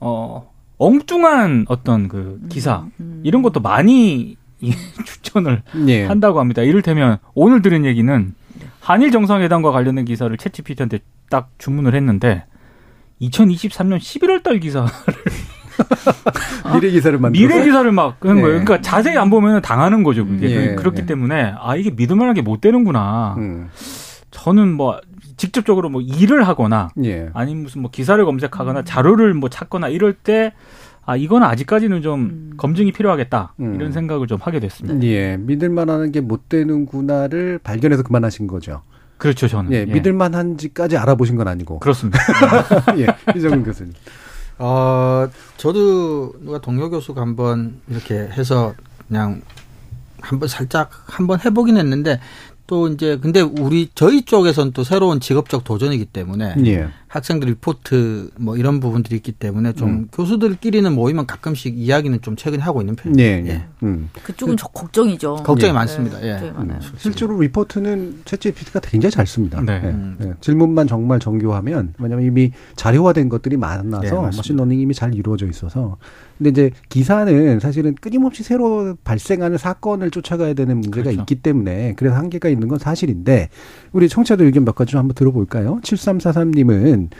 어 0.00 0.50
엉뚱한 0.78 1.66
어떤 1.68 2.08
그 2.08 2.40
기사 2.48 2.78
음, 2.78 2.92
음. 3.00 3.20
이런 3.22 3.42
것도 3.42 3.60
많이 3.60 4.36
추천을 5.04 5.62
예. 5.88 6.06
한다고 6.06 6.40
합니다. 6.40 6.62
이를테면 6.62 7.18
오늘 7.34 7.60
들은 7.60 7.84
얘기는 7.84 8.34
한일 8.80 9.10
정상회담과 9.10 9.70
관련된 9.70 10.06
기사를 10.06 10.34
채찌피트한테 10.36 11.00
딱 11.28 11.50
주문을 11.58 11.94
했는데 11.94 12.44
2023년 13.20 13.98
11월 13.98 14.42
달 14.42 14.58
기사를 14.58 14.88
미래 16.74 16.90
기사를 16.90 17.18
만 17.18 17.32
미래 17.32 17.62
기사를 17.64 17.90
막 17.92 18.16
하는 18.20 18.36
네. 18.36 18.42
거예요. 18.42 18.64
그러니까 18.64 18.80
자세히 18.80 19.16
안 19.16 19.30
보면 19.30 19.62
당하는 19.62 20.02
거죠. 20.02 20.26
그게 20.26 20.48
네. 20.48 20.74
그렇기 20.74 21.00
네. 21.02 21.06
때문에 21.06 21.54
아 21.58 21.76
이게 21.76 21.90
믿을만하게 21.90 22.42
못 22.42 22.60
되는구나. 22.60 23.34
음. 23.38 23.68
저는 24.30 24.72
뭐 24.72 25.00
직접적으로 25.36 25.88
뭐 25.88 26.00
일을 26.00 26.46
하거나 26.46 26.88
예. 27.04 27.30
아니면 27.34 27.64
무슨 27.64 27.82
뭐 27.82 27.90
기사를 27.90 28.22
검색하거나 28.24 28.82
자료를 28.84 29.34
뭐 29.34 29.48
찾거나 29.48 29.88
이럴 29.88 30.12
때 30.12 30.52
아, 31.06 31.16
이건 31.16 31.42
아직까지는 31.42 32.02
좀 32.02 32.20
음. 32.20 32.50
검증이 32.56 32.92
필요하겠다. 32.92 33.54
음. 33.60 33.74
이런 33.74 33.90
생각을 33.90 34.26
좀 34.26 34.38
하게 34.40 34.60
됐습니다. 34.60 35.02
예. 35.06 35.36
믿을만한 35.38 36.12
게 36.12 36.20
못 36.20 36.48
되는구나를 36.48 37.58
발견해서 37.64 38.02
그만하신 38.02 38.46
거죠. 38.46 38.82
그렇죠, 39.16 39.48
저는. 39.48 39.72
예. 39.72 39.76
예. 39.78 39.84
믿을 39.86 40.12
만한지까지 40.12 40.96
알아보신 40.98 41.36
건 41.36 41.48
아니고. 41.48 41.80
그렇습니다. 41.80 42.18
예. 42.98 43.06
이정은 43.36 43.64
교수님. 43.64 43.92
어, 44.62 45.26
저도 45.56 46.34
누가 46.40 46.60
동료 46.60 46.90
교수가 46.90 47.18
한번 47.18 47.80
이렇게 47.88 48.14
해서 48.14 48.74
그냥 49.08 49.40
한번 50.20 50.50
살짝 50.50 50.90
한번 51.06 51.40
해보긴 51.42 51.78
했는데 51.78 52.20
또 52.70 52.86
이제 52.86 53.18
근데 53.20 53.40
우리 53.40 53.88
저희 53.96 54.22
쪽에선 54.22 54.70
또 54.70 54.84
새로운 54.84 55.18
직업적 55.18 55.64
도전이기 55.64 56.04
때문에 56.04 56.54
예. 56.66 56.86
학생들 57.08 57.48
리포트 57.48 58.30
뭐 58.38 58.56
이런 58.56 58.78
부분들이 58.78 59.16
있기 59.16 59.32
때문에 59.32 59.72
좀 59.72 59.88
음. 59.88 60.08
교수들끼리는 60.12 60.94
모이면 60.94 61.26
가끔씩 61.26 61.76
이야기는 61.76 62.22
좀 62.22 62.36
최근에 62.36 62.62
하고 62.62 62.80
있는 62.80 62.94
편이에요. 62.94 63.28
예. 63.28 63.48
예. 63.48 63.64
음. 63.82 64.08
그쪽은 64.22 64.54
그, 64.54 64.62
걱정이죠. 64.72 65.34
걱정이 65.42 65.70
예. 65.70 65.72
많습니다. 65.72 66.22
예. 66.22 66.52
음. 66.56 66.78
실제로 66.96 67.40
리포트는 67.40 68.22
챗GPT가 68.24 68.80
굉장히 68.88 69.10
잘 69.10 69.26
씁니다. 69.26 69.60
네. 69.60 69.80
예. 69.82 69.88
음. 69.88 70.36
질문만 70.40 70.86
정말 70.86 71.18
정교하면 71.18 71.94
왜냐하면 71.98 72.24
이미 72.24 72.52
자료화된 72.76 73.30
것들이 73.30 73.56
많아서 73.56 74.22
machine 74.22 74.47
learning이 74.47 74.80
이미 74.80 74.94
잘 74.94 75.12
이루어져 75.12 75.48
있어서 75.48 75.96
근데 76.40 76.48
이제 76.48 76.70
기사는 76.88 77.60
사실은 77.60 77.94
끊임없이 78.00 78.42
새로 78.42 78.96
발생하는 79.04 79.58
사건을 79.58 80.10
쫓아가야 80.10 80.54
되는 80.54 80.80
문제가 80.80 81.10
그렇죠. 81.10 81.20
있기 81.20 81.34
때문에 81.36 81.92
그래서 81.98 82.16
한계가 82.16 82.48
있는 82.48 82.66
건 82.66 82.78
사실인데 82.78 83.50
우리 83.92 84.08
청취자들 84.08 84.46
의견 84.46 84.64
몇 84.64 84.74
가지 84.74 84.92
좀 84.92 85.00
한번 85.00 85.14
들어볼까요? 85.14 85.80
7343님은 85.82 87.10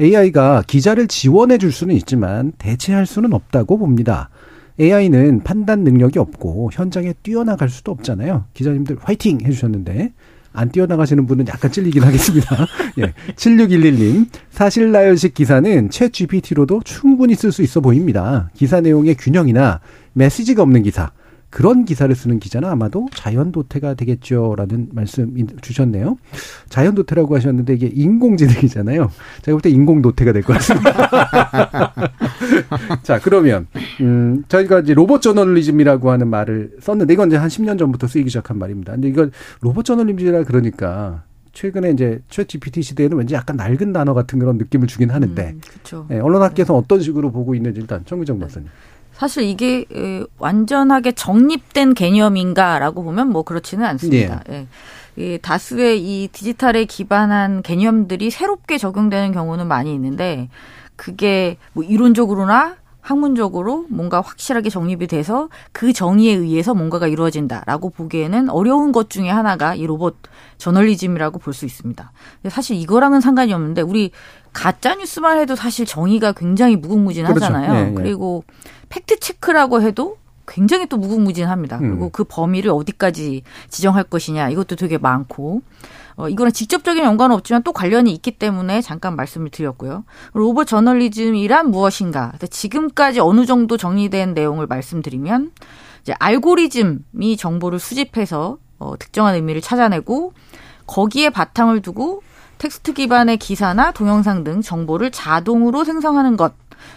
AI가 0.00 0.62
기자를 0.68 1.08
지원해 1.08 1.58
줄 1.58 1.72
수는 1.72 1.96
있지만 1.96 2.52
대체할 2.58 3.04
수는 3.04 3.32
없다고 3.32 3.78
봅니다. 3.78 4.30
AI는 4.78 5.42
판단 5.42 5.80
능력이 5.80 6.20
없고 6.20 6.70
현장에 6.72 7.14
뛰어나갈 7.24 7.68
수도 7.68 7.90
없잖아요. 7.90 8.44
기자님들 8.54 8.98
화이팅 9.00 9.40
해주셨는데 9.42 10.12
안 10.58 10.70
뛰어나가시는 10.70 11.26
분은 11.26 11.46
약간 11.46 11.70
찔리긴 11.70 12.02
하겠습니다. 12.02 12.66
예. 12.98 13.14
7611님, 13.36 14.26
사실 14.50 14.90
나열식 14.90 15.34
기사는 15.34 15.88
채 15.90 16.08
GPT로도 16.08 16.82
충분히 16.84 17.36
쓸 17.36 17.52
수 17.52 17.62
있어 17.62 17.80
보입니다. 17.80 18.50
기사 18.54 18.80
내용의 18.80 19.14
균형이나 19.14 19.80
메시지가 20.14 20.62
없는 20.62 20.82
기사, 20.82 21.12
그런 21.50 21.84
기사를 21.86 22.14
쓰는 22.14 22.38
기자는 22.40 22.68
아마도 22.68 23.08
자연 23.14 23.52
도태가 23.52 23.94
되겠죠라는 23.94 24.88
말씀 24.92 25.34
주셨네요. 25.62 26.18
자연 26.68 26.94
도태라고 26.94 27.34
하셨는데 27.36 27.72
이게 27.74 27.86
인공지능이잖아요. 27.86 29.10
제가 29.42 29.54
볼 29.56 29.60
때 29.62 29.70
인공 29.70 30.02
도태가 30.02 30.32
될 30.32 30.42
것 30.42 30.52
같습니다. 30.54 31.92
자, 33.02 33.18
그러면 33.20 33.66
음 34.00 34.44
저희가 34.48 34.80
이제 34.80 34.94
로봇 34.94 35.22
저널리즘이라고 35.22 36.10
하는 36.10 36.28
말을 36.28 36.72
썼는데 36.80 37.14
이건 37.14 37.28
이제 37.28 37.36
한 37.36 37.48
10년 37.48 37.78
전부터 37.78 38.06
쓰이기 38.06 38.28
시작한 38.28 38.58
말입니다. 38.58 38.92
근데 38.92 39.08
이걸 39.08 39.30
로봇 39.60 39.84
저널리즘이라 39.84 40.44
그러니까 40.44 41.22
최근에 41.54 41.90
이제 41.90 42.20
최 42.28 42.44
GPT 42.44 42.82
시대에는 42.82 43.16
왠지 43.16 43.34
약간 43.34 43.56
낡은 43.56 43.92
단어 43.92 44.14
같은 44.14 44.38
그런 44.38 44.58
느낌을 44.58 44.86
주긴 44.86 45.10
하는데 45.10 45.50
음, 45.54 45.60
그렇죠. 45.68 46.06
네, 46.08 46.20
언론학계에서 46.20 46.74
는 46.74 46.78
어떤 46.80 47.00
식으로 47.00 47.32
보고 47.32 47.54
있는지 47.54 47.80
일단 47.80 48.02
정규정 48.04 48.38
박사님. 48.38 48.68
사실 49.18 49.42
이게 49.42 49.84
완전하게 50.38 51.12
정립된 51.12 51.94
개념인가라고 51.94 53.02
보면 53.02 53.28
뭐 53.30 53.42
그렇지는 53.42 53.84
않습니다. 53.84 54.42
예. 54.50 54.66
예. 55.18 55.38
다수의 55.38 56.00
이 56.00 56.28
디지털에 56.28 56.84
기반한 56.84 57.62
개념들이 57.62 58.30
새롭게 58.30 58.78
적용되는 58.78 59.32
경우는 59.32 59.66
많이 59.66 59.92
있는데 59.92 60.48
그게 60.94 61.56
뭐 61.72 61.82
이론적으로나 61.82 62.76
학문적으로 63.00 63.86
뭔가 63.88 64.20
확실하게 64.20 64.68
정립이 64.68 65.06
돼서 65.06 65.48
그 65.72 65.92
정의에 65.92 66.34
의해서 66.34 66.74
뭔가가 66.74 67.06
이루어진다라고 67.08 67.90
보기에는 67.90 68.50
어려운 68.50 68.92
것 68.92 69.08
중에 69.08 69.30
하나가 69.30 69.74
이 69.74 69.86
로봇 69.86 70.16
저널리즘이라고 70.58 71.38
볼 71.38 71.54
수 71.54 71.64
있습니다. 71.64 72.12
사실 72.50 72.76
이거랑은 72.76 73.20
상관이 73.20 73.52
없는데 73.52 73.80
우리 73.80 74.10
가짜 74.52 74.94
뉴스만 74.94 75.38
해도 75.38 75.56
사실 75.56 75.86
정의가 75.86 76.32
굉장히 76.32 76.76
무궁무진하잖아요. 76.76 77.68
그렇죠. 77.68 77.84
네, 77.84 77.90
네. 77.90 77.94
그리고 77.94 78.44
팩트 78.88 79.20
체크라고 79.20 79.82
해도 79.82 80.18
굉장히 80.46 80.86
또 80.86 80.96
무궁무진합니다. 80.96 81.78
그리고 81.78 82.06
음. 82.06 82.10
그 82.10 82.24
범위를 82.24 82.70
어디까지 82.70 83.42
지정할 83.68 84.04
것이냐 84.04 84.48
이것도 84.48 84.76
되게 84.76 84.96
많고 84.96 85.62
어, 86.16 86.28
이거랑 86.28 86.52
직접적인 86.52 87.04
연관은 87.04 87.36
없지만 87.36 87.62
또 87.62 87.72
관련이 87.72 88.12
있기 88.14 88.32
때문에 88.32 88.80
잠깐 88.80 89.14
말씀을 89.14 89.50
드렸고요. 89.50 90.04
로봇 90.32 90.66
저널리즘이란 90.66 91.70
무엇인가? 91.70 92.32
지금까지 92.50 93.20
어느 93.20 93.46
정도 93.46 93.76
정리된 93.76 94.34
내용을 94.34 94.66
말씀드리면 94.66 95.52
이제 96.02 96.14
알고리즘이 96.18 97.36
정보를 97.36 97.78
수집해서 97.78 98.58
어, 98.78 98.94
특정한 98.98 99.34
의미를 99.34 99.60
찾아내고 99.60 100.32
거기에 100.86 101.30
바탕을 101.30 101.82
두고 101.82 102.22
텍스트 102.58 102.94
기반의 102.94 103.36
기사나 103.36 103.92
동영상 103.92 104.42
등 104.42 104.60
정보를 104.60 105.12
자동으로 105.12 105.84
생성하는 105.84 106.36
것 106.36 106.54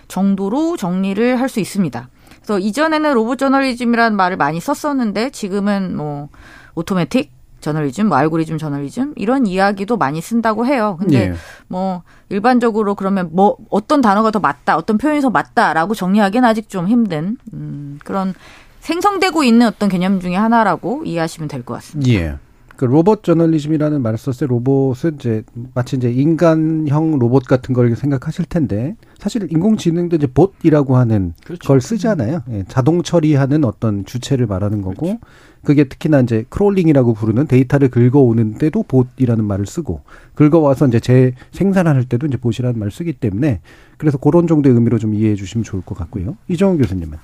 정도로 0.08 0.78
정리를 0.78 1.40
할 1.40 1.50
수 1.50 1.60
있습니다. 1.60 2.10
그래서 2.38 2.60
이전에는 2.60 3.14
로봇 3.14 3.38
저널리즘이라는 3.38 4.16
말을 4.18 4.38
많이 4.38 4.60
썼었는데 4.60 5.30
지금은 5.32 5.96
뭐 5.96 6.30
오토매틱 6.76 7.32
저널리즘, 7.62 8.08
뭐 8.08 8.18
알고리즘 8.18 8.58
저널리즘 8.58 9.14
이런 9.18 9.46
이야기도 9.46 9.96
많이 9.98 10.20
쓴다고 10.20 10.66
해요. 10.66 10.98
근데 11.00 11.28
예. 11.30 11.34
뭐 11.68 12.02
일반적으로 12.30 12.96
그러면 12.96 13.30
뭐 13.34 13.56
어떤 13.70 14.02
단어가 14.02 14.32
더 14.32 14.40
맞다, 14.40 14.78
어떤 14.78 14.98
표현이 14.98 15.22
더 15.22 15.30
맞다라고 15.30 15.94
정리하기는 15.94 16.48
아직 16.48 16.70
좀 16.70 16.88
힘든 16.88 17.38
음, 17.54 18.00
그런 18.04 18.34
생성되고 18.80 19.44
있는 19.44 19.68
어떤 19.68 19.90
개념 19.90 20.20
중에 20.20 20.36
하나라고 20.36 21.04
이해하시면 21.06 21.50
될 21.50 21.62
것 21.64 21.76
같습니다. 21.76 22.12
예. 22.12 22.38
그 22.78 22.86
로봇 22.86 23.24
저널리즘이라는 23.24 24.02
말을 24.02 24.18
썼을 24.18 24.38
때 24.40 24.46
로봇은 24.48 25.18
이제 25.20 25.44
마치 25.76 25.98
이제 25.98 26.10
인간형 26.12 27.20
로봇 27.20 27.46
같은 27.46 27.76
걸 27.76 27.96
생각하실 27.96 28.46
텐데 28.46 28.96
사실 29.22 29.48
인공지능도 29.52 30.16
이제 30.16 30.26
bot이라고 30.26 30.98
하는 30.98 31.36
그렇죠. 31.44 31.68
걸 31.68 31.80
쓰잖아요. 31.80 32.42
예, 32.50 32.64
자동 32.68 33.04
처리하는 33.04 33.64
어떤 33.64 34.04
주체를 34.04 34.48
말하는 34.48 34.82
거고 34.82 34.96
그렇죠. 34.96 35.20
그게 35.64 35.84
특히나 35.84 36.22
이제 36.22 36.44
crawling이라고 36.50 37.14
부르는 37.14 37.46
데이터를 37.46 37.90
긁어오는데도 37.90 38.82
bot이라는 38.82 39.46
말을 39.46 39.68
쓰고 39.68 40.02
긁어와서 40.34 40.88
이제 40.88 41.00
재 41.00 41.36
생산할 41.52 42.06
때도 42.06 42.26
이제 42.26 42.38
bot이라는 42.38 42.80
말을 42.80 42.92
쓰기 42.92 43.14
때문에 43.14 43.62
그래서 43.98 44.18
그런 44.18 44.48
정도의 44.48 44.74
의미로 44.74 44.98
좀 44.98 45.14
이해해 45.14 45.36
주시면 45.36 45.66
좋을 45.66 45.84
것 45.84 45.96
같고요. 45.96 46.36
이정훈 46.48 46.80
교수님은 46.80 47.20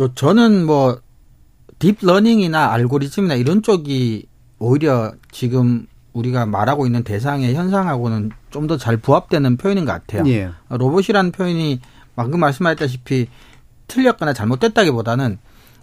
요 0.00 0.14
저는 0.14 0.66
뭐 0.66 1.00
deep 1.78 2.03
learning이나 2.03 2.72
알고리즘이나 2.72 3.36
이런 3.36 3.62
쪽이 3.62 4.26
오히려 4.58 5.14
지금 5.32 5.86
우리가 6.12 6.46
말하고 6.46 6.86
있는 6.86 7.02
대상의 7.04 7.54
현상하고는 7.54 8.30
좀 8.50 8.66
더 8.66 8.76
잘 8.76 8.96
부합되는 8.96 9.56
표현인 9.56 9.84
것 9.84 9.92
같아요. 9.92 10.24
예. 10.30 10.50
로봇이라는 10.68 11.32
표현이 11.32 11.80
방금 12.16 12.40
말씀하셨다시피 12.40 13.28
틀렸거나 13.88 14.32
잘못됐다기보다는 14.32 15.38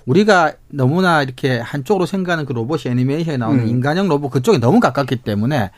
우리가 0.05 0.53
너무나 0.69 1.21
이렇게 1.23 1.59
한쪽으로 1.59 2.05
생각하는 2.05 2.45
그 2.45 2.53
로봇이 2.53 2.83
애니메이션에 2.87 3.37
나오는 3.37 3.63
음. 3.63 3.67
인간형 3.67 4.07
로봇 4.07 4.31
그쪽에 4.31 4.57
너무 4.57 4.79
가깝기 4.79 5.17
때문에 5.17 5.71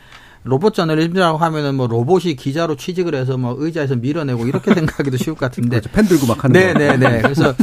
로봇 0.44 0.74
저널리즘이라고 0.74 1.36
하면은 1.38 1.74
뭐 1.74 1.86
로봇이 1.86 2.34
기자로 2.36 2.76
취직을 2.76 3.14
해서 3.14 3.36
뭐 3.36 3.54
의자에서 3.58 3.96
밀어내고 3.96 4.46
이렇게 4.46 4.72
생각하기도 4.74 5.16
쉬울 5.16 5.36
것 5.36 5.46
같은데 5.46 5.80
그렇죠. 5.80 5.90
펜 5.90 6.06
들고 6.06 6.26
막 6.26 6.42
하는 6.44 6.52
네네네 6.58 6.96
네, 6.96 7.08
네. 7.10 7.22
그래서 7.22 7.54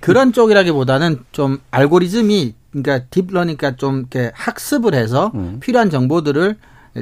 그런 0.00 0.32
쪽이라기보다는 0.32 1.24
좀 1.32 1.58
알고리즘이 1.70 2.54
그러니까 2.82 3.06
딥러니까 3.10 3.76
좀 3.76 4.00
이렇게 4.00 4.32
학습을 4.34 4.94
해서 4.94 5.30
음. 5.34 5.58
필요한 5.60 5.90
정보들을 5.90 6.56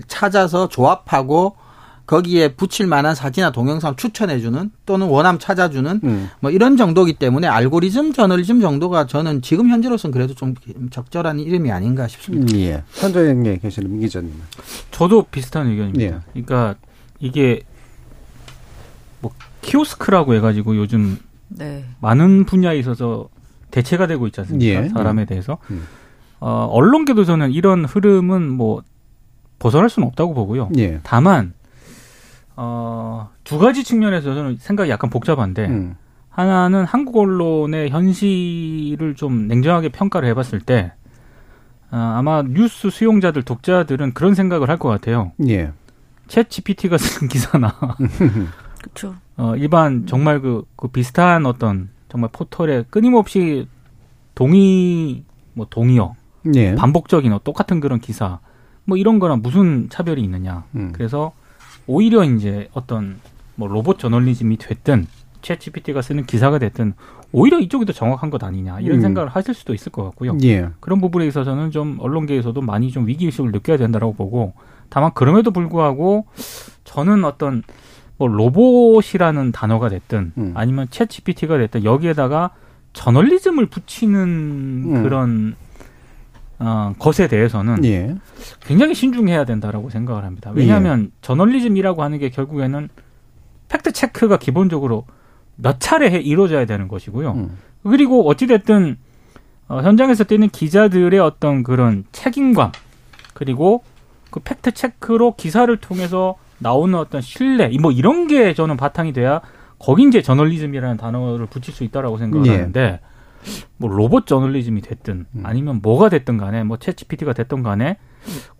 찾아서 0.07 0.69
조합하고 0.69 1.57
거기에 2.05 2.55
붙일 2.55 2.89
만한 2.89 3.15
사진이나 3.15 3.53
동영상 3.53 3.97
추천해주는 3.97 4.71
또는 4.85 5.07
원함 5.07 5.39
찾아주는 5.39 6.01
음. 6.05 6.31
뭐 6.41 6.51
이런 6.51 6.77
정도기 6.77 7.15
때문에 7.15 7.47
알고리즘 7.47 8.13
저널리즘 8.13 8.61
정도가 8.61 9.07
저는 9.07 9.41
지금 9.41 9.71
현재로서는 9.71 10.13
그래도 10.13 10.35
좀 10.35 10.55
적절한 10.91 11.41
이름이 11.41 11.71
아닌가 11.71 12.09
싶습니다. 12.09 12.55
음, 12.55 12.61
예. 12.61 12.83
현장에 12.93 13.57
계시는 13.59 13.91
민 13.91 14.01
기자님. 14.01 14.33
저도 14.91 15.27
비슷한 15.31 15.69
의견입니다. 15.69 16.05
예. 16.05 16.21
그러니까 16.33 16.75
이게 17.19 17.63
뭐 19.21 19.31
키오스크라고 19.63 20.35
해가지고 20.35 20.77
요즘 20.77 21.19
네. 21.49 21.85
많은 22.01 22.45
분야에 22.45 22.79
있어서 22.79 23.29
대체가 23.73 24.07
되고 24.07 24.27
있지 24.29 24.41
않습니까? 24.43 24.85
예. 24.85 24.89
사람에 24.89 25.25
대해서. 25.25 25.59
음. 25.71 25.85
어, 26.39 26.69
언론계도 26.71 27.25
저는 27.25 27.51
이런 27.53 27.85
흐름은 27.85 28.49
뭐 28.51 28.83
벗어날 29.59 29.89
수는 29.91 30.07
없다고 30.09 30.35
보고요. 30.35 30.69
예. 30.79 31.01
다만 31.03 31.53
어, 32.57 33.31
두 33.45 33.59
가지 33.59 33.83
측면에서 33.85 34.35
저는 34.35 34.57
생각이 34.61 34.91
약간 34.91 35.11
복잡한데 35.11 35.67
음. 35.67 35.95
하나는 36.29 36.85
한국 36.85 37.17
언론의 37.19 37.91
현실을 37.91 39.15
좀 39.17 39.49
냉정하게 39.49 39.91
평가를 39.91 40.29
해봤을 40.31 40.61
때 40.61 40.93
어, 41.91 41.97
아마 41.97 42.43
뉴스 42.43 42.91
수용자들 42.91 43.43
독자들은 43.43 44.15
그런 44.15 44.35
생각을 44.35 44.69
할 44.69 44.79
것 44.79 44.89
같아요. 44.89 45.33
예. 45.49 45.73
챗 46.29 46.49
GPT가 46.49 46.97
쓰는 46.99 47.29
기사나 47.29 47.75
그렇죠. 48.81 49.15
어, 49.37 49.55
일반 49.57 50.07
정말 50.07 50.41
그, 50.41 50.65
그 50.77 50.89
비슷한 50.89 51.47
어떤 51.47 51.91
정말 52.13 52.29
포털에 52.31 52.85
끊임없이 52.91 53.67
동의 54.35 55.25
뭐 55.55 55.67
동의어 55.71 56.15
예. 56.55 56.75
반복적인 56.75 57.33
어, 57.33 57.41
똑같은 57.43 57.81
그런 57.81 58.01
기사 58.01 58.39
뭐 58.85 58.99
이런 58.99 59.19
거랑 59.19 59.41
무슨 59.41 59.89
차별이 59.89 60.23
있느냐. 60.23 60.65
음. 60.75 60.93
그래서 60.93 61.33
오히려 61.87 62.23
이제 62.25 62.69
어떤 62.75 63.19
뭐 63.55 63.67
로봇 63.67 63.99
저널리즘이 63.99 64.59
됐든 64.59 65.07
챗 65.41 65.59
GPT가 65.59 66.03
쓰는 66.03 66.27
기사가 66.27 66.59
됐든 66.59 66.93
오히려 67.33 67.59
이쪽이 67.59 67.87
더 67.87 67.95
정확한 67.95 68.29
것 68.29 68.45
아니냐 68.45 68.81
이런 68.81 68.99
음. 68.99 69.01
생각을 69.01 69.31
하실 69.31 69.55
수도 69.55 69.73
있을 69.73 69.91
것 69.91 70.05
같고요. 70.05 70.37
예. 70.43 70.69
그런 70.81 71.01
부분에 71.01 71.27
있어서는 71.27 71.71
좀 71.71 71.97
언론계에서도 71.99 72.61
많이 72.61 72.91
좀 72.91 73.07
위기의식을 73.07 73.53
느껴야 73.53 73.79
된다라고 73.79 74.13
보고 74.13 74.53
다만 74.91 75.15
그럼에도 75.15 75.51
불구하고 75.51 76.27
저는 76.85 77.25
어떤 77.25 77.63
뭐 78.17 78.29
로봇이라는 78.29 79.53
단어가 79.53 79.89
됐든 79.89 80.33
음. 80.37 80.53
아니면 80.55 80.87
챗 80.89 81.09
GPT가 81.09 81.59
됐든 81.59 81.85
여기에다가 81.85 82.51
저널리즘을 82.93 83.67
붙이는 83.67 84.21
음. 84.21 85.03
그런 85.03 85.57
어, 86.59 86.95
것에 86.99 87.27
대해서는 87.27 87.85
예. 87.85 88.15
굉장히 88.61 88.95
신중해야 88.95 89.45
된다라고 89.45 89.91
생각을 89.91 90.25
합니다. 90.25 90.53
왜냐하면 90.55 91.05
예. 91.07 91.09
저널리즘이라고 91.21 92.03
하는 92.03 92.19
게 92.19 92.29
결국에는 92.29 92.89
팩트 93.69 93.93
체크가 93.93 94.37
기본적으로 94.37 95.05
몇 95.57 95.81
차례 95.81 96.07
이루어져야 96.19 96.67
되는 96.67 96.87
것이고요. 96.87 97.33
음. 97.33 97.59
그리고 97.83 98.29
어찌됐든 98.29 98.97
어, 99.69 99.81
현장에서 99.81 100.25
뛰는 100.25 100.51
기자들의 100.51 101.19
어떤 101.19 101.63
그런 101.63 102.05
책임감 102.13 102.73
그리고 103.35 103.83
그 104.31 104.41
fact 104.41 104.73
check로 104.73 105.35
기사를 105.37 105.75
통해서 105.79 106.37
나오는 106.63 106.99
어떤 106.99 107.21
신뢰 107.21 107.69
뭐 107.81 107.93
이런 107.93 108.27
게 108.27 108.55
저는 108.55 108.77
바탕이 108.77 109.13
돼야 109.13 109.41
거기 109.79 110.05
이제 110.05 110.23
저널리즘이라는 110.23 110.97
단어를 110.97 111.47
붙일 111.47 111.75
수 111.75 111.85
있다라고 111.85 112.19
생각을 112.19 112.47
예. 112.47 112.51
하는데 112.53 113.01
뭐 113.77 113.91
로봇 113.91 114.27
저널리즘이 114.27 114.81
됐든 114.83 115.27
음. 115.35 115.43
아니면 115.45 115.81
뭐가 115.83 116.09
됐든 116.09 116.39
간에 116.39 116.63
뭐 116.63 116.93
ChatGPT가 116.93 117.33
됐든 117.33 117.63
간에 117.63 117.97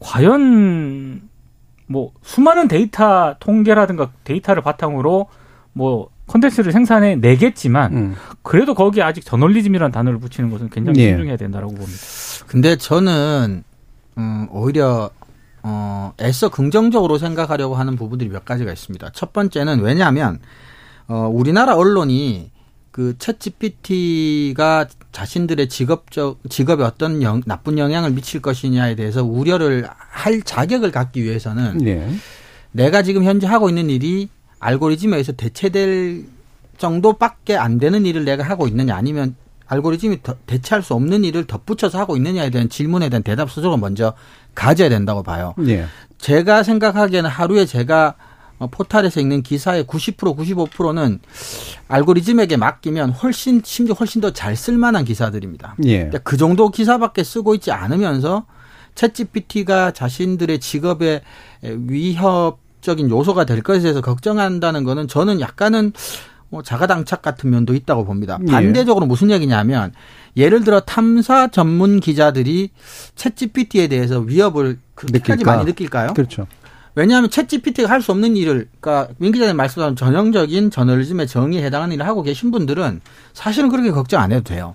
과연 0.01 1.23
뭐 1.87 2.13
수많은 2.23 2.69
데이터 2.69 3.37
통계라든가 3.39 4.11
데이터를 4.25 4.63
바탕으로 4.63 5.29
뭐 5.73 6.11
콘텐츠를 6.27 6.73
생산해 6.73 7.17
내겠지만 7.17 7.97
음. 7.97 8.15
그래도 8.43 8.75
거기에 8.75 9.03
아직 9.03 9.25
저널리즘이라는 9.25 9.93
단어를 9.93 10.19
붙이는 10.19 10.51
것은 10.51 10.71
굉장히 10.71 11.01
예. 11.01 11.11
신중해야 11.11 11.37
된다라고 11.37 11.75
봅니다. 11.75 12.01
근데 12.47 12.77
저는 12.77 13.65
음, 14.19 14.49
오히려 14.51 15.11
어, 15.63 16.13
애써 16.21 16.49
긍정적으로 16.49 17.19
생각하려고 17.19 17.75
하는 17.75 17.97
부분들이 17.97 18.31
몇 18.31 18.45
가지가 18.45 18.73
있습니다. 18.73 19.11
첫 19.13 19.33
번째는 19.33 19.81
왜냐하면 19.81 20.41
어, 21.09 21.31
우리나라 21.33 21.77
언론이 21.77 22.51
그 22.91 23.15
챗GPT가 23.19 24.87
자신들의 25.13 25.69
직업적 25.69 26.41
직업에 26.49 26.85
어떤 26.85 27.23
영, 27.23 27.43
나쁜 27.47 27.79
영향을 27.79 28.11
미칠 28.11 28.41
것이냐에 28.41 28.97
대해서 28.97 29.25
우려를 29.25 29.89
할 29.89 30.43
자격을 30.43 30.91
갖기 30.91 31.23
위해서는 31.23 31.87
예. 31.87 32.07
내가 32.73 33.03
지금 33.03 33.25
현재 33.25 33.47
하고 33.47 33.69
있는 33.69 33.89
일이 33.89 34.29
알고리즘에 34.59 35.17
의해서 35.17 35.33
대체될 35.33 36.25
정도밖에 36.77 37.57
안 37.57 37.79
되는 37.79 38.05
일을 38.05 38.25
내가 38.25 38.45
하고 38.45 38.69
있느냐 38.69 38.95
아니면 38.95 39.37
알고리즘이 39.73 40.23
더- 40.23 40.37
대체할 40.47 40.83
수 40.83 40.93
없는 40.95 41.25
일을 41.25 41.47
덧붙여서 41.47 41.99
하고 41.99 42.17
있느냐에 42.17 42.51
대한 42.51 42.69
질문에 42.69 43.09
대한 43.09 43.23
대답 43.23 43.51
스스로 43.51 43.77
먼저 43.79 44.13
가져야 44.55 44.89
된다고 44.91 45.23
봐요. 45.23 45.55
예. 45.67 45.87
제가 46.19 46.63
생각하기에는 46.63 47.29
하루에 47.31 47.65
제가 47.65 48.15
어, 48.59 48.69
포탈에서 48.71 49.19
읽는 49.21 49.43
기사의 49.43 49.85
90% 49.85 50.37
95%는 50.37 51.19
알고리즘에게 51.89 52.57
맡기면 52.59 53.11
훨씬 53.11 53.61
심지어 53.65 53.95
훨씬 53.95 54.21
더 54.21 54.31
잘 54.31 54.55
쓸만한 54.57 55.05
기사들입니다. 55.05 55.77
예. 55.85 56.01
근데 56.03 56.19
그 56.23 56.37
정도 56.37 56.69
기사밖에 56.71 57.25
쓰고 57.25 57.55
있지 57.55 57.73
않으면서 57.73 58.45
챗GPT가 58.95 59.95
자신들의 59.95 60.61
직업에 60.61 61.23
위협적인 61.63 63.11
요소가 63.11 63.45
될 63.47 63.63
것에 63.63 63.81
대해서 63.81 64.01
걱정한다는 64.01 64.85
거는 64.85 65.09
저는 65.09 65.41
약간은 65.41 65.93
뭐 66.53 66.63
자가당착 66.63 67.23
같은 67.23 67.49
면도 67.49 67.75
있다고 67.75 68.05
봅니다. 68.05 68.39
예. 68.47 68.53
반대적으로 68.53 69.07
무슨 69.07 69.31
얘기냐면 69.31 69.91
예를 70.37 70.65
들어 70.65 70.81
탐사 70.81 71.49
전문 71.49 71.99
기자들이 71.99 72.69
챗GPT에 73.17 73.89
대해서 73.89 74.21
위협을 74.21 74.79
그렇게까지? 74.95 75.45
많이 75.47 75.65
느낄까요? 75.65 76.13
그렇죠. 76.13 76.47
왜냐하면 76.95 77.31
챗 77.31 77.49
GPT가 77.49 77.89
할 77.89 78.03
수 78.03 78.13
없는 78.13 78.37
일을, 78.37 78.69
그러니까 78.81 79.15
민 79.17 79.33
기자님 79.33 79.57
말씀하신 79.57 79.97
전형적인 79.97 80.71
저널리즘의 80.71 81.27
정의에 81.27 81.65
해당하는 81.65 81.95
일을 81.95 82.07
하고 82.07 82.23
계신 82.23 82.51
분들은 82.51 83.01
사실은 83.33 83.71
그렇게 83.71 83.91
걱정 83.91 84.21
안 84.21 84.31
해도 84.31 84.45
돼요. 84.45 84.75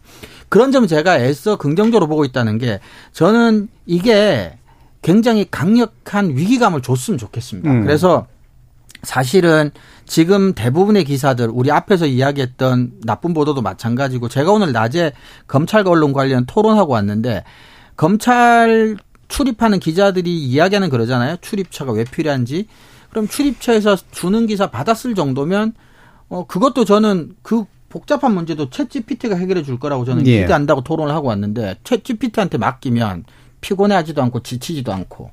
그런 0.49 0.71
점은 0.71 0.88
제가 0.88 1.19
애써 1.19 1.57
긍정적으로 1.57 2.07
보고 2.07 2.25
있다는 2.25 2.57
게 2.57 2.80
저는 3.11 3.67
이게 3.86 4.57
굉장히 5.03 5.45
강력한 5.51 6.30
위기감을 6.36 6.82
줬으면 6.82 7.19
좋겠습니다. 7.19 7.69
음. 7.69 7.84
그래서 7.84 8.25
사실은 9.03 9.69
지금 10.07 10.53
대부분의 10.53 11.03
기사들 11.03 11.49
우리 11.51 11.69
앞에서 11.69 12.05
이야기했던 12.05 12.93
나쁜 13.03 13.33
보도도 13.33 13.61
마찬가지고 13.61 14.29
제가 14.29 14.51
오늘 14.53 14.71
낮에 14.71 15.11
검찰과 15.47 15.91
언론 15.91 16.13
관련 16.13 16.45
토론하고 16.45 16.93
왔는데 16.93 17.43
검찰 17.97 18.95
출입하는 19.27 19.79
기자들이 19.79 20.37
이야기하는 20.45 20.89
그러잖아요. 20.89 21.37
출입처가 21.41 21.91
왜 21.91 22.05
필요한지. 22.05 22.67
그럼 23.09 23.27
출입처에서 23.27 23.97
주는 24.11 24.47
기사 24.47 24.67
받았을 24.67 25.13
정도면 25.13 25.73
어 26.29 26.45
그것도 26.47 26.85
저는 26.85 27.35
그 27.41 27.65
복잡한 27.89 28.33
문제도 28.33 28.69
챗 28.69 28.89
GPT가 28.89 29.35
해결해 29.35 29.63
줄 29.63 29.79
거라고 29.79 30.05
저는 30.05 30.25
예. 30.27 30.41
기대한다고 30.41 30.81
토론을 30.81 31.13
하고 31.13 31.27
왔는데 31.27 31.79
챗 31.83 32.03
GPT한테 32.03 32.57
맡기면 32.57 33.25
피곤해하지도 33.59 34.21
않고 34.23 34.41
지치지도 34.41 34.93
않고 34.93 35.31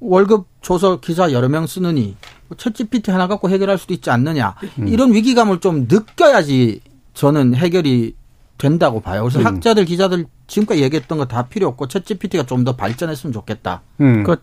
월급 0.00 0.46
줘서 0.62 1.00
기사 1.00 1.30
여러 1.32 1.48
명 1.48 1.66
쓰느니 1.66 2.16
챗 2.56 2.74
GPT 2.74 3.10
하나 3.10 3.26
갖고 3.28 3.48
해결할 3.50 3.78
수도 3.78 3.94
있지 3.94 4.10
않느냐 4.10 4.54
이런 4.86 5.12
위기감을 5.12 5.60
좀 5.60 5.86
느껴야지 5.88 6.80
저는 7.14 7.54
해결이 7.54 8.14
된다고 8.58 9.00
봐요. 9.00 9.22
그래서 9.24 9.40
음. 9.40 9.46
학자들 9.46 9.84
기자들 9.84 10.26
지금까지 10.46 10.82
얘기했던 10.82 11.18
거 11.18 11.24
다 11.26 11.42
필요 11.48 11.66
없고 11.68 11.88
챗 11.88 12.04
GPT가 12.04 12.44
좀 12.44 12.64
더 12.64 12.76
발전했으면 12.76 13.32
좋겠다. 13.32 13.82
음. 14.00 14.22
그- 14.24 14.36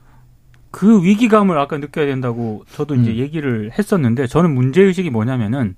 그 0.71 1.03
위기감을 1.03 1.57
아까 1.57 1.77
느껴야 1.77 2.05
된다고 2.05 2.63
저도 2.71 2.95
이제 2.95 3.11
음. 3.11 3.15
얘기를 3.17 3.71
했었는데 3.77 4.27
저는 4.27 4.53
문제 4.53 4.81
의식이 4.83 5.09
뭐냐면은 5.09 5.75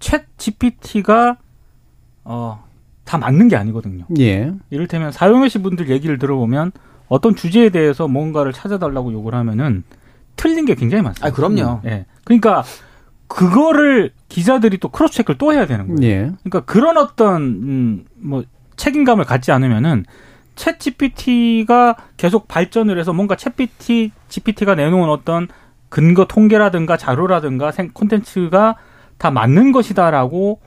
챗 0.00 0.24
GPT가 0.38 1.36
어 2.24 2.58
다 3.04 3.18
맞는 3.18 3.48
게 3.48 3.56
아니거든요. 3.56 4.04
예. 4.20 4.52
이를테면 4.70 5.10
사용하신 5.10 5.64
분들 5.64 5.90
얘기를 5.90 6.16
들어보면 6.20 6.70
어떤 7.08 7.34
주제에 7.34 7.70
대해서 7.70 8.06
뭔가를 8.06 8.52
찾아달라고 8.52 9.12
요구를 9.12 9.36
하면은 9.40 9.82
틀린 10.40 10.64
게 10.64 10.74
굉장히 10.74 11.02
많습니다. 11.02 11.28
아, 11.28 11.30
그럼요. 11.30 11.82
예. 11.84 12.06
그러니까 12.24 12.64
그거를 13.26 14.10
기자들이 14.30 14.78
또 14.78 14.88
크로스 14.88 15.12
체크를 15.16 15.36
또 15.36 15.52
해야 15.52 15.66
되는 15.66 15.94
거예요. 15.94 16.10
예. 16.10 16.32
그러니까 16.42 16.60
그런 16.60 16.96
어떤 16.96 17.42
음, 17.42 18.04
뭐 18.16 18.42
책임감을 18.76 19.26
갖지 19.26 19.52
않으면은 19.52 20.06
챗 20.56 20.78
GPT가 20.78 21.94
계속 22.16 22.48
발전을 22.48 22.98
해서 22.98 23.12
뭔가 23.12 23.36
챗 23.36 23.54
GPT, 23.54 24.12
GPT가 24.28 24.74
내놓은 24.74 25.10
어떤 25.10 25.46
근거 25.90 26.24
통계라든가 26.26 26.96
자료라든가 26.96 27.70
생 27.70 27.90
콘텐츠가 27.92 28.76
다 29.18 29.30
맞는 29.30 29.72
것이다라고 29.72 30.60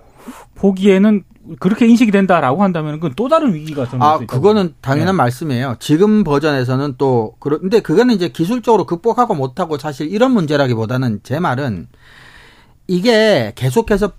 보기에는 0.55 1.23
그렇게 1.59 1.87
인식이 1.87 2.11
된다라고 2.11 2.63
한다면 2.63 2.95
그건 2.95 3.13
또 3.15 3.27
다른 3.27 3.53
위기가 3.53 3.85
저는 3.85 4.01
아, 4.01 4.17
그거는 4.19 4.75
당연한 4.81 5.15
네. 5.15 5.17
말씀이에요. 5.17 5.75
지금 5.79 6.23
버전에서는 6.23 6.95
또, 6.97 7.35
그런데 7.39 7.81
그거는 7.81 8.15
이제 8.15 8.29
기술적으로 8.29 8.85
극복하고 8.85 9.35
못하고 9.35 9.77
사실 9.77 10.09
이런 10.09 10.31
문제라기보다는 10.31 11.19
제 11.23 11.39
말은 11.39 11.87
이게 12.87 13.51
계속해서 13.55 14.13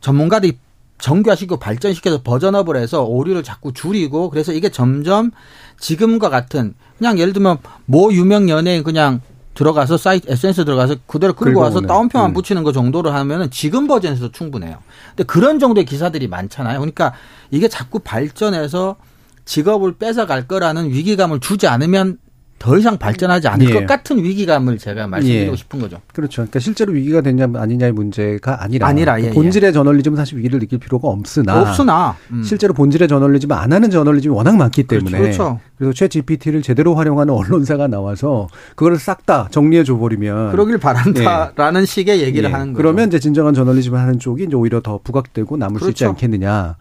전문가들이 0.00 0.58
정교화시키고 0.98 1.58
발전시켜서 1.58 2.22
버전업을 2.22 2.76
해서 2.76 3.02
오류를 3.02 3.42
자꾸 3.42 3.72
줄이고 3.72 4.30
그래서 4.30 4.52
이게 4.52 4.68
점점 4.68 5.32
지금과 5.80 6.30
같은 6.30 6.74
그냥 6.96 7.18
예를 7.18 7.32
들면 7.32 7.58
모 7.86 8.12
유명 8.12 8.48
연예인 8.48 8.84
그냥 8.84 9.20
들어가서 9.54 9.96
사이트 9.96 10.30
SNS 10.30 10.64
들어가서 10.64 10.96
그대로 11.06 11.34
끌고 11.34 11.60
와서 11.60 11.74
긁어오는. 11.74 11.88
다운표만 11.88 12.30
음. 12.30 12.34
붙이는 12.34 12.62
거 12.62 12.72
정도로 12.72 13.10
하면은 13.10 13.50
지금 13.50 13.86
버전에서 13.86 14.32
충분해요. 14.32 14.78
근데 15.10 15.24
그런 15.24 15.58
정도의 15.58 15.84
기사들이 15.84 16.28
많잖아요. 16.28 16.78
그러니까 16.78 17.12
이게 17.50 17.68
자꾸 17.68 17.98
발전해서 17.98 18.96
직업을 19.44 19.94
뺏어갈 19.98 20.46
거라는 20.46 20.90
위기감을 20.90 21.40
주지 21.40 21.66
않으면 21.66 22.18
더 22.62 22.78
이상 22.78 22.96
발전하지 22.96 23.48
않을 23.48 23.70
예. 23.70 23.74
것 23.74 23.86
같은 23.88 24.22
위기감을 24.22 24.78
제가 24.78 25.08
말씀드리고 25.08 25.50
예. 25.50 25.56
싶은 25.56 25.80
거죠. 25.80 26.00
그렇죠. 26.14 26.42
그러니까 26.42 26.60
실제로 26.60 26.92
위기가 26.92 27.20
됐냐 27.20 27.48
아니냐의 27.56 27.90
문제가 27.90 28.62
아니라, 28.62 28.86
아니라, 28.86 29.20
예, 29.20 29.26
예. 29.26 29.30
본질의 29.30 29.72
저널리즘은 29.72 30.16
사실 30.16 30.38
위기를 30.38 30.60
느낄 30.60 30.78
필요가 30.78 31.08
없으나 31.08 31.60
없으나 31.60 32.16
음. 32.30 32.44
실제로 32.44 32.72
본질의 32.72 33.08
저널리즘 33.08 33.50
안 33.50 33.72
하는 33.72 33.90
저널리즘이 33.90 34.32
워낙 34.32 34.56
많기 34.56 34.84
때문에 34.84 35.18
그렇죠. 35.18 35.58
그래서 35.76 35.92
최 35.92 36.06
GPT를 36.06 36.62
제대로 36.62 36.94
활용하는 36.94 37.34
언론사가 37.34 37.88
나와서 37.88 38.46
그거를 38.76 38.96
싹다 38.96 39.48
정리해 39.50 39.82
줘 39.82 39.96
버리면 39.96 40.52
그러길 40.52 40.78
바란다라는 40.78 41.84
식의 41.84 42.22
얘기를 42.22 42.48
예. 42.48 42.52
하는 42.52 42.74
거죠. 42.74 42.76
그러면 42.76 43.08
이제 43.08 43.18
진정한 43.18 43.54
저널리즘을 43.54 43.98
하는 43.98 44.20
쪽이 44.20 44.44
이제 44.44 44.54
오히려 44.54 44.80
더 44.80 45.00
부각되고 45.02 45.56
남을 45.56 45.80
수 45.80 45.88
있지 45.90 46.04
그렇죠. 46.04 46.10
않겠느냐. 46.10 46.76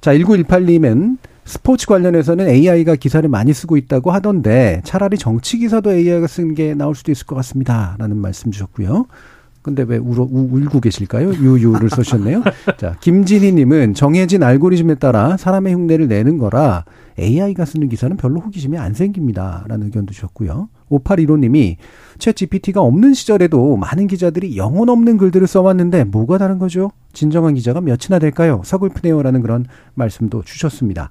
자, 0.00 0.14
1918님은 0.14 1.16
스포츠 1.46 1.86
관련해서는 1.86 2.48
AI가 2.48 2.96
기사를 2.96 3.26
많이 3.28 3.52
쓰고 3.52 3.76
있다고 3.76 4.10
하던데 4.10 4.82
차라리 4.84 5.16
정치 5.16 5.58
기사도 5.58 5.92
AI가 5.92 6.26
쓴 6.26 6.54
게 6.54 6.74
나올 6.74 6.94
수도 6.94 7.12
있을 7.12 7.26
것 7.26 7.36
같습니다. 7.36 7.94
라는 7.98 8.16
말씀 8.16 8.50
주셨고요. 8.50 9.06
근데 9.62 9.82
왜 9.82 9.96
울어, 9.96 10.22
우, 10.22 10.48
울고 10.52 10.80
계실까요? 10.80 11.32
유유를 11.34 11.90
써주셨네요. 11.90 12.42
자, 12.78 12.96
김진희 13.00 13.52
님은 13.52 13.94
정해진 13.94 14.42
알고리즘에 14.42 14.94
따라 14.96 15.36
사람의 15.36 15.74
흉내를 15.74 16.06
내는 16.08 16.38
거라 16.38 16.84
AI가 17.18 17.64
쓰는 17.64 17.88
기사는 17.88 18.16
별로 18.16 18.40
호기심이 18.40 18.78
안 18.78 18.94
생깁니다. 18.94 19.64
라는 19.66 19.86
의견도 19.86 20.12
주셨고요. 20.12 20.68
5815 20.88 21.36
님이 21.38 21.78
챗 22.18 22.34
GPT가 22.34 22.80
없는 22.80 23.14
시절에도 23.14 23.76
많은 23.76 24.06
기자들이 24.06 24.56
영혼 24.56 24.88
없는 24.88 25.16
글들을 25.18 25.46
써왔는데 25.46 26.04
뭐가 26.04 26.38
다른 26.38 26.58
거죠? 26.58 26.90
진정한 27.12 27.54
기자가 27.54 27.80
몇이나 27.80 28.18
될까요? 28.18 28.62
서글프네요. 28.64 29.22
라는 29.22 29.42
그런 29.42 29.66
말씀도 29.94 30.42
주셨습니다. 30.44 31.10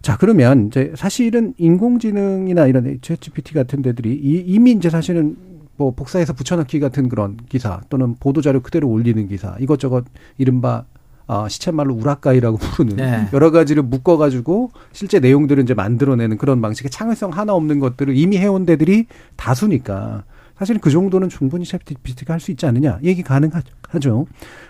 자, 0.00 0.16
그러면 0.16 0.66
이제 0.66 0.92
사실은 0.96 1.54
인공지능이나 1.58 2.66
이런 2.66 2.98
챗 3.00 3.20
GPT 3.20 3.54
같은 3.54 3.82
데들이 3.82 4.10
이- 4.14 4.44
이미 4.46 4.72
이제 4.72 4.90
사실은 4.90 5.36
뭐 5.76 5.92
복사해서 5.94 6.32
붙여넣기 6.32 6.80
같은 6.80 7.08
그런 7.08 7.36
기사 7.48 7.80
또는 7.88 8.16
보도자료 8.18 8.60
그대로 8.60 8.88
올리는 8.88 9.26
기사 9.28 9.56
이것저것 9.58 10.04
이른바 10.38 10.84
아, 11.26 11.48
시쳇말로 11.48 11.94
우라카이라고 11.94 12.56
부르는 12.58 12.96
네. 12.96 13.28
여러 13.32 13.50
가지를 13.50 13.82
묶어가지고 13.82 14.70
실제 14.92 15.20
내용들을 15.20 15.62
이제 15.62 15.74
만들어내는 15.74 16.38
그런 16.38 16.60
방식의 16.60 16.90
창의성 16.90 17.30
하나 17.30 17.54
없는 17.54 17.80
것들을 17.80 18.16
이미 18.16 18.38
해온 18.38 18.66
데들이 18.66 19.06
다수니까 19.36 20.24
사실 20.58 20.78
그 20.78 20.90
정도는 20.90 21.28
충분히 21.28 21.64
ChatGPT가 21.64 22.28
할 22.28 22.40
수 22.40 22.50
있지 22.50 22.66
않느냐 22.66 22.98
얘기 23.02 23.22
가능하죠. 23.22 24.26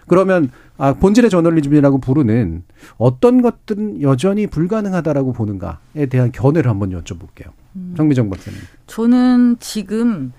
그러면 0.07 0.50
아, 0.78 0.94
본질의 0.94 1.30
저널리즘이라고 1.30 1.98
부르는 1.98 2.62
어떤 2.96 3.42
것들은 3.42 4.03
여전히 4.03 4.46
불가능하다라고 4.46 5.32
보는가에 5.32 6.07
대한 6.09 6.32
견해를 6.32 6.70
한번 6.70 6.90
여쭤볼게요. 6.90 7.50
정미정 7.96 8.30
박사님. 8.30 8.59
저는 8.86 9.57
지금 9.61 10.32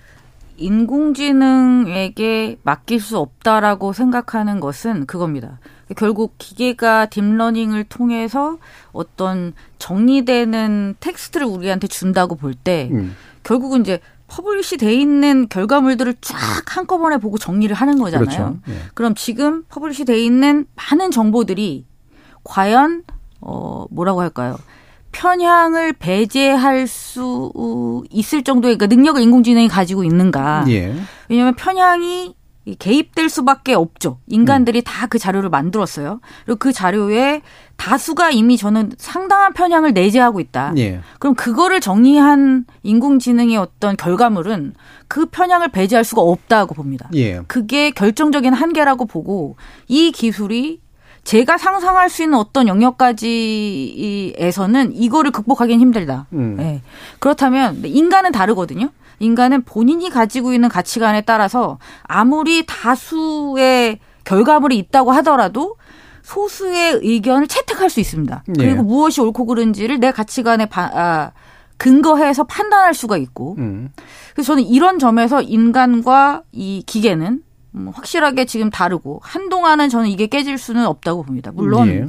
인공지능에게 0.56 2.58
맡길 2.62 3.00
수 3.00 3.18
없다라고 3.18 3.92
생각하는 3.92 4.60
것은 4.60 5.06
그겁니다. 5.06 5.58
결국 5.96 6.34
기계가 6.38 7.06
deep 7.06 7.27
learning을 7.27 7.84
통해서 7.84 8.58
어떤 8.92 9.52
정리되는 9.78 10.96
텍스트를 11.00 11.46
우리한테 11.46 11.88
준다고 11.88 12.36
볼때 12.36 12.88
음. 12.92 13.14
결국은 13.42 13.82
이제 13.82 14.00
publish 14.26 14.78
돼 14.78 14.94
있는 14.94 15.48
결과물들을 15.48 16.14
쫙 16.20 16.76
한꺼번에 16.76 17.18
보고 17.18 17.38
정리를 17.38 17.74
하는 17.74 17.98
거잖아요. 17.98 18.26
그렇죠. 18.26 18.58
예. 18.68 18.78
그럼 18.94 19.14
지금 19.14 19.64
publish 19.68 20.06
돼 20.06 20.18
있는 20.18 20.66
많은 20.74 21.10
정보들이 21.10 21.84
과연 22.42 23.04
어 23.40 23.84
뭐라고 23.90 24.22
할까요? 24.22 24.56
편향을 25.14 25.94
배제할 25.94 26.86
수 26.86 28.02
있을 28.10 28.42
정도의 28.42 28.76
그러니까 28.76 28.94
능력을 28.94 29.20
인공지능이 29.22 29.68
가지고 29.68 30.04
있는가? 30.04 30.66
예. 30.68 30.94
왜냐하면 31.28 31.54
편향이 31.54 32.34
이 32.66 32.74
개입될 32.76 33.28
수밖에 33.28 33.74
없죠. 33.74 34.18
인간들이 34.26 34.82
다그 34.82 35.18
자료를 35.18 35.50
만들었어요. 35.50 36.20
그리고 36.46 36.58
그 36.58 36.72
자료에 36.72 37.42
다수가 37.76 38.30
이미 38.30 38.56
저는 38.56 38.92
상당한 38.96 39.52
편향을 39.52 39.92
내재하고 39.92 40.40
있다. 40.40 40.72
예. 40.78 41.00
그럼 41.18 41.34
그거를 41.34 41.80
정리한 41.80 42.64
인공지능의 42.82 43.58
어떤 43.58 43.96
결과물은 43.96 44.74
그 45.08 45.26
편향을 45.26 45.68
배제할 45.68 46.04
수가 46.04 46.22
없다고 46.22 46.74
봅니다. 46.74 47.10
예. 47.14 47.40
그게 47.46 47.90
결정적인 47.90 48.54
한계라고 48.54 49.04
보고 49.04 49.56
이 49.86 50.10
기술이 50.10 50.80
제가 51.24 51.56
상상할 51.58 52.10
수 52.10 52.22
있는 52.22 52.38
어떤 52.38 52.68
영역까지에서는 53.74 54.94
이거를 54.94 55.30
극복하기는 55.30 55.80
힘들다. 55.80 56.26
음. 56.32 56.56
예. 56.60 56.82
그렇다면 57.18 57.82
인간은 57.84 58.32
다르거든요. 58.32 58.90
인간은 59.20 59.62
본인이 59.62 60.10
가지고 60.10 60.52
있는 60.52 60.68
가치관에 60.68 61.22
따라서 61.22 61.78
아무리 62.02 62.66
다수의 62.66 64.00
결과물이 64.24 64.76
있다고 64.78 65.12
하더라도 65.12 65.76
소수의 66.22 67.00
의견을 67.02 67.46
채택할 67.48 67.90
수 67.90 68.00
있습니다. 68.00 68.44
예. 68.48 68.52
그리고 68.62 68.82
무엇이 68.82 69.20
옳고 69.20 69.46
그른지를 69.46 70.00
내 70.00 70.10
가치관에 70.10 70.66
바- 70.66 70.90
아, 70.94 71.30
근거해서 71.76 72.44
판단할 72.44 72.94
수가 72.94 73.16
있고 73.18 73.56
음. 73.58 73.90
그래서 74.34 74.52
저는 74.54 74.62
이런 74.64 74.98
점에서 74.98 75.42
인간과 75.42 76.42
이 76.52 76.82
기계는 76.86 77.40
음, 77.74 77.90
확실하게 77.92 78.44
지금 78.44 78.70
다르고 78.70 79.20
한동안은 79.22 79.88
저는 79.88 80.08
이게 80.08 80.26
깨질 80.26 80.58
수는 80.58 80.86
없다고 80.86 81.22
봅니다. 81.22 81.50
물론 81.52 81.88
예. 81.88 82.06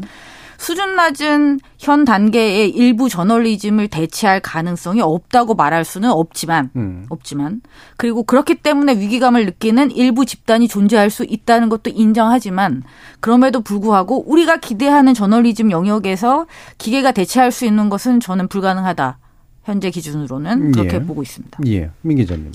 수준 0.57 0.95
낮은 0.95 1.59
현 1.77 2.05
단계의 2.05 2.69
일부 2.69 3.09
저널리즘을 3.09 3.87
대체할 3.89 4.39
가능성이 4.39 5.01
없다고 5.01 5.53
말할 5.55 5.83
수는 5.83 6.11
없지만 6.11 6.69
음. 6.75 7.05
없지만 7.09 7.61
그리고 7.97 8.23
그렇기 8.23 8.55
때문에 8.55 8.97
위기감을 8.97 9.45
느끼는 9.45 9.91
일부 9.91 10.25
집단이 10.25 10.67
존재할 10.67 11.09
수 11.09 11.25
있다는 11.25 11.69
것도 11.69 11.91
인정하지만 11.93 12.83
그럼에도 13.19 13.61
불구하고 13.61 14.29
우리가 14.29 14.57
기대하는 14.57 15.13
저널리즘 15.13 15.71
영역에서 15.71 16.45
기계가 16.77 17.11
대체할 17.11 17.51
수 17.51 17.65
있는 17.65 17.89
것은 17.89 18.19
저는 18.19 18.47
불가능하다. 18.47 19.17
현재 19.63 19.89
기준으로는 19.89 20.71
그렇게 20.71 20.97
예. 20.97 21.01
보고 21.01 21.23
있습니다. 21.23 21.59
예. 21.67 21.89
민 22.01 22.17
기자님. 22.17 22.51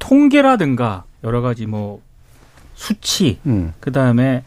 통계라든가 0.00 1.04
여러 1.22 1.40
가지 1.40 1.66
뭐 1.66 2.00
수치 2.80 3.38
음. 3.44 3.74
그 3.78 3.92
다음에 3.92 4.42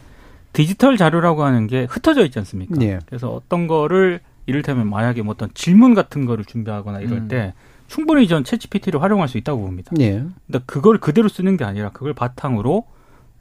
디지털 0.53 0.97
자료라고 0.97 1.43
하는 1.43 1.67
게 1.67 1.85
흩어져 1.87 2.25
있지 2.25 2.39
않습니까? 2.39 2.81
예. 2.81 2.97
그래서 3.05 3.29
어떤 3.29 3.67
거를 3.67 4.21
이를테면 4.47 4.89
만약에 4.89 5.21
뭐 5.21 5.33
어떤 5.33 5.49
질문 5.53 5.93
같은 5.93 6.25
거를 6.25 6.43
준비하거나 6.43 6.99
이럴 7.01 7.19
음. 7.19 7.27
때 7.27 7.53
충분히 7.87 8.27
전 8.27 8.43
챗GPT를 8.43 8.99
활용할 8.99 9.27
수 9.27 9.37
있다고 9.37 9.61
봅니다. 9.61 9.91
예. 9.99 10.25
근데 10.47 10.59
그걸 10.65 10.97
그대로 10.97 11.29
쓰는 11.29 11.57
게 11.57 11.63
아니라 11.63 11.91
그걸 11.91 12.15
바탕으로 12.15 12.85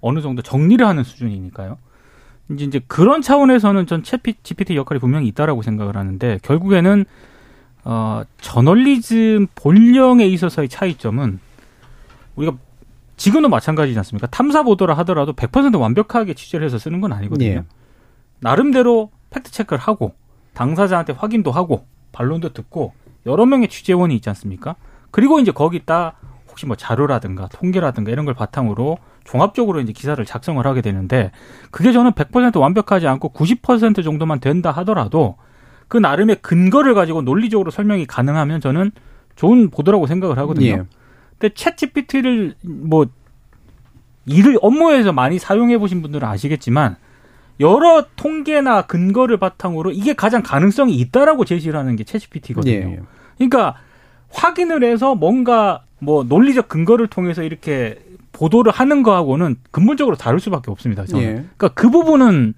어느 0.02 0.20
정도 0.20 0.42
정리를 0.42 0.86
하는 0.86 1.04
수준이니까요. 1.04 1.78
이제 2.50 2.66
이제 2.66 2.80
그런 2.86 3.22
차원에서는 3.22 3.86
전 3.86 4.02
챗GPT 4.02 4.74
역할이 4.74 5.00
분명히 5.00 5.26
있다라고 5.28 5.62
생각을 5.62 5.96
하는데 5.96 6.38
결국에는 6.42 7.06
어 7.84 8.24
저널리즘 8.42 9.46
본령에 9.54 10.26
있어서의 10.26 10.68
차이점은 10.68 11.40
우리가 12.36 12.58
지금도 13.22 13.48
마찬가지지 13.48 13.96
않습니까? 14.00 14.26
탐사 14.26 14.64
보도를 14.64 14.98
하더라도 14.98 15.32
100% 15.32 15.78
완벽하게 15.80 16.34
취재를 16.34 16.66
해서 16.66 16.76
쓰는 16.76 17.00
건 17.00 17.12
아니거든요. 17.12 17.48
예. 17.48 17.62
나름대로 18.40 19.12
팩트 19.30 19.52
체크를 19.52 19.78
하고 19.78 20.14
당사자한테 20.54 21.12
확인도 21.12 21.52
하고 21.52 21.86
반론도 22.10 22.52
듣고 22.52 22.94
여러 23.26 23.46
명의 23.46 23.68
취재원이 23.68 24.12
있지 24.16 24.28
않습니까? 24.30 24.74
그리고 25.12 25.38
이제 25.38 25.52
거기다 25.52 26.14
혹시 26.48 26.66
뭐 26.66 26.74
자료라든가 26.74 27.46
통계라든가 27.46 28.10
이런 28.10 28.24
걸 28.24 28.34
바탕으로 28.34 28.98
종합적으로 29.22 29.80
이제 29.80 29.92
기사를 29.92 30.22
작성을 30.24 30.66
하게 30.66 30.80
되는데 30.80 31.30
그게 31.70 31.92
저는 31.92 32.12
100% 32.12 32.58
완벽하지 32.58 33.06
않고 33.06 33.28
90% 33.28 34.02
정도만 34.02 34.40
된다 34.40 34.72
하더라도 34.72 35.36
그 35.86 35.96
나름의 35.96 36.38
근거를 36.42 36.94
가지고 36.94 37.22
논리적으로 37.22 37.70
설명이 37.70 38.06
가능하면 38.06 38.60
저는 38.60 38.90
좋은 39.36 39.70
보도라고 39.70 40.08
생각을 40.08 40.38
하거든요. 40.38 40.66
예. 40.66 40.82
근데 41.42 41.54
챗 41.54 41.76
GPT를 41.76 42.54
뭐 42.62 43.06
일을 44.26 44.56
업무에서 44.62 45.12
많이 45.12 45.40
사용해 45.40 45.78
보신 45.78 46.00
분들은 46.00 46.26
아시겠지만 46.28 46.94
여러 47.58 48.06
통계나 48.14 48.82
근거를 48.82 49.38
바탕으로 49.38 49.90
이게 49.90 50.12
가장 50.14 50.42
가능성이 50.44 50.94
있다라고 50.94 51.44
제시를 51.44 51.76
하는 51.76 51.96
게 51.96 52.04
챗 52.04 52.20
GPT거든요. 52.20 52.72
예. 52.72 53.00
그러니까 53.38 53.74
확인을 54.30 54.84
해서 54.84 55.16
뭔가 55.16 55.82
뭐 55.98 56.22
논리적 56.22 56.68
근거를 56.68 57.08
통해서 57.08 57.42
이렇게 57.42 57.98
보도를 58.30 58.72
하는 58.72 59.02
거하고는 59.02 59.56
근본적으로 59.72 60.16
다를 60.16 60.38
수밖에 60.38 60.70
없습니다. 60.70 61.04
저는. 61.06 61.22
예. 61.24 61.28
그러니까 61.32 61.68
그 61.70 61.90
부분은 61.90 62.54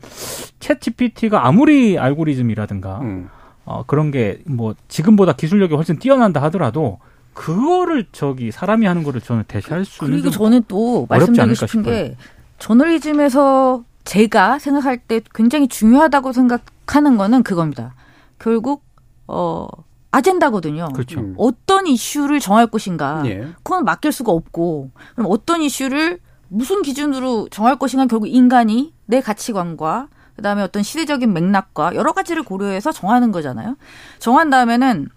챗 0.61 0.79
GPT가 0.79 1.47
아무리 1.47 1.99
알고리즘이라든가 1.99 2.99
음. 3.01 3.31
어, 3.65 3.83
그런 3.87 4.11
게 4.11 4.41
뭐 4.47 4.75
지금보다 4.89 5.33
기술력이 5.33 5.75
훨씬 5.75 5.99
뛰어난다 5.99 6.43
하더라도 6.43 6.99
그거를 7.35 8.07
저기 8.13 8.51
사람이 8.51 8.87
하는 8.87 9.03
거를 9.03 9.21
저는 9.21 9.45
대체할 9.47 9.85
수는 9.85 10.11
그리고 10.11 10.31
좀 10.31 10.45
저는 10.45 10.65
또 10.69 11.07
말씀드리고 11.09 11.55
싶은 11.55 11.69
싶어요. 11.69 11.85
게 11.85 12.17
저널리즘에서 12.59 13.85
제가 14.05 14.59
생각할 14.59 14.99
때 14.99 15.21
굉장히 15.35 15.69
중요하다고 15.69 16.33
생각하는 16.33 17.17
거는 17.17 17.43
그겁니다. 17.43 17.95
결국 18.39 18.85
어 19.27 19.67
아젠다거든요. 20.11 20.89
그렇죠. 20.93 21.21
음. 21.21 21.35
어떤 21.37 21.87
이슈를 21.87 22.39
정할 22.39 22.67
것인가. 22.69 23.23
예. 23.27 23.49
그건 23.63 23.85
맡길 23.85 24.13
수가 24.13 24.31
없고 24.31 24.91
그럼 25.15 25.27
어떤 25.31 25.63
이슈를 25.63 26.21
무슨 26.49 26.83
기준으로 26.83 27.49
정할 27.51 27.79
것인가 27.79 28.07
결국 28.07 28.29
인간이 28.29 28.93
내 29.07 29.21
가치관과 29.21 30.09
그다음에 30.37 30.63
어떤 30.63 30.83
시대적인 30.83 31.33
맥락과 31.33 31.95
여러 31.95 32.13
가지를 32.13 32.43
고려해서 32.43 32.93
정하는 32.93 33.33
거잖아요. 33.33 33.77
정한 34.19 34.51
다음에는 34.51 35.09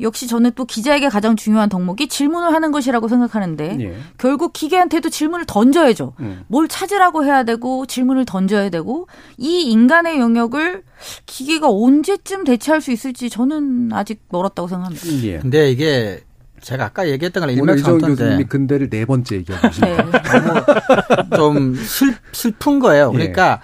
역시 0.00 0.26
저는 0.26 0.52
또 0.56 0.64
기자에게 0.64 1.08
가장 1.08 1.36
중요한 1.36 1.68
덕목이 1.68 2.08
질문을 2.08 2.52
하는 2.52 2.72
것이라고 2.72 3.06
생각하는데 3.06 3.76
예. 3.80 3.96
결국 4.18 4.52
기계한테도 4.52 5.08
질문을 5.08 5.44
던져야죠. 5.46 6.14
음. 6.18 6.42
뭘 6.48 6.66
찾으라고 6.66 7.24
해야 7.24 7.44
되고 7.44 7.86
질문을 7.86 8.24
던져야 8.24 8.70
되고 8.70 9.06
이 9.38 9.62
인간의 9.70 10.18
영역을 10.18 10.82
기계가 11.26 11.68
언제쯤 11.70 12.42
대체할 12.44 12.80
수 12.80 12.90
있을지 12.90 13.30
저는 13.30 13.90
아직 13.92 14.20
멀었다고 14.30 14.66
생각합니다. 14.66 15.06
예. 15.28 15.38
근데 15.38 15.70
이게 15.70 16.20
제가 16.60 16.86
아까 16.86 17.08
얘기했던 17.08 17.42
교수님이 17.46 17.60
일맥상통인데 17.60 18.44
근대를 18.44 18.90
네 18.90 19.04
번째 19.04 19.36
얘기하고. 19.36 19.68
네. 19.80 19.96
좀 21.36 21.74
슬, 21.76 22.16
슬픈 22.32 22.78
거예요. 22.80 23.10
예. 23.14 23.18
그러니까 23.18 23.60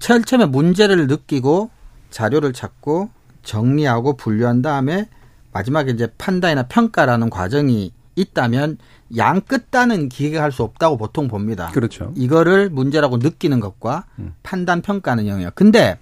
처- 0.00 0.20
처음에 0.20 0.46
문제를 0.46 1.06
느끼고 1.06 1.70
자료를 2.10 2.52
찾고 2.52 3.08
정리하고 3.42 4.16
분류한 4.16 4.60
다음에 4.62 5.08
마지막에 5.52 5.90
이제 5.92 6.08
판단이나 6.18 6.64
평가라는 6.64 7.30
과정이 7.30 7.92
있다면 8.14 8.78
양 9.16 9.40
끝단은 9.40 10.08
기계가 10.08 10.42
할수 10.42 10.62
없다고 10.62 10.96
보통 10.96 11.28
봅니다. 11.28 11.70
그렇죠. 11.72 12.12
이거를 12.16 12.70
문제라고 12.70 13.18
느끼는 13.18 13.60
것과 13.60 14.04
음. 14.18 14.34
판단 14.42 14.82
평가는 14.82 15.26
영역. 15.26 15.54
근데 15.54 15.98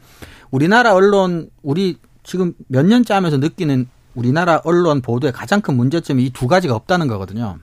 우리나라 0.51 0.95
언론 0.95 1.51
우리 1.63 1.99
지금 2.23 2.55
몇 2.69 2.85
년째 2.87 3.15
하면서 3.15 3.37
느끼는 3.37 3.89
우리나라 4.15 4.61
언론 4.65 5.01
보도의 5.03 5.33
가장 5.33 5.61
큰 5.61 5.77
문제점이 5.77 6.25
이 6.25 6.31
두 6.31 6.47
가지가 6.49 6.75
없다는 6.75 7.07
거거든요. 7.07 7.59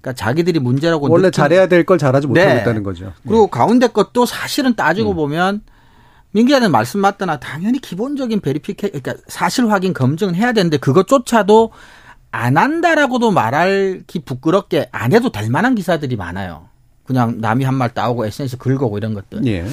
그러니까 0.00 0.12
자기들이 0.14 0.60
문제라고 0.60 1.10
원래 1.10 1.28
느끼는- 1.28 1.32
잘해야 1.32 1.68
될 1.68 1.84
걸 1.84 1.98
잘하지 1.98 2.26
못하고 2.26 2.48
네. 2.54 2.60
있다는 2.60 2.82
거죠. 2.82 3.12
그리고 3.22 3.48
가운데 3.48 3.88
것도 3.88 4.24
사실은 4.24 4.70
음. 4.70 4.76
따지고 4.76 5.14
보면 5.14 5.60
민 6.32 6.46
기자님 6.46 6.70
말씀 6.70 7.00
맞다나 7.00 7.38
당연히 7.40 7.78
기본적인 7.80 8.40
베리피케 8.40 8.88
그러니까 8.90 9.14
사실 9.28 9.70
확인 9.70 9.92
검증은 9.94 10.34
해야 10.34 10.52
되는데 10.52 10.76
그것조차도 10.76 11.72
안 12.30 12.56
한다라고도 12.58 13.30
말하기 13.30 14.18
부끄럽게 14.24 14.88
안 14.92 15.12
해도 15.12 15.30
될 15.32 15.48
만한 15.50 15.74
기사들이 15.74 16.16
많아요. 16.16 16.68
그냥 17.04 17.40
남이 17.40 17.64
한 17.64 17.74
말 17.76 17.94
따오고 17.94 18.26
SNS 18.26 18.58
긁어오고 18.58 18.98
이런 18.98 19.14
것들. 19.14 19.46
예. 19.46 19.66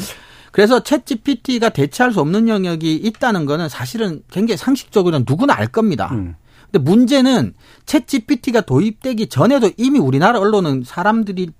그래서 0.54 0.80
챗 0.80 1.06
GPT가 1.06 1.68
대체할 1.70 2.14
수 2.14 2.22
없는 2.22 2.48
영역이 2.48 2.96
있다는 2.96 3.46
거는 3.46 3.68
사실은 3.68 4.24
굉장히 4.32 4.56
상식적으로 4.56 5.20
누구나 5.28 5.54
알 5.58 5.68
겁니다. 5.68 6.08
음. 6.14 6.36
근데 6.72 6.80
문제는 6.90 7.54
챗 7.86 8.08
GPT가 8.08 8.62
도입되기 8.62 9.28
전에도 9.28 9.70
이미 9.76 10.00
우리나라 10.00 10.40
언론은 10.40 10.84
사람들이 10.86 11.52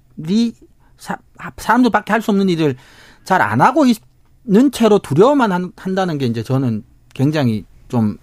사, 0.98 1.18
사람들밖에 1.58 2.14
할 2.14 2.22
수 2.22 2.32
없는 2.32 2.48
일을 2.48 2.78
잘 3.26 3.42
안 3.42 3.60
하고 3.60 3.86
있 3.86 3.98
는 4.48 4.72
채로 4.72 5.00
두려워만 5.00 5.52
한, 5.52 5.72
한다는 5.76 6.18
게 6.18 6.26
이제 6.26 6.44
저는 6.44 6.84
굉장히 7.14 7.66
좀 7.88 8.18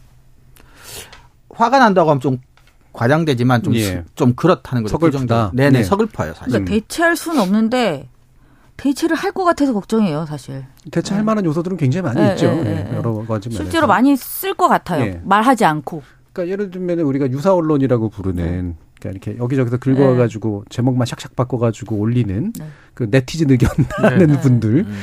화가 1.50 1.78
난다고 1.78 2.10
하면 2.10 2.20
좀 2.20 2.38
과장되지만 2.92 3.62
좀, 3.62 3.74
예. 3.74 4.04
좀 4.14 4.34
그렇다는 4.34 4.82
거죠. 4.82 4.98
그 4.98 5.06
서글프다. 5.10 5.18
정도. 5.48 5.56
네네, 5.56 5.78
네. 5.78 5.84
서글퍼요, 5.84 6.34
사실. 6.34 6.50
그러니까 6.52 6.70
대체할 6.72 7.16
수는 7.16 7.40
없는데 7.40 8.08
대체를 8.76 9.16
할 9.16 9.32
것 9.32 9.44
같아서 9.44 9.72
걱정이에요, 9.72 10.26
사실. 10.26 10.64
대체할 10.90 11.24
만한 11.24 11.44
요소들은 11.44 11.76
굉장히 11.76 12.04
많이 12.04 12.20
네, 12.20 12.32
있죠. 12.32 12.46
네, 12.50 12.58
예, 12.58 12.62
네, 12.90 12.96
여러 12.96 13.14
가지 13.26 13.48
면에서. 13.48 13.64
실제로 13.64 13.86
많이 13.86 14.16
쓸 14.16 14.54
것 14.54 14.68
같아요. 14.68 15.04
예. 15.04 15.20
말하지 15.24 15.64
않고. 15.64 16.02
그러니까 16.32 16.52
예를 16.52 16.70
들면 16.70 17.00
우리가 17.00 17.30
유사 17.30 17.52
언론이라고 17.54 18.10
부르는 18.10 18.76
그러니까 19.00 19.10
이렇게 19.28 19.42
여기저기서 19.42 19.78
긁어가지고 19.78 20.64
제목만 20.70 21.06
샥샥 21.06 21.34
바꿔가지고 21.34 21.96
올리는 21.96 22.52
네. 22.58 22.66
그 22.94 23.08
네티즌 23.10 23.50
의견 23.50 23.70
하는 23.96 24.26
네. 24.28 24.40
분들 24.40 24.70
음. 24.86 24.94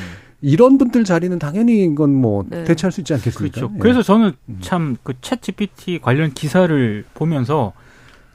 이런 0.42 0.78
분들 0.78 1.04
자리는 1.04 1.38
당연히 1.38 1.84
이건 1.84 2.14
뭐 2.14 2.46
네. 2.48 2.64
대체할 2.64 2.92
수 2.92 3.02
있지 3.02 3.14
않겠습니까? 3.14 3.56
그렇죠. 3.56 3.74
예. 3.76 3.80
그래서 3.80 4.02
저는 4.02 4.34
음. 4.48 4.60
참그챗 4.62 5.42
GPT 5.42 6.00
관련 6.00 6.34
기사를 6.34 7.06
보면서 7.14 7.74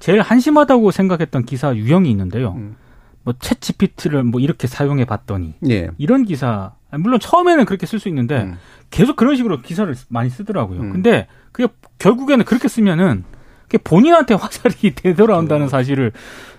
제일 0.01 0.21
한심하다고 0.21 0.91
생각했던 0.91 1.45
기사 1.45 1.75
유형이 1.75 2.11
있는데요. 2.11 2.53
음. 2.57 2.77
뭐챗 3.25 3.61
GPT를 3.61 4.23
뭐 4.23 4.41
이렇게 4.41 4.67
사용해 4.67 5.07
봤더니 5.07 5.55
예. 5.71 5.89
이런 5.97 6.25
기사 6.25 6.73
물론 6.91 7.19
처음에는 7.19 7.65
그렇게 7.65 7.87
쓸 7.87 7.99
수 7.99 8.09
있는데 8.09 8.43
음. 8.43 8.59
계속 8.91 9.17
그런 9.17 9.37
식으로 9.37 9.63
기사를 9.63 9.93
많이 10.09 10.29
쓰더라고요. 10.29 10.81
음. 10.81 10.93
근데 10.93 11.27
그게 11.53 11.73
결국에는 11.99 12.45
그렇게 12.45 12.69
쓰면은 12.69 13.25
그게 13.63 13.79
본인한테 13.79 14.35
화살이 14.39 14.95
되돌아온다는 14.95 15.69
사실을 15.69 16.13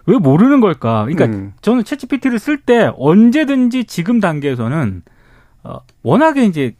왜 0.07 0.17
모르는 0.17 0.59
걸까? 0.59 1.05
그러니까 1.05 1.25
음. 1.25 1.53
저는 1.61 1.83
챗GPT를 1.83 2.39
쓸 2.39 2.57
때 2.57 2.91
언제든지 2.97 3.85
지금 3.85 4.19
단계에서는 4.19 5.03
어, 5.65 5.81
워낙에 6.03 6.45
이제 6.45 6.75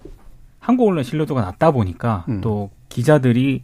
한국 0.60 0.88
언론 0.88 1.04
신뢰도가 1.04 1.42
낮다 1.42 1.72
보니까 1.72 2.26
음. 2.30 2.42
또 2.42 2.70
기자들이 2.90 3.64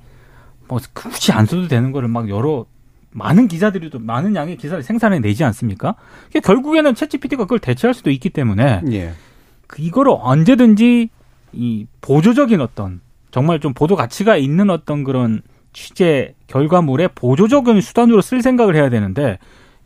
뭐 0.67 0.80
굳이 0.93 1.32
안 1.32 1.45
써도 1.45 1.67
되는 1.67 1.91
거를 1.91 2.07
막 2.07 2.28
여러 2.30 2.65
많은 3.11 3.47
기자들이 3.47 3.89
또 3.89 3.99
많은 3.99 4.36
양의 4.36 4.57
기사를 4.57 4.82
생산해 4.84 5.19
내지 5.19 5.43
않습니까? 5.43 5.95
그게 6.28 6.39
결국에는 6.39 6.93
챗GPT가 6.93 7.39
그걸 7.39 7.59
대체할 7.59 7.93
수도 7.93 8.09
있기 8.09 8.30
때문에 8.30 8.82
예. 8.91 9.13
그 9.67 9.82
이거를 9.82 10.15
언제든지 10.17 11.09
이 11.53 11.86
보조적인 11.99 12.61
어떤 12.61 13.01
정말 13.32 13.59
좀 13.59 13.74
보도 13.74 13.95
가치가 13.95 14.38
있는 14.38 14.69
어떤 14.69 15.03
그런 15.03 15.41
취재 15.74 16.34
결과물의 16.47 17.09
보조적인 17.15 17.82
수단으로 17.82 18.22
쓸 18.22 18.41
생각을 18.41 18.76
해야 18.76 18.89
되는데 18.89 19.39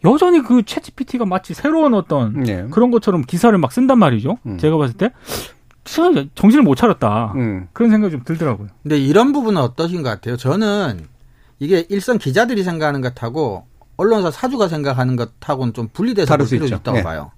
여전히 0.06 0.42
그 0.42 0.62
챗GPT가 0.62 1.28
마치 1.28 1.54
새로운 1.54 1.94
어떤 1.94 2.48
예. 2.48 2.68
그런 2.72 2.92
것처럼 2.92 3.24
기사를 3.24 3.58
막 3.58 3.72
쓴단 3.72 3.98
말이죠. 4.00 4.38
음. 4.46 4.58
제가 4.58 4.78
봤을 4.78 4.96
때 4.96 5.12
정신을 5.84 6.64
못 6.64 6.76
차렸다 6.76 7.34
음. 7.36 7.68
그런 7.74 7.92
생각이 7.92 8.12
좀 8.12 8.24
들더라고요. 8.24 8.70
근데 8.84 8.98
이런 8.98 9.34
부분은 9.34 9.62
어떠신 9.62 10.02
것 10.04 10.10
같아요? 10.10 10.38
저는 10.38 11.06
이게 11.60 11.86
일선 11.90 12.18
기자들이 12.18 12.64
생각하는 12.64 13.02
것하고 13.02 13.66
언론사 13.98 14.32
사주가 14.32 14.68
생각하는 14.68 15.16
것하고는 15.16 15.74
좀 15.74 15.88
분리돼서 15.92 16.36
볼 16.38 16.46
있죠. 16.46 16.66
있다고 16.66 16.98
네. 16.98 17.04
봐요. 17.04 17.32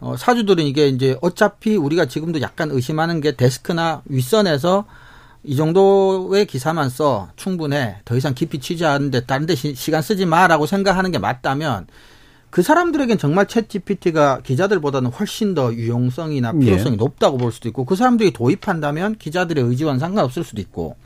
어, 0.00 0.16
사주들은 0.16 0.64
이게 0.64 0.88
이제 0.88 1.16
어차피 1.22 1.76
우리가 1.76 2.06
지금도 2.06 2.40
약간 2.40 2.70
의심하는 2.70 3.20
게 3.20 3.32
데스크나 3.32 4.02
윗선에서 4.06 4.84
이 5.48 5.56
정도의 5.56 6.44
기사만 6.44 6.90
써 6.90 7.28
충분해 7.36 8.00
더 8.04 8.14
이상 8.18 8.34
깊이 8.34 8.58
취재하는데 8.58 9.24
다른 9.24 9.46
데 9.46 9.54
시, 9.54 9.74
시간 9.74 10.02
쓰지 10.02 10.26
마라고 10.26 10.66
생각하는 10.66 11.10
게 11.10 11.18
맞다면 11.18 11.86
그 12.50 12.60
사람들에겐 12.60 13.16
정말 13.16 13.46
챗 13.46 13.66
GPT가 13.66 14.40
기자들보다는 14.42 15.10
훨씬 15.10 15.54
더 15.54 15.72
유용성이나 15.72 16.52
예. 16.54 16.58
필요성이 16.58 16.96
높다고 16.96 17.38
볼 17.38 17.50
수도 17.50 17.66
있고 17.70 17.86
그 17.86 17.96
사람들이 17.96 18.32
도입한다면 18.32 19.16
기자들의 19.16 19.64
의지와는 19.64 19.98
상관없을 19.98 20.44
수도 20.44 20.60
있고 20.60 20.96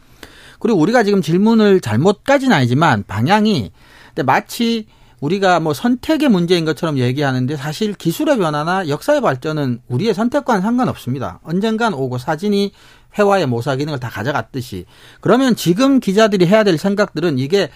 그리고 0.59 0.81
우리가 0.81 1.05
지금 1.05 1.23
질문을 1.23 1.81
잘못까지는 1.81 2.53
아니지만 2.53 3.05
방향이 3.07 3.71
근데 4.09 4.25
마치 4.25 4.87
우리가 5.21 5.61
뭐 5.61 5.73
선택의 5.73 6.29
문제인 6.29 6.65
것처럼 6.65 6.99
얘기하는데 6.99 7.57
사실 7.57 7.95
기술의 7.95 8.39
변화나 8.39 8.89
역사의 8.89 9.21
발전은 9.21 9.83
우리의 9.87 10.15
선택과는 10.15 10.63
상관없습니다. 10.63 11.39
언젠간 11.45 11.95
오고 11.95 12.19
사진이 12.19 12.73
회화의 13.19 13.47
모사 13.47 13.77
기능을 13.77 14.01
다 14.01 14.09
가져갔듯이 14.09 14.87
그러면 15.21 15.55
지금 15.57 16.01
기자들이 16.01 16.47
해야 16.47 16.65
될 16.65 16.79
생각들은 16.79 17.39
이게 17.39 17.69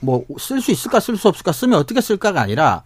뭐 0.00 0.24
쓸 0.38 0.60
수 0.60 0.70
있을까 0.70 1.00
쓸 1.00 1.16
수 1.16 1.28
없을까 1.28 1.52
쓰면 1.52 1.78
어떻게 1.78 2.00
쓸까가 2.00 2.40
아니라 2.40 2.82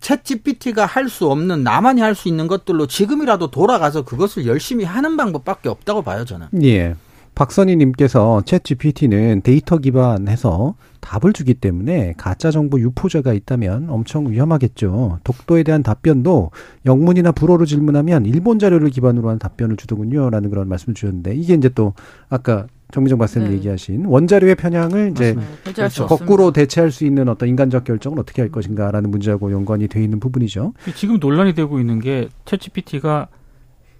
챗 0.00 0.24
GPT가 0.24 0.86
할 0.86 1.08
수 1.08 1.30
없는 1.30 1.62
나만이 1.62 2.00
할 2.00 2.14
수 2.14 2.28
있는 2.28 2.46
것들로 2.46 2.86
지금이라도 2.86 3.50
돌아가서 3.50 4.02
그것을 4.02 4.46
열심히 4.46 4.84
하는 4.84 5.16
방법밖에 5.16 5.68
없다고 5.68 6.02
봐요 6.02 6.24
저는. 6.24 6.46
예. 6.62 6.94
박선희님께서 7.40 8.42
챗 8.44 8.62
GPT는 8.62 9.40
데이터 9.40 9.78
기반해서 9.78 10.74
답을 11.00 11.32
주기 11.32 11.54
때문에 11.54 12.12
가짜 12.18 12.50
정보 12.50 12.78
유포자가 12.78 13.32
있다면 13.32 13.88
엄청 13.88 14.30
위험하겠죠. 14.30 15.20
독도에 15.24 15.62
대한 15.62 15.82
답변도 15.82 16.50
영문이나 16.84 17.32
불어로 17.32 17.64
질문하면 17.64 18.26
일본 18.26 18.58
자료를 18.58 18.90
기반으로 18.90 19.30
한 19.30 19.38
답변을 19.38 19.78
주더군요라는 19.78 20.50
그런 20.50 20.68
말씀을 20.68 20.94
주셨는데 20.94 21.34
이게 21.34 21.54
이제 21.54 21.70
또 21.70 21.94
아까 22.28 22.66
정미정 22.92 23.18
박사님 23.18 23.48
네. 23.48 23.54
얘기하신 23.54 24.04
원자료의 24.04 24.56
편향을 24.56 25.12
이제 25.12 25.34
그렇죠. 25.64 26.06
거꾸로 26.06 26.52
대체할 26.52 26.90
수 26.90 27.06
있는 27.06 27.30
어떤 27.30 27.48
인간적 27.48 27.84
결정을 27.84 28.18
어떻게 28.18 28.42
할 28.42 28.50
것인가라는 28.50 29.10
문제하고 29.10 29.50
연관이 29.50 29.88
돼 29.88 30.04
있는 30.04 30.20
부분이죠. 30.20 30.74
지금 30.94 31.18
논란이 31.18 31.54
되고 31.54 31.80
있는 31.80 32.00
게 32.00 32.28
챗GPT가 32.44 33.28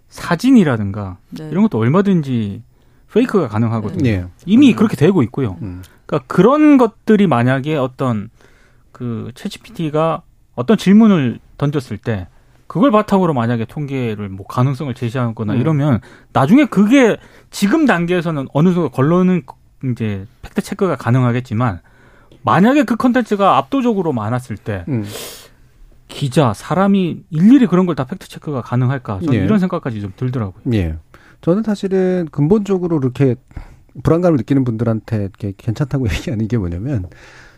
사진이라든가 0.08 1.18
네. 1.30 1.48
이런 1.50 1.62
것도 1.62 1.78
얼마든지 1.78 2.64
fake가 3.12 3.48
가능하거든요. 3.48 4.08
예. 4.08 4.24
이미 4.46 4.74
그렇게 4.74 4.96
되고 4.96 5.22
있고요. 5.24 5.56
음. 5.62 5.82
그러니까 6.06 6.26
그런 6.32 6.76
것들이 6.78 7.26
만약에 7.26 7.76
어떤 7.76 8.30
그 8.92 9.30
ChatGPT가 9.34 10.22
어떤 10.54 10.76
질문을 10.76 11.38
던졌을 11.58 11.98
때 11.98 12.28
그걸 12.66 12.90
바탕으로 12.92 13.34
만약에 13.34 13.64
통계를 13.64 14.28
뭐 14.28 14.46
가능성을 14.46 14.92
제시하거나 14.94 15.54
음. 15.54 15.60
이러면 15.60 16.00
나중에 16.32 16.66
그게 16.66 17.16
지금 17.50 17.84
단계에서는 17.86 18.46
어느 18.52 18.72
정도 18.74 18.88
걸러는 18.90 19.42
이제 19.90 20.26
fact 20.42 20.62
check가 20.62 20.96
가능하겠지만 20.96 21.80
만약에 22.42 22.84
그 22.84 22.96
컨텐츠가 22.96 23.56
압도적으로 23.56 24.12
많았을 24.12 24.56
때 24.56 24.84
음. 24.88 25.04
기자 26.08 26.52
사람이 26.52 27.22
일일이 27.30 27.66
그런 27.66 27.86
걸 27.86 27.94
다 27.94 28.04
팩트 28.04 28.28
체크가 28.28 28.62
가능할까 28.62 29.20
저는 29.20 29.34
예. 29.34 29.44
이런 29.44 29.58
생각까지 29.58 30.00
좀 30.00 30.12
들더라고요. 30.16 30.62
예. 30.74 30.96
저는 31.40 31.62
사실은 31.62 32.28
근본적으로 32.30 32.98
이렇게 32.98 33.36
불안감을 34.02 34.36
느끼는 34.38 34.64
분들한테 34.64 35.16
이렇게 35.22 35.52
괜찮다고 35.56 36.06
얘기하는 36.12 36.48
게 36.48 36.58
뭐냐면 36.58 37.06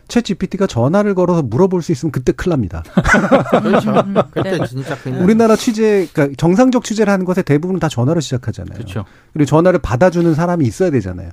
챗 0.07 0.23
GPT가 0.23 0.67
전화를 0.67 1.15
걸어서 1.15 1.41
물어볼 1.41 1.81
수 1.81 1.91
있으면 1.91 2.11
그때 2.11 2.31
큰일 2.33 2.51
납니다. 2.51 2.83
그렇죠. 3.63 3.91
네. 3.91 4.21
그때 4.31 4.65
진짜 4.67 4.97
큰일. 4.97 5.21
우리나라 5.21 5.55
취재, 5.55 6.07
그러니까 6.11 6.35
정상적 6.37 6.83
취재를 6.83 7.11
하는 7.11 7.25
것에 7.25 7.41
대부분 7.41 7.79
다 7.79 7.87
전화로 7.87 8.19
시작하잖아요. 8.19 8.73
그렇죠. 8.73 9.05
그리고 9.31 9.45
전화를 9.45 9.79
받아주는 9.79 10.33
사람이 10.33 10.65
있어야 10.65 10.91
되잖아요. 10.91 11.29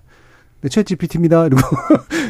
네, 0.61 0.69
챗 0.69 0.87
GPT입니다. 0.87 1.49
그리고 1.49 1.61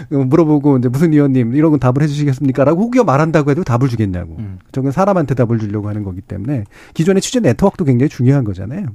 물어보고 0.25 0.79
이제 0.79 0.89
무슨 0.89 1.13
의원님 1.13 1.55
이런 1.55 1.73
건 1.73 1.81
답을 1.81 2.03
해주시겠습니까? 2.03 2.65
라고 2.65 2.83
혹여 2.85 3.05
말한다고 3.05 3.51
해도 3.51 3.63
답을 3.63 3.89
주겠냐고. 3.89 4.37
음. 4.39 4.59
저건 4.73 4.93
사람한테 4.93 5.35
답을 5.35 5.59
주려고 5.59 5.89
하는 5.89 6.05
거기 6.05 6.21
때문에 6.21 6.65
기존의 6.95 7.21
취재 7.23 7.41
네트워크도 7.41 7.85
굉장히 7.85 8.09
중요한 8.09 8.45
거잖아요. 8.45 8.87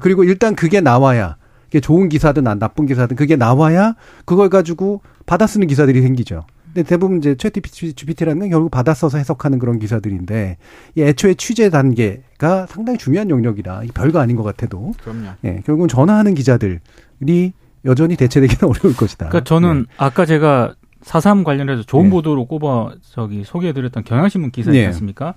그리고 0.00 0.24
일단 0.24 0.54
그게 0.54 0.80
나와야 0.80 1.36
그게 1.64 1.80
좋은 1.80 2.08
기사든 2.08 2.46
안 2.46 2.58
나쁜 2.58 2.86
기사든 2.86 3.16
그게 3.16 3.36
나와야 3.36 3.94
그걸 4.24 4.48
가지고 4.48 5.02
받아 5.26 5.46
쓰는 5.46 5.66
기사들이 5.66 6.02
생기죠. 6.02 6.44
근데 6.74 6.88
대부분 6.88 7.18
이제 7.18 7.34
챗 7.34 7.52
GPT라는 7.94 8.40
건 8.40 8.50
결국 8.50 8.70
받아 8.70 8.94
써서 8.94 9.18
해석하는 9.18 9.58
그런 9.58 9.78
기사들인데 9.78 10.56
이 10.94 11.02
애초에 11.02 11.34
취재 11.34 11.68
단계가 11.68 12.66
상당히 12.66 12.98
중요한 12.98 13.28
영역이라 13.28 13.84
이게 13.84 13.92
별거 13.92 14.20
아닌 14.20 14.36
것 14.36 14.42
같아도 14.42 14.92
그럼요. 15.02 15.30
예, 15.44 15.62
결국은 15.66 15.88
전화하는 15.88 16.34
기자들이 16.34 17.52
여전히 17.84 18.16
대체되기는 18.16 18.64
어려울 18.68 18.96
것이다. 18.96 19.28
그러니까 19.28 19.44
저는 19.44 19.86
아까 19.98 20.24
제가 20.24 20.74
4.3 21.02 21.44
관련해서 21.44 21.82
좋은 21.82 22.06
예. 22.06 22.10
보도로 22.10 22.46
꼽아 22.46 22.94
저기 23.02 23.44
소개해드렸던 23.44 24.04
경향신문 24.04 24.50
기사 24.50 24.70
있지 24.70 24.80
예. 24.80 24.86
않습니까? 24.86 25.34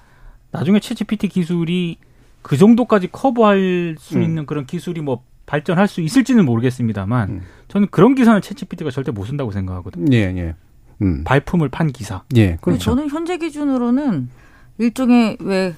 나중에 0.52 0.80
챗GPT 0.80 1.30
기술이 1.30 1.98
그 2.46 2.58
정도까지 2.58 3.08
커버할 3.12 3.96
수 3.98 4.18
음. 4.18 4.22
있는 4.22 4.46
그런 4.46 4.68
기술이 4.68 5.02
뭐 5.02 5.24
발전할 5.48 5.88
수 5.88 6.02
있을지는 6.02 6.46
모르겠습니다만 6.46 7.30
음. 7.30 7.42
저는 7.70 7.88
그런 7.90 8.14
기사는 8.14 8.40
챗GPT가 8.40 8.92
절대 8.92 9.10
못 9.10 9.26
쓴다고 9.26 9.52
생각하거든요. 9.52 10.16
예, 10.16 10.32
예. 10.38 10.56
음. 11.02 11.24
발품을 11.24 11.70
판 11.70 11.92
기사. 11.92 12.22
예, 12.36 12.60
그렇죠. 12.62 12.84
저는 12.84 13.10
현재 13.10 13.40
기준으로는 13.40 14.30
일종의 14.78 15.38
왜 15.40 15.74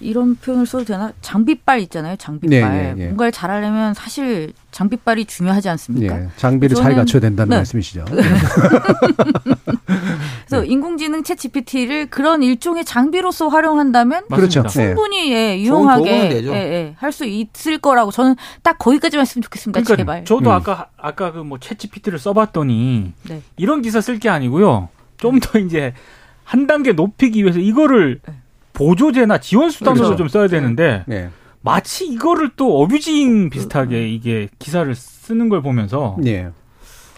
이런 0.00 0.36
표현을 0.36 0.64
써도 0.66 0.84
되나? 0.84 1.12
장비빨 1.20 1.80
있잖아요. 1.80 2.16
장비빨. 2.16 2.50
네, 2.50 2.68
네, 2.68 2.94
네. 2.94 3.04
뭔가를 3.06 3.32
잘하려면 3.32 3.94
사실 3.94 4.52
장비빨이 4.70 5.24
중요하지 5.24 5.68
않습니까? 5.70 6.20
예, 6.22 6.28
장비를 6.36 6.76
잘 6.76 6.92
저는- 6.92 6.96
갖춰야 6.96 7.20
된다는 7.20 7.50
네. 7.50 7.56
말씀이시죠. 7.56 8.04
그래서 10.46 10.64
인공지능 10.64 11.22
챗 11.22 11.36
GPT를 11.38 12.06
그런 12.10 12.42
일종의 12.42 12.84
장비로서 12.84 13.48
활용한다면 13.48 14.24
그렇죠. 14.28 14.62
네. 14.62 14.68
충분히 14.68 15.32
예, 15.32 15.58
유용하게 15.58 16.28
되죠. 16.28 16.94
할수 16.98 17.24
있을 17.26 17.78
거라고 17.78 18.10
저는 18.10 18.36
딱 18.62 18.78
거기까지만 18.78 19.22
했으면 19.22 19.42
좋겠습니다. 19.42 19.80
그러니까 19.82 19.96
제발. 19.96 20.24
저도 20.24 20.50
음. 20.50 20.54
아까 20.54 20.88
아까 20.96 21.32
그 21.32 21.38
뭐 21.48 21.56
챗GPT를 21.58 22.18
써봤더니 22.18 23.12
네. 23.28 23.42
이런 23.56 23.80
기사 23.82 24.00
쓸 24.02 24.18
게 24.18 24.28
아니고요. 24.28 24.88
좀 25.18 25.40
더 25.40 25.58
이제 25.58 25.94
한 26.44 26.66
단계 26.66 26.92
높이기 26.92 27.42
위해서 27.42 27.58
이거를 27.58 28.20
네. 28.26 28.34
보조제나 28.78 29.38
지원 29.38 29.70
수단으로 29.70 30.04
그렇죠. 30.04 30.16
좀 30.16 30.28
써야 30.28 30.46
되는데 30.46 31.04
예. 31.10 31.30
마치 31.60 32.06
이거를 32.06 32.50
또 32.56 32.80
어뷰징 32.80 33.50
비슷하게 33.50 34.08
이게 34.08 34.48
기사를 34.58 34.94
쓰는 34.94 35.48
걸 35.48 35.60
보면서 35.60 36.16
예. 36.24 36.50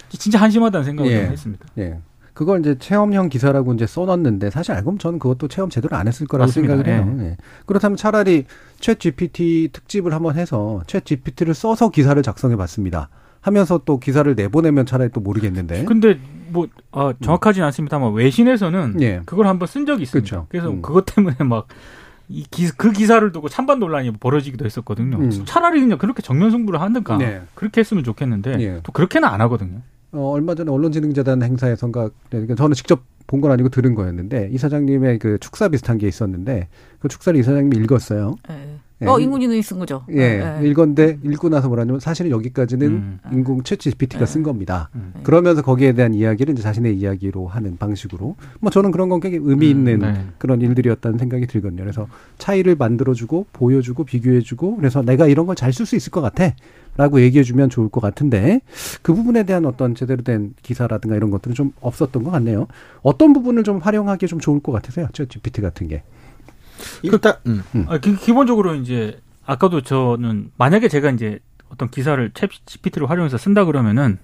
진짜 0.09 0.41
한심하다는 0.41 0.85
생각을 0.85 1.13
예. 1.13 1.23
좀 1.23 1.33
했습니다. 1.33 1.67
예. 1.79 1.99
그걸 2.33 2.61
이제 2.61 2.79
체험형 2.79 3.29
기사라고 3.29 3.75
이제 3.75 3.87
써놨는데 3.87 4.49
사실 4.49 4.73
알고 4.73 4.87
보면 4.87 4.99
저는 4.99 5.19
그것도 5.19 5.49
체험 5.49 5.69
제대로 5.69 5.97
안 5.97 6.09
했을 6.09 6.27
거라고 6.27 6.49
맞습니다. 6.49 6.77
생각을 6.77 6.99
해요. 6.99 7.17
예. 7.21 7.37
그렇다면 7.67 7.97
차라리 7.97 8.47
챗 8.81 8.99
GPT 8.99 9.69
특집을 9.73 10.15
한번 10.15 10.37
해서 10.37 10.81
챗 10.87 11.05
GPT를 11.05 11.53
써서 11.53 11.91
기사를 11.91 12.21
작성해 12.23 12.57
봤습니다. 12.57 13.11
하면서 13.41 13.81
또 13.85 13.99
기사를 13.99 14.33
내보내면 14.35 14.87
차라리 14.87 15.11
또 15.11 15.21
모르겠는데. 15.21 15.85
근데 15.85 16.19
뭐 16.49 16.67
아, 16.93 17.13
정확하진 17.23 17.63
않습니다만 17.63 18.13
외신에서는 18.13 19.01
예. 19.03 19.23
그걸 19.25 19.47
한번 19.47 19.67
쓴 19.69 19.87
적이 19.87 20.03
있습니다. 20.03 20.29
그렇죠. 20.29 20.47
그래서 20.51 20.71
음. 20.71 20.83
그것 20.83 21.05
때문에 21.07 21.37
막이그 22.29 22.93
기사를 22.93 23.31
두고 23.33 23.49
찬반 23.49 23.79
논란이 23.79 24.13
벌어지기도 24.19 24.65
했었거든요. 24.65 25.17
음. 25.19 25.31
차라리 25.45 25.81
그냥 25.81 25.99
그렇게 25.99 26.23
정면 26.23 26.51
승부를 26.51 26.81
하든가 26.81 27.19
네. 27.19 27.43
그렇게 27.55 27.81
했으면 27.81 28.05
좋겠는데 28.05 28.57
예. 28.61 28.81
또 28.83 28.93
그렇게는 28.93 29.29
안 29.29 29.41
하거든요. 29.43 29.81
어, 30.13 30.31
얼마 30.33 30.55
전에 30.57 30.71
언론지능재단 30.73 31.41
행사에선가 31.43 32.11
그러니까 32.31 32.55
저는 32.57 32.75
직접 32.75 33.03
본 33.27 33.41
건 33.41 33.53
아니고 33.53 33.69
들은 33.69 33.95
거였는데 33.95 34.49
이 34.51 34.59
사장님의 34.59 35.21
그 35.21 35.39
축사 35.39 35.69
비슷한 35.69 35.99
게 35.99 36.09
있었는데 36.09 36.67
그 36.99 37.07
축사를 37.07 37.39
이 37.39 37.45
사장님이 37.45 37.77
읽었어요. 37.85 38.35
예. 38.51 38.80
예. 39.03 39.07
어, 39.07 39.19
인공 39.19 39.41
지능이 39.41 39.63
쓴 39.63 39.79
거죠. 39.79 40.05
예, 40.13 40.61
읽었는데 40.63 41.19
읽고 41.25 41.49
나서 41.49 41.69
뭐라냐면 41.69 42.01
사실은 42.01 42.31
여기까지는 42.31 42.87
음. 42.89 43.19
인공 43.33 43.63
챗 43.63 43.79
GPT가 43.79 44.23
예. 44.23 44.27
쓴 44.27 44.43
겁니다. 44.43 44.91
음. 44.95 45.15
그러면서 45.23 45.63
거기에 45.63 45.93
대한 45.93 46.13
이야기를 46.13 46.53
이제 46.53 46.63
자신의 46.63 46.97
이야기로 46.99 47.47
하는 47.47 47.77
방식으로 47.79 48.37
뭐 48.61 48.71
저는 48.71 48.91
그런 48.91 49.09
건 49.09 49.21
굉장히 49.21 49.45
의미 49.49 49.71
있는 49.71 50.01
네. 50.01 50.27
그런 50.39 50.61
일들이었다는 50.61 51.19
생각이 51.19 51.47
들거든요. 51.47 51.83
그래서 51.83 52.09
차이를 52.39 52.77
만들어주고 52.77 53.47
보여주고 53.53 54.05
비교해주고 54.05 54.77
그래서 54.77 55.03
내가 55.03 55.27
이런 55.27 55.47
걸 55.47 55.55
잘 55.57 55.71
쓸 55.73 55.87
수 55.87 55.97
있을 55.97 56.11
것 56.11 56.21
같아. 56.21 56.53
라고 56.97 57.21
얘기해주면 57.21 57.71
좋을 57.71 57.89
것 57.89 58.01
같은데 58.01 58.61
그 59.01 59.15
부분에 59.15 59.45
대한 59.45 59.65
어떤 59.65 59.95
제대로 59.95 60.23
된 60.23 60.55
기사라든가 60.63 61.17
이런 61.17 61.31
것들은 61.31 61.55
좀 61.55 61.73
없었던 61.81 62.25
것 62.25 62.31
같네요. 62.33 62.67
어떤 63.03 63.33
부분을 63.33 63.63
좀 63.63 63.79
활용하기 63.79 64.27
좀 64.27 64.41
좋을 64.41 64.61
것 64.61 64.73
같으세요? 64.73 65.07
챗 65.13 65.31
GPT 65.31 65.63
같은 65.63 65.87
게. 65.89 66.03
일단 67.03 67.35
음. 67.47 67.63
아, 67.89 67.99
기, 67.99 68.17
기본적으로 68.17 68.75
이제 68.75 69.21
아까도 69.47 69.81
저는 69.81 70.51
만약에 70.57 70.89
제가 70.89 71.11
이제 71.11 71.39
어떤 71.73 71.91
기사를 71.91 72.31
챗 72.31 72.51
GPT를 72.67 73.09
활용해서 73.11 73.39
쓴다 73.39 73.65
그러면은 73.65 74.19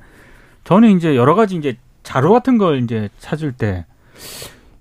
저는 0.64 0.96
이제 0.96 1.16
여러 1.16 1.34
가지 1.34 1.56
이제 1.56 1.76
자료 2.02 2.32
같은 2.32 2.58
걸 2.58 2.82
이제 2.82 3.08
찾을 3.18 3.52
때 3.52 3.84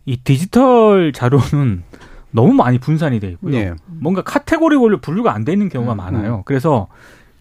이 0.05 0.17
디지털 0.17 1.11
자료는 1.13 1.83
너무 2.31 2.53
많이 2.53 2.77
분산이 2.77 3.19
돼 3.19 3.29
있고요. 3.29 3.55
예. 3.55 3.73
뭔가 3.87 4.21
카테고리별로 4.21 4.99
분류가 4.99 5.33
안 5.33 5.45
돼 5.45 5.53
있는 5.53 5.67
경우가 5.69 5.93
음, 5.93 5.97
많아요. 5.97 6.43
그래서 6.45 6.87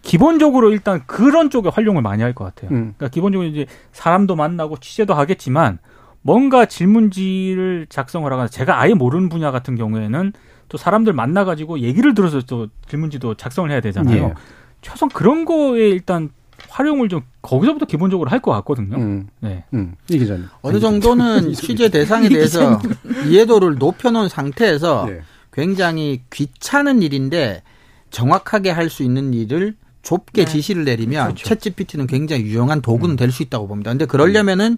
기본적으로 0.01 0.71
일단 0.71 1.03
그런 1.05 1.49
쪽에 1.49 1.69
활용을 1.69 2.01
많이 2.01 2.23
할 2.23 2.33
것 2.33 2.43
같아요. 2.45 2.71
음. 2.71 2.93
그러니까 2.97 3.09
기본적으로 3.09 3.47
이제 3.47 3.65
사람도 3.91 4.35
만나고 4.35 4.77
취재도 4.79 5.13
하겠지만 5.13 5.77
뭔가 6.25 6.65
질문지를 6.65 7.85
작성을 7.87 8.31
하거나 8.31 8.47
제가 8.47 8.81
아예 8.81 8.95
모르는 8.95 9.29
분야 9.29 9.51
같은 9.51 9.75
경우에는 9.75 10.33
또 10.69 10.77
사람들 10.79 11.13
만나가지고 11.13 11.81
얘기를 11.81 12.15
들어서 12.15 12.41
또 12.41 12.67
질문지도 12.89 13.35
작성을 13.35 13.69
해야 13.69 13.79
되잖아요. 13.79 14.23
예. 14.23 14.33
최소한 14.81 15.11
그런 15.11 15.45
거에 15.45 15.87
일단 15.87 16.29
활용을 16.69 17.09
좀 17.09 17.21
거기서부터 17.43 17.85
기본적으로 17.85 18.31
할 18.31 18.39
것 18.39 18.49
같거든요. 18.53 18.97
음, 18.97 19.27
네. 19.39 19.65
음. 19.75 19.93
이 20.09 20.17
기자님. 20.17 20.45
어느 20.63 20.79
정도는 20.79 21.53
취재 21.53 21.89
대상에 21.89 22.27
대해서 22.27 22.79
이해도를 23.27 23.75
높여놓은 23.75 24.27
상태에서 24.27 25.05
예. 25.11 25.21
굉장히 25.53 26.23
귀찮은 26.33 27.03
일인데 27.03 27.61
정확하게 28.09 28.71
할 28.71 28.89
수 28.89 29.03
있는 29.03 29.31
일을 29.35 29.75
좁게 30.05 30.45
네. 30.45 30.51
지시를 30.51 30.85
내리면 30.85 31.33
그렇죠. 31.33 31.49
챗 31.55 31.59
GPT는 31.59 32.07
굉장히 32.07 32.43
유용한 32.43 32.81
도구는 32.81 33.15
될수 33.15 33.43
있다고 33.43 33.67
봅니다. 33.67 33.91
근데 33.91 34.05
그러려면은 34.05 34.77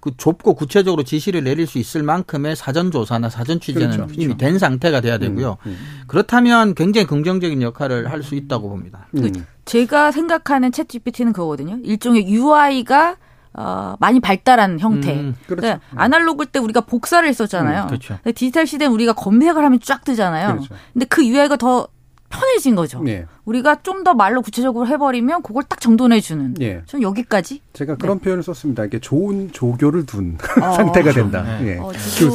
그 0.00 0.12
좁고 0.16 0.54
구체적으로 0.54 1.02
지시를 1.02 1.42
내릴 1.42 1.66
수 1.66 1.78
있을 1.78 2.04
만큼의 2.04 2.54
사전 2.54 2.92
조사나 2.92 3.28
사전 3.28 3.58
취재는 3.58 3.90
그렇죠. 3.90 4.14
이미 4.16 4.36
된 4.38 4.60
상태가 4.60 5.00
돼야 5.00 5.18
되고요. 5.18 5.56
음, 5.66 5.76
그렇다면 6.06 6.76
굉장히 6.76 7.06
긍정적인 7.08 7.60
역할을 7.60 8.08
할 8.10 8.22
수 8.22 8.36
있다고 8.36 8.68
봅니다. 8.68 9.08
음. 9.16 9.44
제가 9.64 10.12
생각하는 10.12 10.70
챗 10.70 10.88
GPT는 10.88 11.32
그거거든요. 11.32 11.78
일종의 11.82 12.28
UI가 12.28 13.16
어, 13.54 13.96
많이 13.98 14.20
발달한 14.20 14.78
형태. 14.78 15.14
음, 15.14 15.34
그렇죠. 15.46 15.62
그러니까 15.62 15.80
아날로그 15.96 16.46
때 16.46 16.60
우리가 16.60 16.82
복사를 16.82 17.28
했었잖아요. 17.28 17.82
음, 17.82 17.86
그렇죠. 17.88 18.18
디지털 18.26 18.66
시대는 18.68 18.92
우리가 18.92 19.14
검색을 19.14 19.64
하면 19.64 19.80
쫙 19.82 20.04
뜨잖아요. 20.04 20.48
그렇죠. 20.48 20.74
근데 20.92 21.06
그 21.06 21.26
UI가 21.26 21.56
더 21.56 21.88
편해진 22.28 22.74
거죠. 22.74 23.02
예. 23.06 23.26
우리가 23.44 23.82
좀 23.82 23.98
더 24.04 24.14
말로 24.14 24.42
구체적으로 24.42 24.86
해버리면 24.86 25.42
그걸 25.42 25.64
딱 25.64 25.80
정돈해 25.80 26.20
주는. 26.20 26.54
예. 26.60 26.82
전 26.86 27.02
여기까지. 27.02 27.60
제가 27.72 27.96
그런 27.96 28.20
표현을 28.20 28.42
썼습니다. 28.44 28.84
이게 28.84 28.98
좋은 29.00 29.50
조교를 29.52 30.06
둔 30.06 30.36
어. 30.62 30.72
상태가 30.76 31.12
된다. 31.12 31.42
네. 31.42 31.72
예. 31.74 31.78
어, 31.78 31.90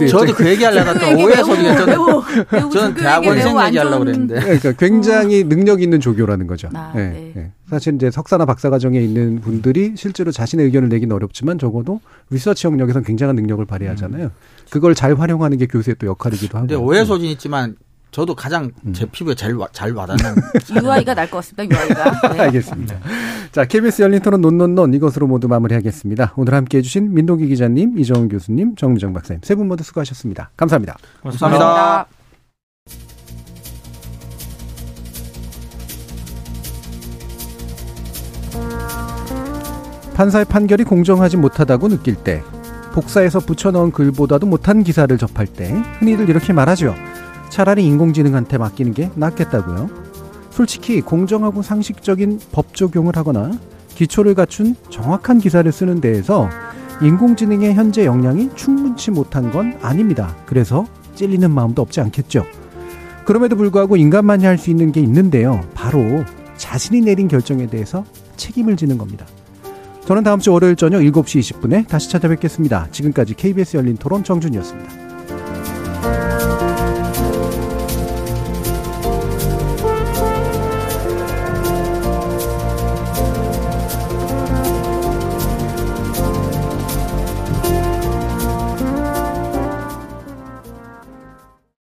저도 0.09 0.33
그 0.33 0.45
얘기 0.47 0.63
하려다가 0.63 0.99
또 0.99 1.05
오해 1.23 1.35
소리가 1.43 1.75
저는 1.77 2.71
저는 2.71 2.95
대학원생 2.95 3.47
얘기 3.47 3.55
하려고 3.55 3.59
안 3.59 3.71
좋은- 3.73 3.99
그랬는데. 3.99 4.39
그러니까 4.41 4.71
굉장히 4.73 5.43
능력 5.45 5.81
있는 5.81 5.99
조교라는 6.01 6.47
거죠. 6.47 6.67
아, 6.73 6.91
예, 6.95 6.99
네. 6.99 7.33
예. 7.37 7.51
사실 7.69 7.95
이제 7.95 8.11
석사나 8.11 8.45
박사 8.45 8.69
과정에 8.69 8.99
있는 8.99 9.39
분들이 9.39 9.93
실제로 9.95 10.31
자신의 10.31 10.65
의견을 10.65 10.89
내기는 10.89 11.15
어렵지만 11.15 11.57
적어도 11.59 12.01
리서치 12.29 12.67
영역에서는 12.67 13.05
굉장한 13.05 13.35
능력을 13.35 13.63
발휘하잖아요. 13.65 14.31
그걸 14.69 14.95
잘 14.95 15.15
활용하는 15.15 15.57
게 15.57 15.65
교수의 15.65 15.95
또 15.99 16.07
역할이기도 16.07 16.57
하고. 16.57 16.67
근데 16.67 16.75
오해 16.75 17.05
소진 17.05 17.29
있지만 17.29 17.75
저도 18.13 18.35
가장 18.35 18.69
음. 18.85 18.93
제 18.93 19.05
피부에 19.07 19.33
잘, 19.33 19.53
와- 19.55 19.67
잘 19.73 19.91
와닿는 19.91 20.35
UI가 20.83 21.15
날 21.15 21.27
것 21.29 21.37
같습니다. 21.37 21.63
UI가. 21.63 22.29
네. 22.33 22.39
알겠습니다. 22.41 22.95
자, 23.51 23.65
KBS 23.65 24.03
열린 24.03 24.21
토론 24.21 24.39
논논논 24.41 24.93
이것으로 24.93 25.25
모두 25.25 25.47
마무리하겠습니다. 25.47 26.33
오늘 26.35 26.53
함께 26.53 26.77
해주신 26.77 27.11
민동기 27.13 27.47
기자님, 27.47 27.97
이정훈 27.97 28.29
교수님, 28.29 28.75
정미정 28.75 29.13
박사님 29.13 29.41
세 29.43 29.55
분 29.55 29.67
모두 29.67 29.83
수고하셨습니다. 29.83 30.51
감사합니다. 30.55 30.95
감사합니다. 31.23 32.07
판사의 40.15 40.45
판결이 40.45 40.83
공정하지 40.83 41.37
못하다고 41.37 41.89
느낄 41.89 42.15
때, 42.15 42.43
복사해서 42.93 43.39
붙여넣은 43.39 43.91
글보다도 43.91 44.45
못한 44.45 44.83
기사를 44.83 45.15
접할 45.17 45.47
때 45.47 45.71
흔히들 45.99 46.29
이렇게 46.29 46.53
말하죠. 46.53 46.93
차라리 47.53 47.85
인공지능한테 47.85 48.57
맡기는 48.57 48.95
게 48.95 49.11
낫겠다고요. 49.13 49.87
솔직히 50.49 51.01
공정하고 51.01 51.61
상식적인 51.61 52.39
법 52.51 52.75
적용을 52.75 53.15
하거나 53.15 53.51
기초를 53.89 54.33
갖춘 54.33 54.75
정확한 54.89 55.37
기사를 55.37 55.71
쓰는 55.71 56.01
데에서 56.01 56.49
인공지능의 57.03 57.75
현재 57.75 58.07
역량이 58.07 58.55
충분치 58.55 59.11
못한 59.11 59.51
건 59.51 59.77
아닙니다. 59.83 60.35
그래서 60.47 60.87
찔리는 61.13 61.51
마음도 61.51 61.83
없지 61.83 62.01
않겠죠. 62.01 62.43
그럼에도 63.23 63.55
불구하고 63.55 63.97
인간만이 63.97 64.45
할 64.45 64.57
수 64.57 64.71
있는 64.71 64.91
게 64.91 64.99
있는데요. 65.01 65.61
바로 65.75 66.25
자신이 66.57 67.01
내린 67.01 67.27
결정에 67.27 67.67
대해서 67.67 68.03
책임을 68.35 68.77
지는 68.77 68.97
겁니다. 68.97 69.27
저는 70.05 70.23
다음 70.23 70.39
주 70.39 70.51
월요일 70.51 70.75
저녁 70.75 71.01
7시 71.01 71.61
20분에 71.61 71.87
다시 71.87 72.09
찾아뵙겠습니다. 72.09 72.87
지금까지 72.89 73.35
KBS 73.35 73.77
열린 73.77 73.95
토론 73.95 74.23
정준이었습니다. 74.23 75.03